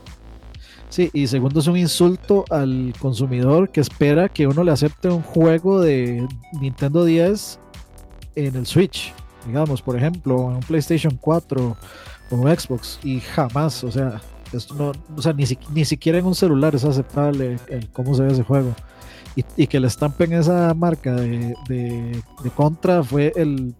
Sí, 0.88 1.08
y 1.14 1.26
segundo 1.26 1.60
es 1.60 1.66
un 1.68 1.78
insulto 1.78 2.44
al 2.50 2.92
consumidor 2.98 3.70
que 3.70 3.80
espera 3.80 4.28
que 4.28 4.46
uno 4.46 4.62
le 4.62 4.72
acepte 4.72 5.08
un 5.08 5.22
juego 5.22 5.80
de 5.80 6.28
Nintendo 6.60 7.06
10 7.06 7.58
en 8.34 8.56
el 8.56 8.66
Switch, 8.66 9.14
digamos, 9.46 9.80
por 9.80 9.96
ejemplo, 9.96 10.50
en 10.50 10.56
un 10.56 10.60
PlayStation 10.60 11.16
4 11.18 11.76
o 12.30 12.36
un 12.36 12.54
Xbox, 12.54 12.98
y 13.02 13.20
jamás, 13.20 13.82
o 13.84 13.90
sea, 13.90 14.20
esto 14.53 14.74
no, 14.74 14.92
o 15.16 15.22
sea, 15.22 15.32
ni, 15.32 15.44
ni 15.72 15.84
siquiera 15.84 16.18
en 16.18 16.26
un 16.26 16.34
celular 16.34 16.74
es 16.74 16.84
aceptable 16.84 17.59
el, 17.68 17.88
cómo 17.90 18.14
se 18.14 18.22
ve 18.22 18.32
ese 18.32 18.42
juego. 18.42 18.74
Y, 19.57 19.66
que 19.66 19.80
le 19.80 19.86
estampen 19.86 20.34
esa 20.34 20.74
marca 20.74 21.14
de, 21.14 21.57
de, 21.66 22.22
contra 22.55 23.03
fue 23.03 23.32
el 23.34 23.74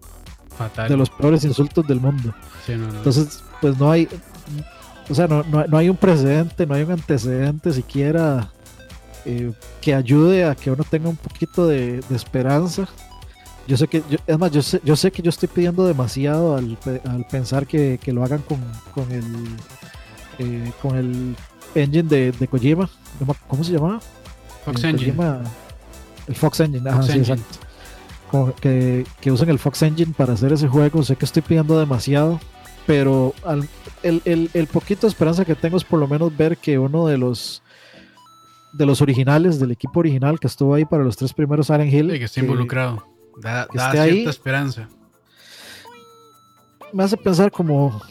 de 0.89 0.97
los 0.97 1.11
peores 1.11 1.43
insultos 1.43 1.85
del 1.87 1.99
mundo. 1.99 2.33
Entonces, 2.67 3.43
pues 3.61 3.77
no 3.77 3.91
hay, 3.91 4.07
o 5.09 5.13
sea, 5.13 5.27
no, 5.27 5.43
no, 5.43 5.77
hay 5.77 5.89
un 5.89 5.97
precedente, 5.97 6.65
no 6.65 6.73
hay 6.73 6.83
un 6.83 6.91
antecedente 6.91 7.71
siquiera 7.71 8.49
eh, 9.25 9.51
que 9.81 9.93
ayude 9.93 10.45
a 10.45 10.55
que 10.55 10.71
uno 10.71 10.83
tenga 10.89 11.09
un 11.09 11.17
poquito 11.17 11.67
de, 11.67 12.01
esperanza. 12.09 12.87
Yo 13.67 13.77
sé 13.77 13.87
que, 13.87 14.03
es 14.25 14.39
más, 14.39 14.51
yo 14.51 14.61
sé, 14.61 14.81
yo 14.83 14.95
sé 14.95 15.11
que 15.11 15.21
yo 15.21 15.29
estoy 15.29 15.47
pidiendo 15.47 15.85
demasiado 15.85 16.55
al, 16.55 16.77
pensar 17.29 17.67
que, 17.67 17.99
lo 18.07 18.23
hagan 18.23 18.41
con, 18.41 18.59
con 18.93 19.11
el 19.11 19.23
eh, 20.39 20.71
con 20.81 20.95
el 20.97 21.35
engine 21.75 22.03
de, 22.03 22.31
de, 22.31 22.47
Kojima. 22.47 22.89
¿Cómo 23.47 23.63
se 23.63 23.73
llamaba? 23.73 23.99
Fox 24.65 24.83
Engine. 24.83 25.15
el 26.27 26.35
Fox 26.35 26.59
Engine, 26.59 26.89
ajá, 26.89 27.03
sí, 27.03 27.17
exacto. 27.19 28.53
que, 28.61 29.05
que 29.19 29.31
usen 29.31 29.49
el 29.49 29.59
Fox 29.59 29.81
Engine 29.81 30.13
para 30.15 30.33
hacer 30.33 30.53
ese 30.53 30.67
juego. 30.67 31.03
Sé 31.03 31.15
que 31.15 31.25
estoy 31.25 31.41
pidiendo 31.41 31.79
demasiado, 31.79 32.39
pero 32.85 33.33
el, 34.03 34.21
el, 34.25 34.49
el, 34.53 34.67
poquito 34.67 35.01
de 35.01 35.09
esperanza 35.09 35.45
que 35.45 35.55
tengo 35.55 35.77
es 35.77 35.83
por 35.83 35.99
lo 35.99 36.07
menos 36.07 36.35
ver 36.35 36.57
que 36.57 36.79
uno 36.79 37.07
de 37.07 37.17
los 37.17 37.61
de 38.73 38.85
los 38.85 39.01
originales, 39.01 39.59
del 39.59 39.71
equipo 39.71 39.99
original 39.99 40.39
que 40.39 40.47
estuvo 40.47 40.73
ahí 40.73 40.83
para 40.83 41.03
los 41.03 41.15
tres 41.15 41.31
primeros 41.31 41.67
Silent 41.67 41.93
Hill. 41.93 42.09
que 42.17 42.23
esté 42.23 42.41
involucrado. 42.41 43.05
Da, 43.37 43.67
cierta 43.71 44.29
esperanza. 44.29 44.89
Me 46.91 47.03
hace 47.03 47.17
pensar 47.17 47.51
como, 47.51 48.01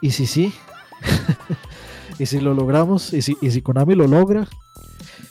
¿y 0.00 0.10
si 0.10 0.26
sí? 0.26 0.52
¿Y 2.18 2.26
si 2.26 2.40
lo 2.40 2.54
logramos? 2.54 3.12
¿Y 3.12 3.22
si, 3.22 3.36
¿Y 3.40 3.50
si 3.50 3.62
Konami 3.62 3.94
lo 3.94 4.06
logra? 4.06 4.46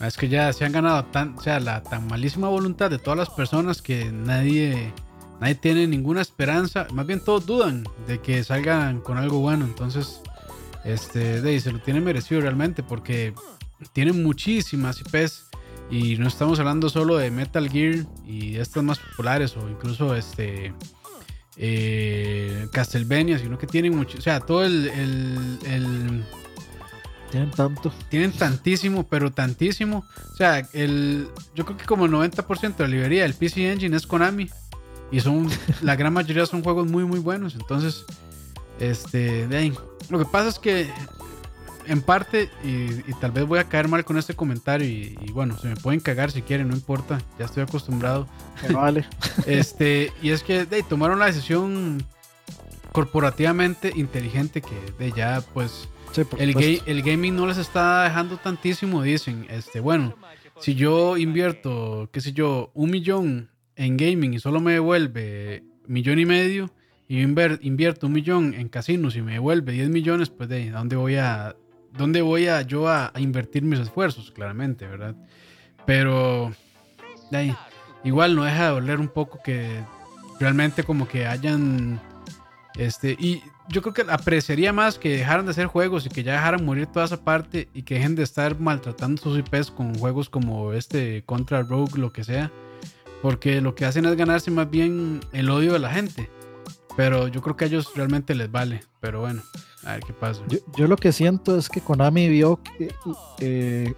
Es 0.00 0.16
que 0.16 0.28
ya 0.28 0.52
se 0.52 0.64
han 0.64 0.72
ganado 0.72 1.04
tan, 1.06 1.38
o 1.38 1.40
sea, 1.40 1.60
la 1.60 1.82
tan 1.82 2.08
malísima 2.08 2.48
voluntad 2.48 2.90
de 2.90 2.98
todas 2.98 3.16
las 3.16 3.30
personas 3.30 3.82
que 3.82 4.10
nadie, 4.10 4.92
nadie 5.40 5.54
tiene 5.54 5.86
ninguna 5.86 6.20
esperanza. 6.20 6.86
Más 6.92 7.06
bien 7.06 7.22
todos 7.24 7.46
dudan 7.46 7.84
de 8.08 8.20
que 8.20 8.42
salgan 8.42 9.00
con 9.00 9.16
algo 9.16 9.38
bueno. 9.38 9.64
Entonces, 9.64 10.20
este, 10.84 11.40
de, 11.40 11.60
se 11.60 11.70
lo 11.70 11.78
tiene 11.78 12.00
merecido 12.00 12.40
realmente 12.40 12.82
porque 12.82 13.32
tienen 13.92 14.22
muchísimas 14.22 15.00
IPs 15.00 15.50
y 15.90 16.16
no 16.16 16.26
estamos 16.26 16.58
hablando 16.58 16.88
solo 16.88 17.16
de 17.16 17.30
Metal 17.30 17.68
Gear 17.68 18.06
y 18.26 18.56
estas 18.56 18.82
más 18.82 18.98
populares 18.98 19.56
o 19.56 19.68
incluso 19.68 20.16
este 20.16 20.74
eh, 21.56 22.66
Castlevania, 22.72 23.38
sino 23.38 23.58
que 23.58 23.66
tienen 23.66 23.96
mucho, 23.96 24.18
o 24.18 24.20
sea, 24.20 24.40
todo 24.40 24.64
el, 24.64 24.88
el, 25.66 26.24
tienen 27.32 27.50
tanto. 27.50 27.90
Tienen 28.10 28.32
tantísimo, 28.32 29.04
pero 29.08 29.32
tantísimo. 29.32 30.04
O 30.32 30.36
sea, 30.36 30.68
el, 30.74 31.28
yo 31.54 31.64
creo 31.64 31.78
que 31.78 31.86
como 31.86 32.04
el 32.04 32.12
90% 32.12 32.76
de 32.76 32.84
la 32.84 32.88
librería 32.88 33.22
del 33.22 33.32
PC 33.32 33.72
Engine 33.72 33.96
es 33.96 34.06
Konami. 34.06 34.50
Y 35.10 35.20
son, 35.20 35.48
la 35.82 35.96
gran 35.96 36.12
mayoría 36.12 36.44
son 36.44 36.62
juegos 36.62 36.86
muy, 36.88 37.04
muy 37.04 37.20
buenos. 37.20 37.54
Entonces, 37.54 38.04
este, 38.78 39.48
de 39.48 39.56
ahí. 39.56 39.72
Lo 40.10 40.18
que 40.18 40.26
pasa 40.26 40.50
es 40.50 40.58
que 40.58 40.90
en 41.86 42.02
parte, 42.02 42.50
y, 42.64 43.12
tal 43.20 43.32
vez 43.32 43.46
voy 43.46 43.58
a 43.58 43.68
caer 43.68 43.88
mal 43.88 44.04
con 44.04 44.16
este 44.18 44.34
comentario, 44.34 44.88
y, 44.88 45.16
bueno, 45.32 45.58
se 45.58 45.68
me 45.68 45.76
pueden 45.76 46.00
cagar 46.00 46.30
si 46.30 46.42
quieren, 46.42 46.68
no 46.68 46.74
importa, 46.74 47.20
ya 47.38 47.46
estoy 47.46 47.62
acostumbrado. 47.62 48.26
Vale. 48.72 49.06
este, 49.46 50.12
y 50.22 50.30
es 50.30 50.42
que 50.42 50.64
de, 50.64 50.82
tomaron 50.82 51.18
la 51.18 51.26
decisión 51.26 52.04
corporativamente 52.92 53.92
inteligente 53.94 54.60
que 54.60 54.92
de 54.98 55.12
ya, 55.12 55.42
pues, 55.54 55.88
el, 56.38 56.82
el 56.84 57.02
gaming 57.02 57.34
no 57.34 57.46
les 57.46 57.58
está 57.58 58.04
dejando 58.04 58.36
tantísimo, 58.36 59.02
dicen, 59.02 59.46
este, 59.48 59.80
bueno, 59.80 60.14
si 60.60 60.74
yo 60.74 61.16
invierto, 61.16 62.08
qué 62.12 62.20
sé 62.20 62.32
yo, 62.32 62.70
un 62.74 62.90
millón 62.90 63.50
en 63.76 63.96
gaming 63.96 64.34
y 64.34 64.38
solo 64.38 64.60
me 64.60 64.72
devuelve 64.72 65.64
millón 65.86 66.18
y 66.18 66.26
medio, 66.26 66.70
y 67.08 67.20
invierto 67.20 68.06
un 68.06 68.12
millón 68.14 68.54
en 68.54 68.68
casinos 68.68 69.16
y 69.16 69.22
me 69.22 69.34
devuelve 69.34 69.72
10 69.72 69.90
millones, 69.90 70.30
pues 70.30 70.48
de 70.48 70.70
dónde 70.70 70.96
voy 70.96 71.16
a 71.16 71.54
dónde 71.96 72.22
voy 72.22 72.48
a 72.48 72.62
yo 72.62 72.88
a, 72.88 73.12
invertir 73.18 73.62
mis 73.62 73.80
esfuerzos, 73.80 74.30
claramente, 74.30 74.86
¿verdad? 74.86 75.14
Pero 75.86 76.52
igual 78.04 78.34
no 78.34 78.44
deja 78.44 78.64
de 78.64 78.70
doler 78.70 79.00
un 79.00 79.08
poco 79.08 79.40
que 79.42 79.82
realmente 80.38 80.84
como 80.84 81.08
que 81.08 81.26
hayan 81.26 82.00
este 82.76 83.12
y 83.18 83.42
yo 83.68 83.80
creo 83.80 83.94
que 83.94 84.12
apreciaría 84.12 84.72
más 84.72 84.98
que 84.98 85.16
dejaran 85.16 85.46
de 85.46 85.52
hacer 85.52 85.66
juegos 85.66 86.04
y 86.04 86.08
que 86.08 86.22
ya 86.22 86.32
dejaran 86.32 86.64
morir 86.64 86.86
toda 86.86 87.06
esa 87.06 87.24
parte 87.24 87.68
y 87.72 87.82
que 87.82 87.94
dejen 87.94 88.16
de 88.16 88.22
estar 88.22 88.58
maltratando 88.58 89.22
sus 89.22 89.38
IPs 89.38 89.70
con 89.70 89.94
juegos 89.94 90.28
como 90.28 90.72
este 90.72 91.22
Contra 91.24 91.62
Rogue, 91.62 91.98
lo 91.98 92.12
que 92.12 92.24
sea, 92.24 92.50
porque 93.22 93.60
lo 93.60 93.74
que 93.74 93.84
hacen 93.84 94.04
es 94.04 94.16
ganarse 94.16 94.50
más 94.50 94.70
bien 94.70 95.20
el 95.32 95.48
odio 95.48 95.72
de 95.72 95.78
la 95.78 95.90
gente. 95.90 96.28
Pero 96.96 97.28
yo 97.28 97.40
creo 97.40 97.56
que 97.56 97.64
a 97.64 97.68
ellos 97.68 97.90
realmente 97.94 98.34
les 98.34 98.50
vale. 98.50 98.82
Pero 99.00 99.20
bueno, 99.20 99.42
a 99.84 99.92
ver 99.92 100.00
qué 100.00 100.12
pasa. 100.12 100.42
Yo, 100.76 100.86
lo 100.86 100.96
que 100.96 101.12
siento 101.12 101.56
es 101.56 101.68
que 101.68 101.80
Konami 101.80 102.28
vio 102.28 102.60
que, 102.62 102.94
eh, 103.40 103.94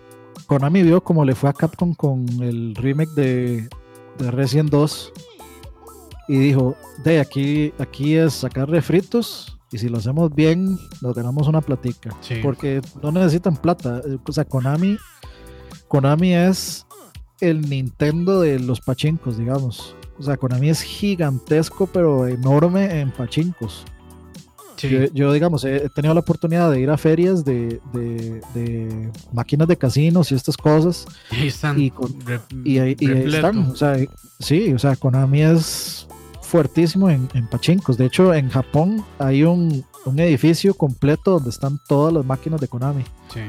Konami 0.47 0.83
vio 0.83 1.03
como 1.03 1.25
le 1.25 1.35
fue 1.35 1.51
a 1.51 1.53
Capcom 1.53 1.95
con 1.95 2.27
el 2.43 2.75
remake 2.75 3.11
de, 3.13 3.69
de 4.19 4.31
Resident 4.31 4.71
2 4.71 5.13
y 6.29 6.39
dijo, 6.39 6.77
de 7.03 7.21
aquí, 7.21 7.73
aquí 7.79 8.15
es 8.15 8.35
sacar 8.35 8.69
refritos 8.69 9.59
y 9.75 9.79
si 9.79 9.89
lo 9.89 9.99
hacemos 9.99 10.33
bien, 10.33 10.79
nos 11.01 11.17
ganamos 11.17 11.49
una 11.49 11.61
platica. 11.61 12.17
Porque 12.43 12.81
no 13.03 13.11
necesitan 13.11 13.57
plata. 13.57 14.03
O 14.25 14.31
sea, 14.31 14.45
Konami, 14.45 14.97
Konami 15.89 16.33
es 16.33 16.87
el 17.41 17.69
Nintendo 17.69 18.41
de 18.41 18.61
los 18.61 18.81
pachincos, 18.81 19.37
digamos. 19.37 19.97
O 20.19 20.23
sea, 20.23 20.37
Konami 20.37 20.71
es 20.71 20.83
gigantesco, 20.83 21.87
pero 21.87 22.27
enorme 22.27 23.01
en 23.01 23.11
pachincos. 23.11 23.85
Yo, 25.13 25.33
digamos, 25.33 25.65
he 25.65 25.89
tenido 25.95 26.13
la 26.15 26.21
oportunidad 26.21 26.71
de 26.71 26.81
ir 26.81 26.91
a 26.91 26.99
ferias 26.99 27.45
de, 27.45 27.81
máquinas 29.33 29.69
de 29.69 29.77
casinos 29.77 30.31
y 30.31 30.35
estas 30.35 30.57
cosas. 30.57 31.07
Y 31.31 31.47
están. 31.47 31.81
Y, 31.81 32.79
ahí 32.79 32.97
están. 33.01 33.71
O 33.71 33.77
sea, 33.77 33.97
sí, 34.39 34.73
o 34.73 34.79
sea, 34.79 34.97
Konami 34.97 35.43
es 35.43 36.07
fuertísimo 36.43 37.09
en, 37.09 37.29
en 37.35 37.49
pachincos. 37.49 37.97
De 37.97 38.07
hecho, 38.07 38.35
en 38.35 38.51
Japón 38.51 39.05
hay 39.19 39.45
un, 39.45 39.85
un 40.05 40.19
edificio 40.21 40.75
completo 40.75 41.33
donde 41.33 41.51
están 41.51 41.79
todas 41.87 42.13
las 42.13 42.25
máquinas 42.25 42.61
de 42.61 42.69
Konami. 42.69 43.05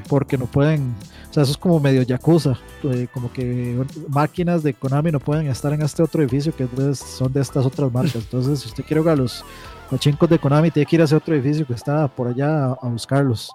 Porque 0.07 0.37
no 0.37 0.45
pueden, 0.45 0.95
o 1.29 1.33
sea, 1.33 1.43
eso 1.43 1.51
es 1.51 1.57
como 1.57 1.79
medio 1.79 2.01
yakuza, 2.01 2.57
eh, 2.83 3.07
como 3.13 3.31
que 3.31 3.83
máquinas 4.09 4.63
de 4.63 4.73
Konami 4.73 5.11
no 5.11 5.19
pueden 5.19 5.47
estar 5.47 5.73
en 5.73 5.81
este 5.81 6.01
otro 6.01 6.21
edificio 6.21 6.55
que 6.55 6.67
son 6.95 7.31
de 7.33 7.41
estas 7.41 7.65
otras 7.65 7.91
marcas. 7.91 8.15
Entonces, 8.15 8.61
si 8.61 8.67
usted 8.67 8.83
quiere 8.83 9.01
jugar 9.01 9.17
los 9.17 9.43
pachincos 9.89 10.29
de 10.29 10.39
Konami, 10.39 10.71
tiene 10.71 10.85
que 10.85 10.95
ir 10.95 11.01
a 11.01 11.05
ese 11.05 11.15
otro 11.15 11.35
edificio 11.35 11.65
que 11.67 11.73
está 11.73 12.07
por 12.07 12.27
allá 12.27 12.65
a 12.65 12.87
buscarlos. 12.87 13.51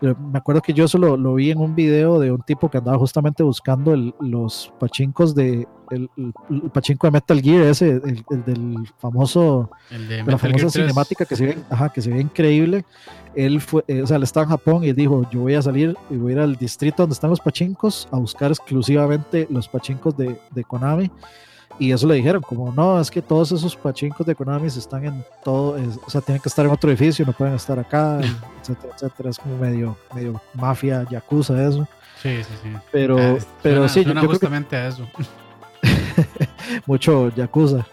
Me 0.00 0.38
acuerdo 0.38 0.60
que 0.60 0.74
yo 0.74 0.84
eso 0.84 0.98
lo, 0.98 1.34
vi 1.34 1.50
en 1.50 1.58
un 1.58 1.74
video 1.74 2.20
de 2.20 2.30
un 2.30 2.42
tipo 2.42 2.70
que 2.70 2.78
andaba 2.78 2.98
justamente 2.98 3.42
buscando 3.42 3.96
los 4.20 4.72
pachincos 4.78 5.34
de 5.34 5.66
el, 5.90 6.10
pachinko 6.72 7.06
de 7.06 7.10
Metal 7.12 7.40
Gear 7.40 7.62
ese 7.62 8.00
el, 8.04 8.24
del 8.44 8.76
famoso 8.98 9.70
de, 9.90 10.22
la 10.24 10.36
famosa 10.36 10.68
cinemática 10.68 11.24
que 11.24 11.36
se 11.36 11.46
ve 11.46 11.58
ajá, 11.70 11.88
que 11.88 12.02
se 12.02 12.10
ve 12.10 12.20
increíble. 12.20 12.84
Él 13.34 13.60
fue 13.60 13.84
eh, 13.88 14.02
o 14.02 14.06
sea 14.06 14.18
él 14.18 14.24
estaba 14.24 14.44
en 14.44 14.50
Japón 14.50 14.84
y 14.84 14.92
dijo 14.92 15.26
yo 15.30 15.40
voy 15.40 15.54
a 15.54 15.62
salir 15.62 15.96
y 16.10 16.16
voy 16.16 16.32
a 16.32 16.34
ir 16.34 16.40
al 16.40 16.56
distrito 16.56 17.02
donde 17.02 17.14
están 17.14 17.30
los 17.30 17.40
pachincos 17.40 18.06
a 18.10 18.18
buscar 18.18 18.50
exclusivamente 18.50 19.46
los 19.48 19.68
pachincos 19.68 20.16
de, 20.16 20.38
de 20.50 20.64
Konami 20.64 21.10
y 21.78 21.92
eso 21.92 22.06
le 22.06 22.14
dijeron, 22.14 22.40
como 22.40 22.72
no, 22.72 22.98
es 23.00 23.10
que 23.10 23.20
todos 23.20 23.52
esos 23.52 23.76
pachincos 23.76 24.26
de 24.26 24.34
Konami 24.34 24.66
están 24.68 25.04
en 25.04 25.24
todo, 25.44 25.76
o 26.06 26.10
sea, 26.10 26.20
tienen 26.20 26.40
que 26.40 26.48
estar 26.48 26.64
en 26.64 26.72
otro 26.72 26.90
edificio, 26.90 27.24
no 27.26 27.32
pueden 27.32 27.54
estar 27.54 27.78
acá, 27.78 28.18
etcétera, 28.60 28.94
etcétera. 28.94 29.30
Es 29.30 29.38
como 29.38 29.58
medio, 29.58 29.96
medio 30.14 30.40
mafia, 30.54 31.06
yakuza, 31.10 31.62
eso. 31.62 31.86
Sí, 32.22 32.42
sí, 32.42 32.54
sí. 32.62 32.70
Pero, 32.90 33.18
ah, 33.18 33.36
pero 33.62 33.88
sí, 33.88 34.04
yo, 34.04 34.12
creo 34.12 34.28
justamente 34.28 34.74
a 34.76 34.88
eso. 34.88 35.06
Mucho 36.86 37.28
yakuza. 37.34 37.86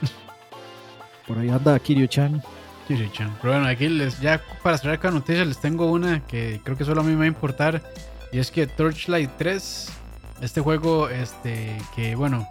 Por 1.26 1.38
ahí 1.38 1.48
anda 1.48 1.78
Kiryu-chan. 1.78 2.42
Kiryu-chan. 2.88 3.30
Pero 3.40 3.54
bueno, 3.54 3.68
aquí 3.68 3.88
les, 3.88 4.20
ya 4.20 4.40
para 4.62 4.76
cerrar 4.76 4.98
con 4.98 5.14
noticias, 5.14 5.46
les 5.46 5.58
tengo 5.58 5.86
una 5.86 6.26
que 6.26 6.60
creo 6.64 6.76
que 6.76 6.84
solo 6.84 7.02
a 7.02 7.04
mí 7.04 7.12
me 7.12 7.18
va 7.18 7.24
a 7.24 7.28
importar. 7.28 7.80
Y 8.32 8.38
es 8.38 8.50
que 8.50 8.66
Torchlight 8.66 9.30
3, 9.38 9.92
este 10.42 10.60
juego, 10.60 11.08
este, 11.08 11.76
que 11.94 12.16
bueno, 12.16 12.48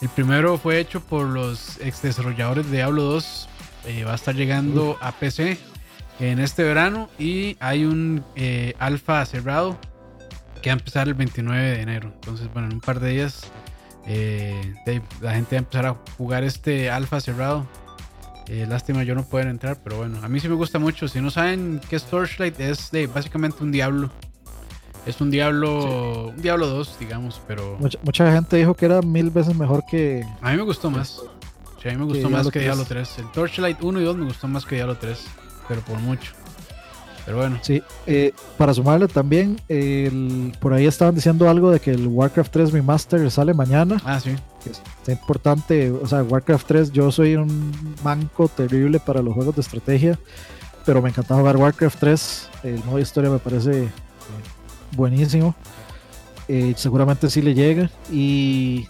el 0.00 0.08
primero 0.08 0.56
fue 0.56 0.80
hecho 0.80 1.00
por 1.00 1.26
los 1.26 1.78
ex 1.80 2.00
desarrolladores 2.00 2.70
de 2.70 2.78
Diablo 2.78 3.02
2. 3.02 3.48
Eh, 3.86 4.04
va 4.04 4.12
a 4.12 4.14
estar 4.14 4.34
llegando 4.34 4.96
a 5.00 5.12
PC 5.12 5.58
en 6.20 6.38
este 6.38 6.62
verano 6.62 7.08
y 7.18 7.56
hay 7.60 7.84
un 7.84 8.24
eh, 8.34 8.74
alfa 8.78 9.24
cerrado 9.26 9.78
que 10.62 10.70
va 10.70 10.74
a 10.74 10.78
empezar 10.78 11.06
el 11.06 11.14
29 11.14 11.62
de 11.62 11.80
enero. 11.82 12.12
Entonces, 12.14 12.50
bueno, 12.52 12.68
en 12.68 12.74
un 12.74 12.80
par 12.80 13.00
de 13.00 13.10
días 13.10 13.42
eh, 14.06 14.74
la 15.20 15.32
gente 15.32 15.56
va 15.56 15.58
a 15.58 15.58
empezar 15.58 15.86
a 15.86 15.96
jugar 16.16 16.44
este 16.44 16.90
alfa 16.90 17.20
cerrado. 17.20 17.66
lástima, 18.48 19.04
yo 19.04 19.14
no 19.14 19.24
puedo 19.24 19.48
entrar, 19.48 19.78
pero 19.84 19.98
bueno, 19.98 20.18
a 20.22 20.28
mí 20.28 20.40
sí 20.40 20.48
me 20.48 20.54
gusta 20.54 20.78
mucho. 20.78 21.08
Si 21.08 21.20
no 21.20 21.30
saben 21.30 21.78
qué 21.90 21.96
es 21.96 22.04
Torchlight, 22.04 22.58
es 22.58 22.90
básicamente 23.12 23.62
un 23.62 23.70
Diablo 23.70 24.10
es 25.06 25.20
un 25.20 25.30
Diablo, 25.30 26.28
un 26.28 26.42
Diablo 26.42 26.66
2, 26.66 26.96
digamos, 26.98 27.40
pero... 27.46 27.78
Mucha, 28.02 28.32
gente 28.32 28.56
dijo 28.56 28.74
que 28.74 28.86
era 28.86 29.02
mil 29.02 29.30
veces 29.30 29.56
mejor 29.56 29.84
que... 29.84 30.24
A 30.40 30.50
mí 30.50 30.56
me 30.56 30.62
gustó 30.62 30.90
más. 30.90 31.22
Sí, 31.82 31.88
a 31.88 31.92
mí 31.92 31.98
me 31.98 32.04
gustó 32.04 32.28
más 32.28 32.48
que 32.50 32.60
Diablo 32.60 32.84
3. 32.86 33.18
El 33.18 33.30
Torchlight 33.32 33.82
1 33.82 34.00
y 34.00 34.04
2 34.04 34.16
me 34.16 34.24
gustó 34.26 34.48
más 34.48 34.66
que 34.66 34.76
Diablo 34.76 34.96
3, 34.96 35.18
pero 35.68 35.80
por 35.82 35.98
mucho. 35.98 36.32
Pero 37.24 37.38
bueno. 37.38 37.58
Sí, 37.62 37.82
eh, 38.06 38.32
para 38.58 38.74
sumarle 38.74 39.08
también, 39.08 39.60
por 40.60 40.72
ahí 40.72 40.86
estaban 40.86 41.14
diciendo 41.14 41.48
algo 41.48 41.70
de 41.70 41.80
que 41.80 41.90
el 41.92 42.06
Warcraft 42.06 42.52
3 42.52 42.72
Remaster 42.72 43.30
sale 43.30 43.54
mañana. 43.54 44.00
Ah, 44.04 44.20
sí. 44.20 44.34
Es 44.66 45.08
importante, 45.08 45.90
o 45.90 46.06
sea, 46.06 46.22
Warcraft 46.22 46.66
3, 46.66 46.92
yo 46.92 47.10
soy 47.10 47.36
un 47.36 47.72
manco 48.02 48.48
terrible 48.48 49.00
para 49.00 49.22
los 49.22 49.34
juegos 49.34 49.54
de 49.54 49.62
estrategia, 49.62 50.18
pero 50.84 51.00
me 51.00 51.08
encantaba 51.08 51.40
jugar 51.40 51.56
Warcraft 51.56 51.98
3. 51.98 52.48
El 52.64 52.84
modo 52.84 52.98
historia 52.98 53.30
me 53.30 53.38
parece 53.38 53.88
buenísimo. 54.92 55.54
Eh, 56.48 56.74
seguramente 56.76 57.30
sí 57.30 57.42
le 57.42 57.54
llega. 57.54 57.90
Y 58.12 58.86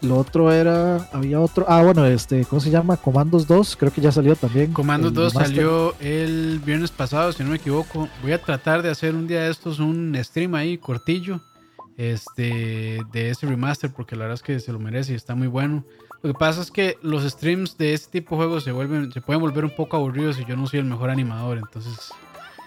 lo 0.00 0.18
otro 0.18 0.52
era, 0.52 1.08
había 1.12 1.40
otro, 1.40 1.64
ah 1.68 1.82
bueno, 1.82 2.04
este, 2.06 2.44
¿cómo 2.44 2.60
se 2.60 2.70
llama? 2.70 2.96
Comandos 2.96 3.46
2, 3.46 3.76
creo 3.76 3.92
que 3.92 4.00
ya 4.00 4.12
salió 4.12 4.36
también. 4.36 4.72
Comandos 4.72 5.12
2 5.14 5.32
salió 5.32 5.94
el 6.00 6.60
viernes 6.64 6.90
pasado, 6.90 7.32
si 7.32 7.42
no 7.42 7.50
me 7.50 7.56
equivoco. 7.56 8.08
Voy 8.22 8.32
a 8.32 8.42
tratar 8.42 8.82
de 8.82 8.90
hacer 8.90 9.14
un 9.14 9.26
día 9.26 9.42
de 9.42 9.50
estos 9.50 9.78
un 9.78 10.16
stream 10.22 10.54
ahí 10.54 10.78
cortillo 10.78 11.40
este 11.96 13.00
de 13.12 13.30
ese 13.30 13.46
remaster 13.46 13.92
porque 13.92 14.16
la 14.16 14.22
verdad 14.22 14.34
es 14.34 14.42
que 14.42 14.58
se 14.58 14.72
lo 14.72 14.78
merece 14.78 15.12
y 15.12 15.16
está 15.16 15.34
muy 15.34 15.46
bueno. 15.46 15.84
Lo 16.22 16.32
que 16.32 16.38
pasa 16.38 16.62
es 16.62 16.70
que 16.70 16.96
los 17.02 17.22
streams 17.24 17.76
de 17.76 17.92
este 17.92 18.20
tipo 18.20 18.34
de 18.34 18.44
juegos 18.44 18.64
se 18.64 18.72
vuelven 18.72 19.12
se 19.12 19.20
pueden 19.20 19.40
volver 19.40 19.64
un 19.64 19.74
poco 19.74 19.96
aburridos 19.96 20.38
y 20.38 20.44
yo 20.44 20.56
no 20.56 20.66
soy 20.66 20.80
el 20.80 20.86
mejor 20.86 21.10
animador, 21.10 21.58
entonces 21.58 22.12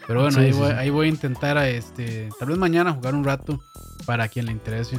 pero 0.08 0.22
bueno, 0.22 0.40
ahí, 0.40 0.90
voy, 0.90 1.08
a 1.08 1.10
intentar 1.10 1.58
a 1.58 1.70
este 1.70 2.30
tal 2.40 2.50
vez 2.50 2.58
mañana 2.58 2.94
jugar 2.94 3.14
un 3.14 3.24
rato 3.24 3.60
para 4.06 4.28
quien 4.30 4.46
le 4.46 4.54
interese. 4.54 4.98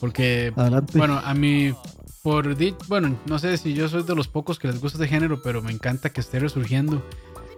Porque 0.00 0.52
bueno, 0.94 1.20
a 1.22 1.34
mí 1.34 1.74
por 2.22 2.56
bueno, 2.88 3.18
no 3.26 3.38
sé 3.38 3.56
si 3.58 3.74
yo 3.74 3.88
soy 3.88 4.02
de 4.02 4.14
los 4.14 4.28
pocos 4.28 4.58
que 4.58 4.68
les 4.68 4.80
gusta 4.80 4.98
este 4.98 5.08
género, 5.08 5.40
pero 5.42 5.62
me 5.62 5.72
encanta 5.72 6.10
que 6.10 6.20
esté 6.20 6.38
resurgiendo. 6.38 7.02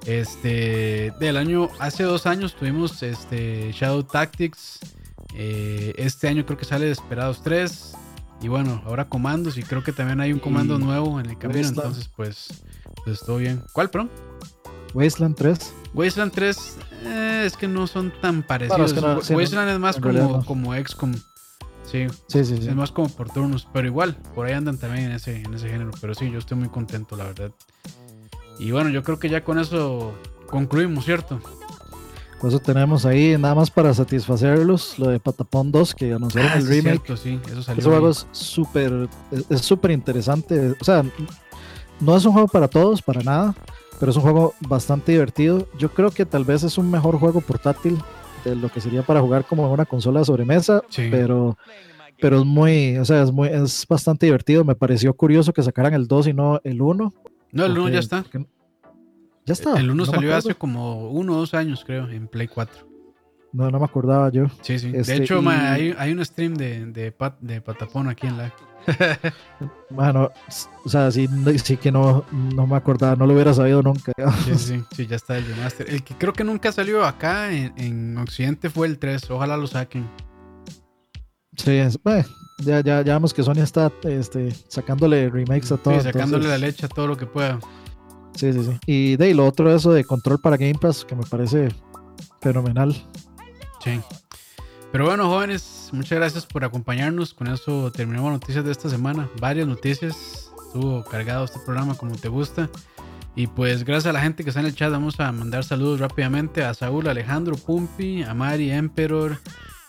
Este, 0.06 1.12
del 1.20 1.36
año, 1.36 1.68
hace 1.78 2.04
dos 2.04 2.26
años 2.26 2.54
tuvimos 2.54 3.02
este 3.02 3.72
Shadow 3.72 4.02
Tactics, 4.02 4.80
eh, 5.34 5.92
este 5.96 6.28
año 6.28 6.46
creo 6.46 6.58
que 6.58 6.64
sale 6.64 6.86
Desperados 6.86 7.42
3. 7.42 7.94
Y 8.42 8.48
bueno, 8.48 8.82
ahora 8.86 9.08
comandos. 9.08 9.58
Y 9.58 9.62
creo 9.62 9.82
que 9.82 9.92
también 9.92 10.20
hay 10.20 10.32
un 10.32 10.38
comando 10.38 10.78
nuevo 10.78 11.20
en 11.20 11.26
el 11.26 11.36
camino. 11.36 11.68
Entonces, 11.68 12.08
pues, 12.16 12.62
pues 13.04 13.20
todo 13.20 13.36
bien. 13.36 13.62
¿Cuál, 13.72 13.90
perdón? 13.90 14.10
Wasteland 14.94 15.36
3. 15.36 15.74
Wasteland 15.94 16.32
3 16.32 16.76
eh, 17.04 17.42
es 17.46 17.56
que 17.56 17.68
no 17.68 17.86
son 17.86 18.12
tan 18.20 18.42
parecidos. 18.42 18.92
Wasteland 19.30 19.70
es 19.70 19.78
más 19.78 19.96
como, 19.98 20.44
como 20.44 20.74
XCOM. 20.74 21.14
Sí, 21.84 22.06
sí, 22.28 22.44
sí, 22.44 22.54
Es 22.54 22.74
más 22.76 22.92
como 22.92 23.08
por 23.08 23.30
turnos. 23.30 23.66
Pero 23.72 23.86
igual, 23.86 24.16
por 24.34 24.46
ahí 24.46 24.52
andan 24.52 24.78
también 24.78 25.06
en 25.06 25.12
ese, 25.12 25.42
en 25.42 25.54
ese 25.54 25.68
género. 25.68 25.90
Pero 26.00 26.14
sí, 26.14 26.30
yo 26.30 26.38
estoy 26.38 26.56
muy 26.56 26.68
contento, 26.68 27.16
la 27.16 27.24
verdad. 27.24 27.50
Y 28.58 28.70
bueno, 28.70 28.90
yo 28.90 29.02
creo 29.02 29.18
que 29.18 29.28
ya 29.28 29.42
con 29.42 29.58
eso 29.58 30.12
concluimos, 30.46 31.04
¿cierto? 31.04 31.40
Por 32.40 32.48
eso 32.48 32.58
tenemos 32.58 33.04
ahí, 33.04 33.36
nada 33.38 33.54
más 33.54 33.70
para 33.70 33.92
satisfacerlos, 33.92 34.98
lo 34.98 35.08
de 35.08 35.20
Patapón 35.20 35.70
2, 35.72 35.94
que 35.94 36.12
anunciaron 36.12 36.52
ah, 36.52 36.56
el 36.58 36.66
remake. 36.66 37.16
sí, 37.16 37.40
eso 37.50 37.62
salió. 37.62 37.80
Ese 37.80 37.90
juego 37.90 38.10
es 38.10 38.26
súper 38.32 39.08
es 39.50 39.60
súper 39.60 39.90
interesante. 39.90 40.74
O 40.80 40.84
sea, 40.84 41.04
no 42.00 42.16
es 42.16 42.24
un 42.24 42.32
juego 42.32 42.48
para 42.48 42.68
todos, 42.68 43.02
para 43.02 43.22
nada, 43.22 43.54
pero 44.00 44.10
es 44.10 44.16
un 44.16 44.22
juego 44.22 44.54
bastante 44.66 45.12
divertido. 45.12 45.68
Yo 45.78 45.92
creo 45.92 46.10
que 46.10 46.24
tal 46.24 46.44
vez 46.44 46.64
es 46.64 46.78
un 46.78 46.90
mejor 46.90 47.18
juego 47.18 47.42
portátil 47.42 47.98
de 48.44 48.56
lo 48.56 48.70
que 48.70 48.80
sería 48.80 49.02
para 49.02 49.20
jugar 49.20 49.44
como 49.44 49.66
en 49.66 49.72
una 49.72 49.84
consola 49.84 50.20
de 50.20 50.24
sobremesa, 50.24 50.82
pero 50.96 51.56
pero 52.18 52.40
es 52.40 52.44
muy, 52.44 52.96
o 52.98 53.04
sea, 53.04 53.22
es 53.22 53.30
muy 53.30 53.48
es 53.48 53.86
bastante 53.88 54.26
divertido. 54.26 54.64
Me 54.64 54.74
pareció 54.74 55.14
curioso 55.14 55.52
que 55.52 55.62
sacaran 55.62 55.94
el 55.94 56.06
2 56.06 56.28
y 56.28 56.32
no 56.32 56.60
el 56.64 56.80
1. 56.80 57.14
No, 57.52 57.64
el 57.64 57.78
1 57.78 57.88
ya 57.90 57.98
está. 57.98 58.24
Ya 59.46 59.52
está. 59.52 59.78
El 59.78 59.90
1 59.90 60.06
salió 60.06 60.34
hace 60.34 60.54
como 60.54 61.10
uno 61.10 61.34
o 61.34 61.36
dos 61.36 61.54
años, 61.54 61.84
creo, 61.84 62.08
en 62.08 62.26
Play 62.26 62.48
4. 62.48 62.89
No, 63.52 63.70
no 63.70 63.78
me 63.78 63.84
acordaba 63.84 64.30
yo. 64.30 64.46
Sí, 64.62 64.78
sí. 64.78 64.90
de 64.92 65.00
este, 65.00 65.16
hecho, 65.16 65.42
hay, 65.46 65.94
hay, 65.98 66.12
un 66.12 66.24
stream 66.24 66.54
de, 66.54 66.86
de, 66.86 67.14
de 67.40 67.60
Patapón 67.60 68.08
aquí 68.08 68.26
en 68.26 68.38
la. 68.38 68.52
bueno, 69.90 70.30
o 70.84 70.88
sea, 70.88 71.10
sí, 71.10 71.28
sí 71.62 71.76
que 71.76 71.90
no, 71.90 72.24
no 72.30 72.66
me 72.66 72.76
acordaba, 72.76 73.16
no 73.16 73.26
lo 73.26 73.34
hubiera 73.34 73.52
sabido 73.52 73.82
nunca. 73.82 74.12
sí, 74.44 74.54
sí, 74.56 74.84
sí, 74.94 75.06
ya 75.06 75.16
está 75.16 75.36
el 75.36 75.46
remaster. 75.46 75.90
El 75.90 76.04
que 76.04 76.14
creo 76.14 76.32
que 76.32 76.44
nunca 76.44 76.70
salió 76.70 77.04
acá 77.04 77.52
en, 77.52 77.72
en 77.76 78.18
Occidente 78.18 78.70
fue 78.70 78.86
el 78.86 78.98
3. 78.98 79.30
Ojalá 79.30 79.56
lo 79.56 79.66
saquen. 79.66 80.08
Sí, 81.56 81.78
ya, 82.64 82.80
ya, 82.80 83.02
ya 83.02 83.14
vemos 83.14 83.34
que 83.34 83.42
Sony 83.42 83.62
está 83.62 83.92
este, 84.04 84.50
sacándole 84.68 85.28
remakes 85.28 85.72
a 85.72 85.76
todo. 85.76 85.94
Sí, 85.94 86.00
sacándole 86.02 86.48
la 86.48 86.58
leche 86.58 86.86
a 86.86 86.88
todo 86.88 87.06
lo 87.06 87.16
que 87.16 87.26
pueda. 87.26 87.58
Sí, 88.34 88.52
sí, 88.52 88.62
sí. 88.62 88.78
Y 88.86 89.16
de 89.16 89.34
lo 89.34 89.46
otro, 89.46 89.74
eso 89.74 89.92
de 89.92 90.04
control 90.04 90.40
para 90.40 90.56
Game 90.56 90.78
Pass, 90.80 91.04
que 91.04 91.16
me 91.16 91.24
parece 91.24 91.68
fenomenal. 92.40 92.94
Sí. 93.82 94.00
Pero 94.92 95.06
bueno, 95.06 95.28
jóvenes, 95.28 95.90
muchas 95.92 96.18
gracias 96.18 96.46
por 96.46 96.64
acompañarnos. 96.64 97.32
Con 97.34 97.46
eso 97.46 97.92
terminamos 97.92 98.32
noticias 98.32 98.64
de 98.64 98.72
esta 98.72 98.88
semana. 98.88 99.28
Varias 99.40 99.66
noticias. 99.66 100.50
Estuvo 100.66 101.04
cargado 101.04 101.44
este 101.44 101.60
programa 101.60 101.94
como 101.94 102.16
te 102.16 102.28
gusta. 102.28 102.68
Y 103.36 103.46
pues 103.46 103.84
gracias 103.84 104.10
a 104.10 104.12
la 104.12 104.20
gente 104.20 104.42
que 104.42 104.50
está 104.50 104.60
en 104.60 104.66
el 104.66 104.74
chat, 104.74 104.90
vamos 104.90 105.20
a 105.20 105.30
mandar 105.30 105.62
saludos 105.62 106.00
rápidamente 106.00 106.64
a 106.64 106.74
Saúl, 106.74 107.08
Alejandro, 107.08 107.56
Pumpi, 107.56 108.24
a 108.24 108.34
Mari, 108.34 108.72
Emperor, 108.72 109.38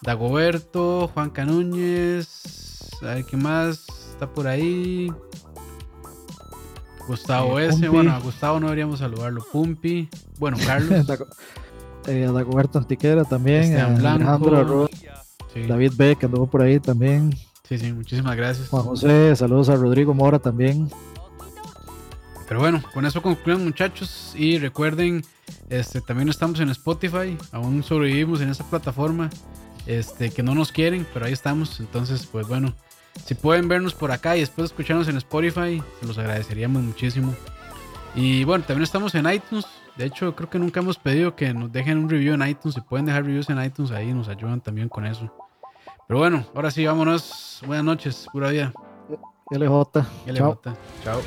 Dagoberto, 0.01 1.07
Juan 1.07 1.31
Canúñez, 1.31 2.91
a 3.01 3.15
ver 3.15 3.25
qué 3.25 3.37
más 3.37 3.87
está 4.11 4.31
por 4.31 4.47
ahí. 4.47 5.11
Gustavo 7.07 7.59
eh, 7.59 7.67
S. 7.67 7.87
Bueno, 7.89 8.13
a 8.13 8.19
Gustavo 8.19 8.59
no 8.59 8.67
deberíamos 8.67 8.99
saludarlo. 8.99 9.43
Pumpi. 9.51 10.07
Bueno, 10.37 10.57
Carlos. 10.65 11.07
Eh, 12.07 12.29
Dagoberto 12.31 12.79
Antiquera 12.79 13.23
también. 13.23 13.77
Alejandro 13.77 14.89
David 15.67 15.93
B. 15.95 16.15
que 16.15 16.25
anduvo 16.25 16.47
por 16.47 16.61
ahí 16.61 16.79
también. 16.79 17.35
Sí, 17.67 17.77
sí, 17.77 17.91
muchísimas 17.93 18.35
gracias. 18.35 18.69
Juan 18.69 18.83
José, 18.83 19.35
saludos 19.35 19.69
a 19.69 19.75
Rodrigo 19.75 20.13
Mora 20.13 20.39
también. 20.39 20.89
Pero 22.47 22.59
bueno, 22.59 22.83
con 22.93 23.05
eso 23.05 23.21
concluyen 23.21 23.63
muchachos. 23.63 24.33
Y 24.35 24.57
recuerden, 24.57 25.23
este, 25.69 26.01
también 26.01 26.29
estamos 26.29 26.59
en 26.59 26.69
Spotify. 26.69 27.37
Aún 27.51 27.83
sobrevivimos 27.83 28.41
en 28.41 28.49
esa 28.49 28.69
plataforma. 28.69 29.29
Este, 29.85 30.29
que 30.29 30.43
no 30.43 30.53
nos 30.53 30.71
quieren, 30.71 31.07
pero 31.13 31.25
ahí 31.25 31.33
estamos. 31.33 31.79
Entonces, 31.79 32.27
pues 32.29 32.47
bueno. 32.47 32.73
Si 33.25 33.35
pueden 33.35 33.67
vernos 33.67 33.93
por 33.93 34.11
acá 34.11 34.37
y 34.37 34.39
después 34.39 34.71
escucharnos 34.71 35.07
en 35.09 35.17
Spotify, 35.17 35.83
se 35.99 36.07
los 36.07 36.17
agradeceríamos 36.17 36.81
muchísimo. 36.81 37.35
Y 38.15 38.43
bueno, 38.43 38.63
también 38.65 38.83
estamos 38.83 39.15
en 39.15 39.29
iTunes. 39.31 39.65
De 40.01 40.07
hecho, 40.07 40.35
creo 40.35 40.49
que 40.49 40.57
nunca 40.57 40.79
hemos 40.79 40.97
pedido 40.97 41.35
que 41.35 41.53
nos 41.53 41.71
dejen 41.71 41.99
un 41.99 42.09
review 42.09 42.33
en 42.33 42.41
iTunes. 42.47 42.73
Si 42.73 42.81
pueden 42.81 43.05
dejar 43.05 43.23
reviews 43.23 43.47
en 43.51 43.63
iTunes, 43.63 43.91
ahí 43.91 44.11
nos 44.11 44.27
ayudan 44.29 44.59
también 44.59 44.89
con 44.89 45.05
eso. 45.05 45.31
Pero 46.07 46.19
bueno, 46.19 46.43
ahora 46.55 46.71
sí, 46.71 46.83
vámonos. 46.83 47.61
Buenas 47.67 47.85
noches, 47.85 48.25
pura 48.33 48.49
vida. 48.49 48.73
LJ. 49.51 50.03
LJ. 50.25 50.73
Chao. 51.03 51.21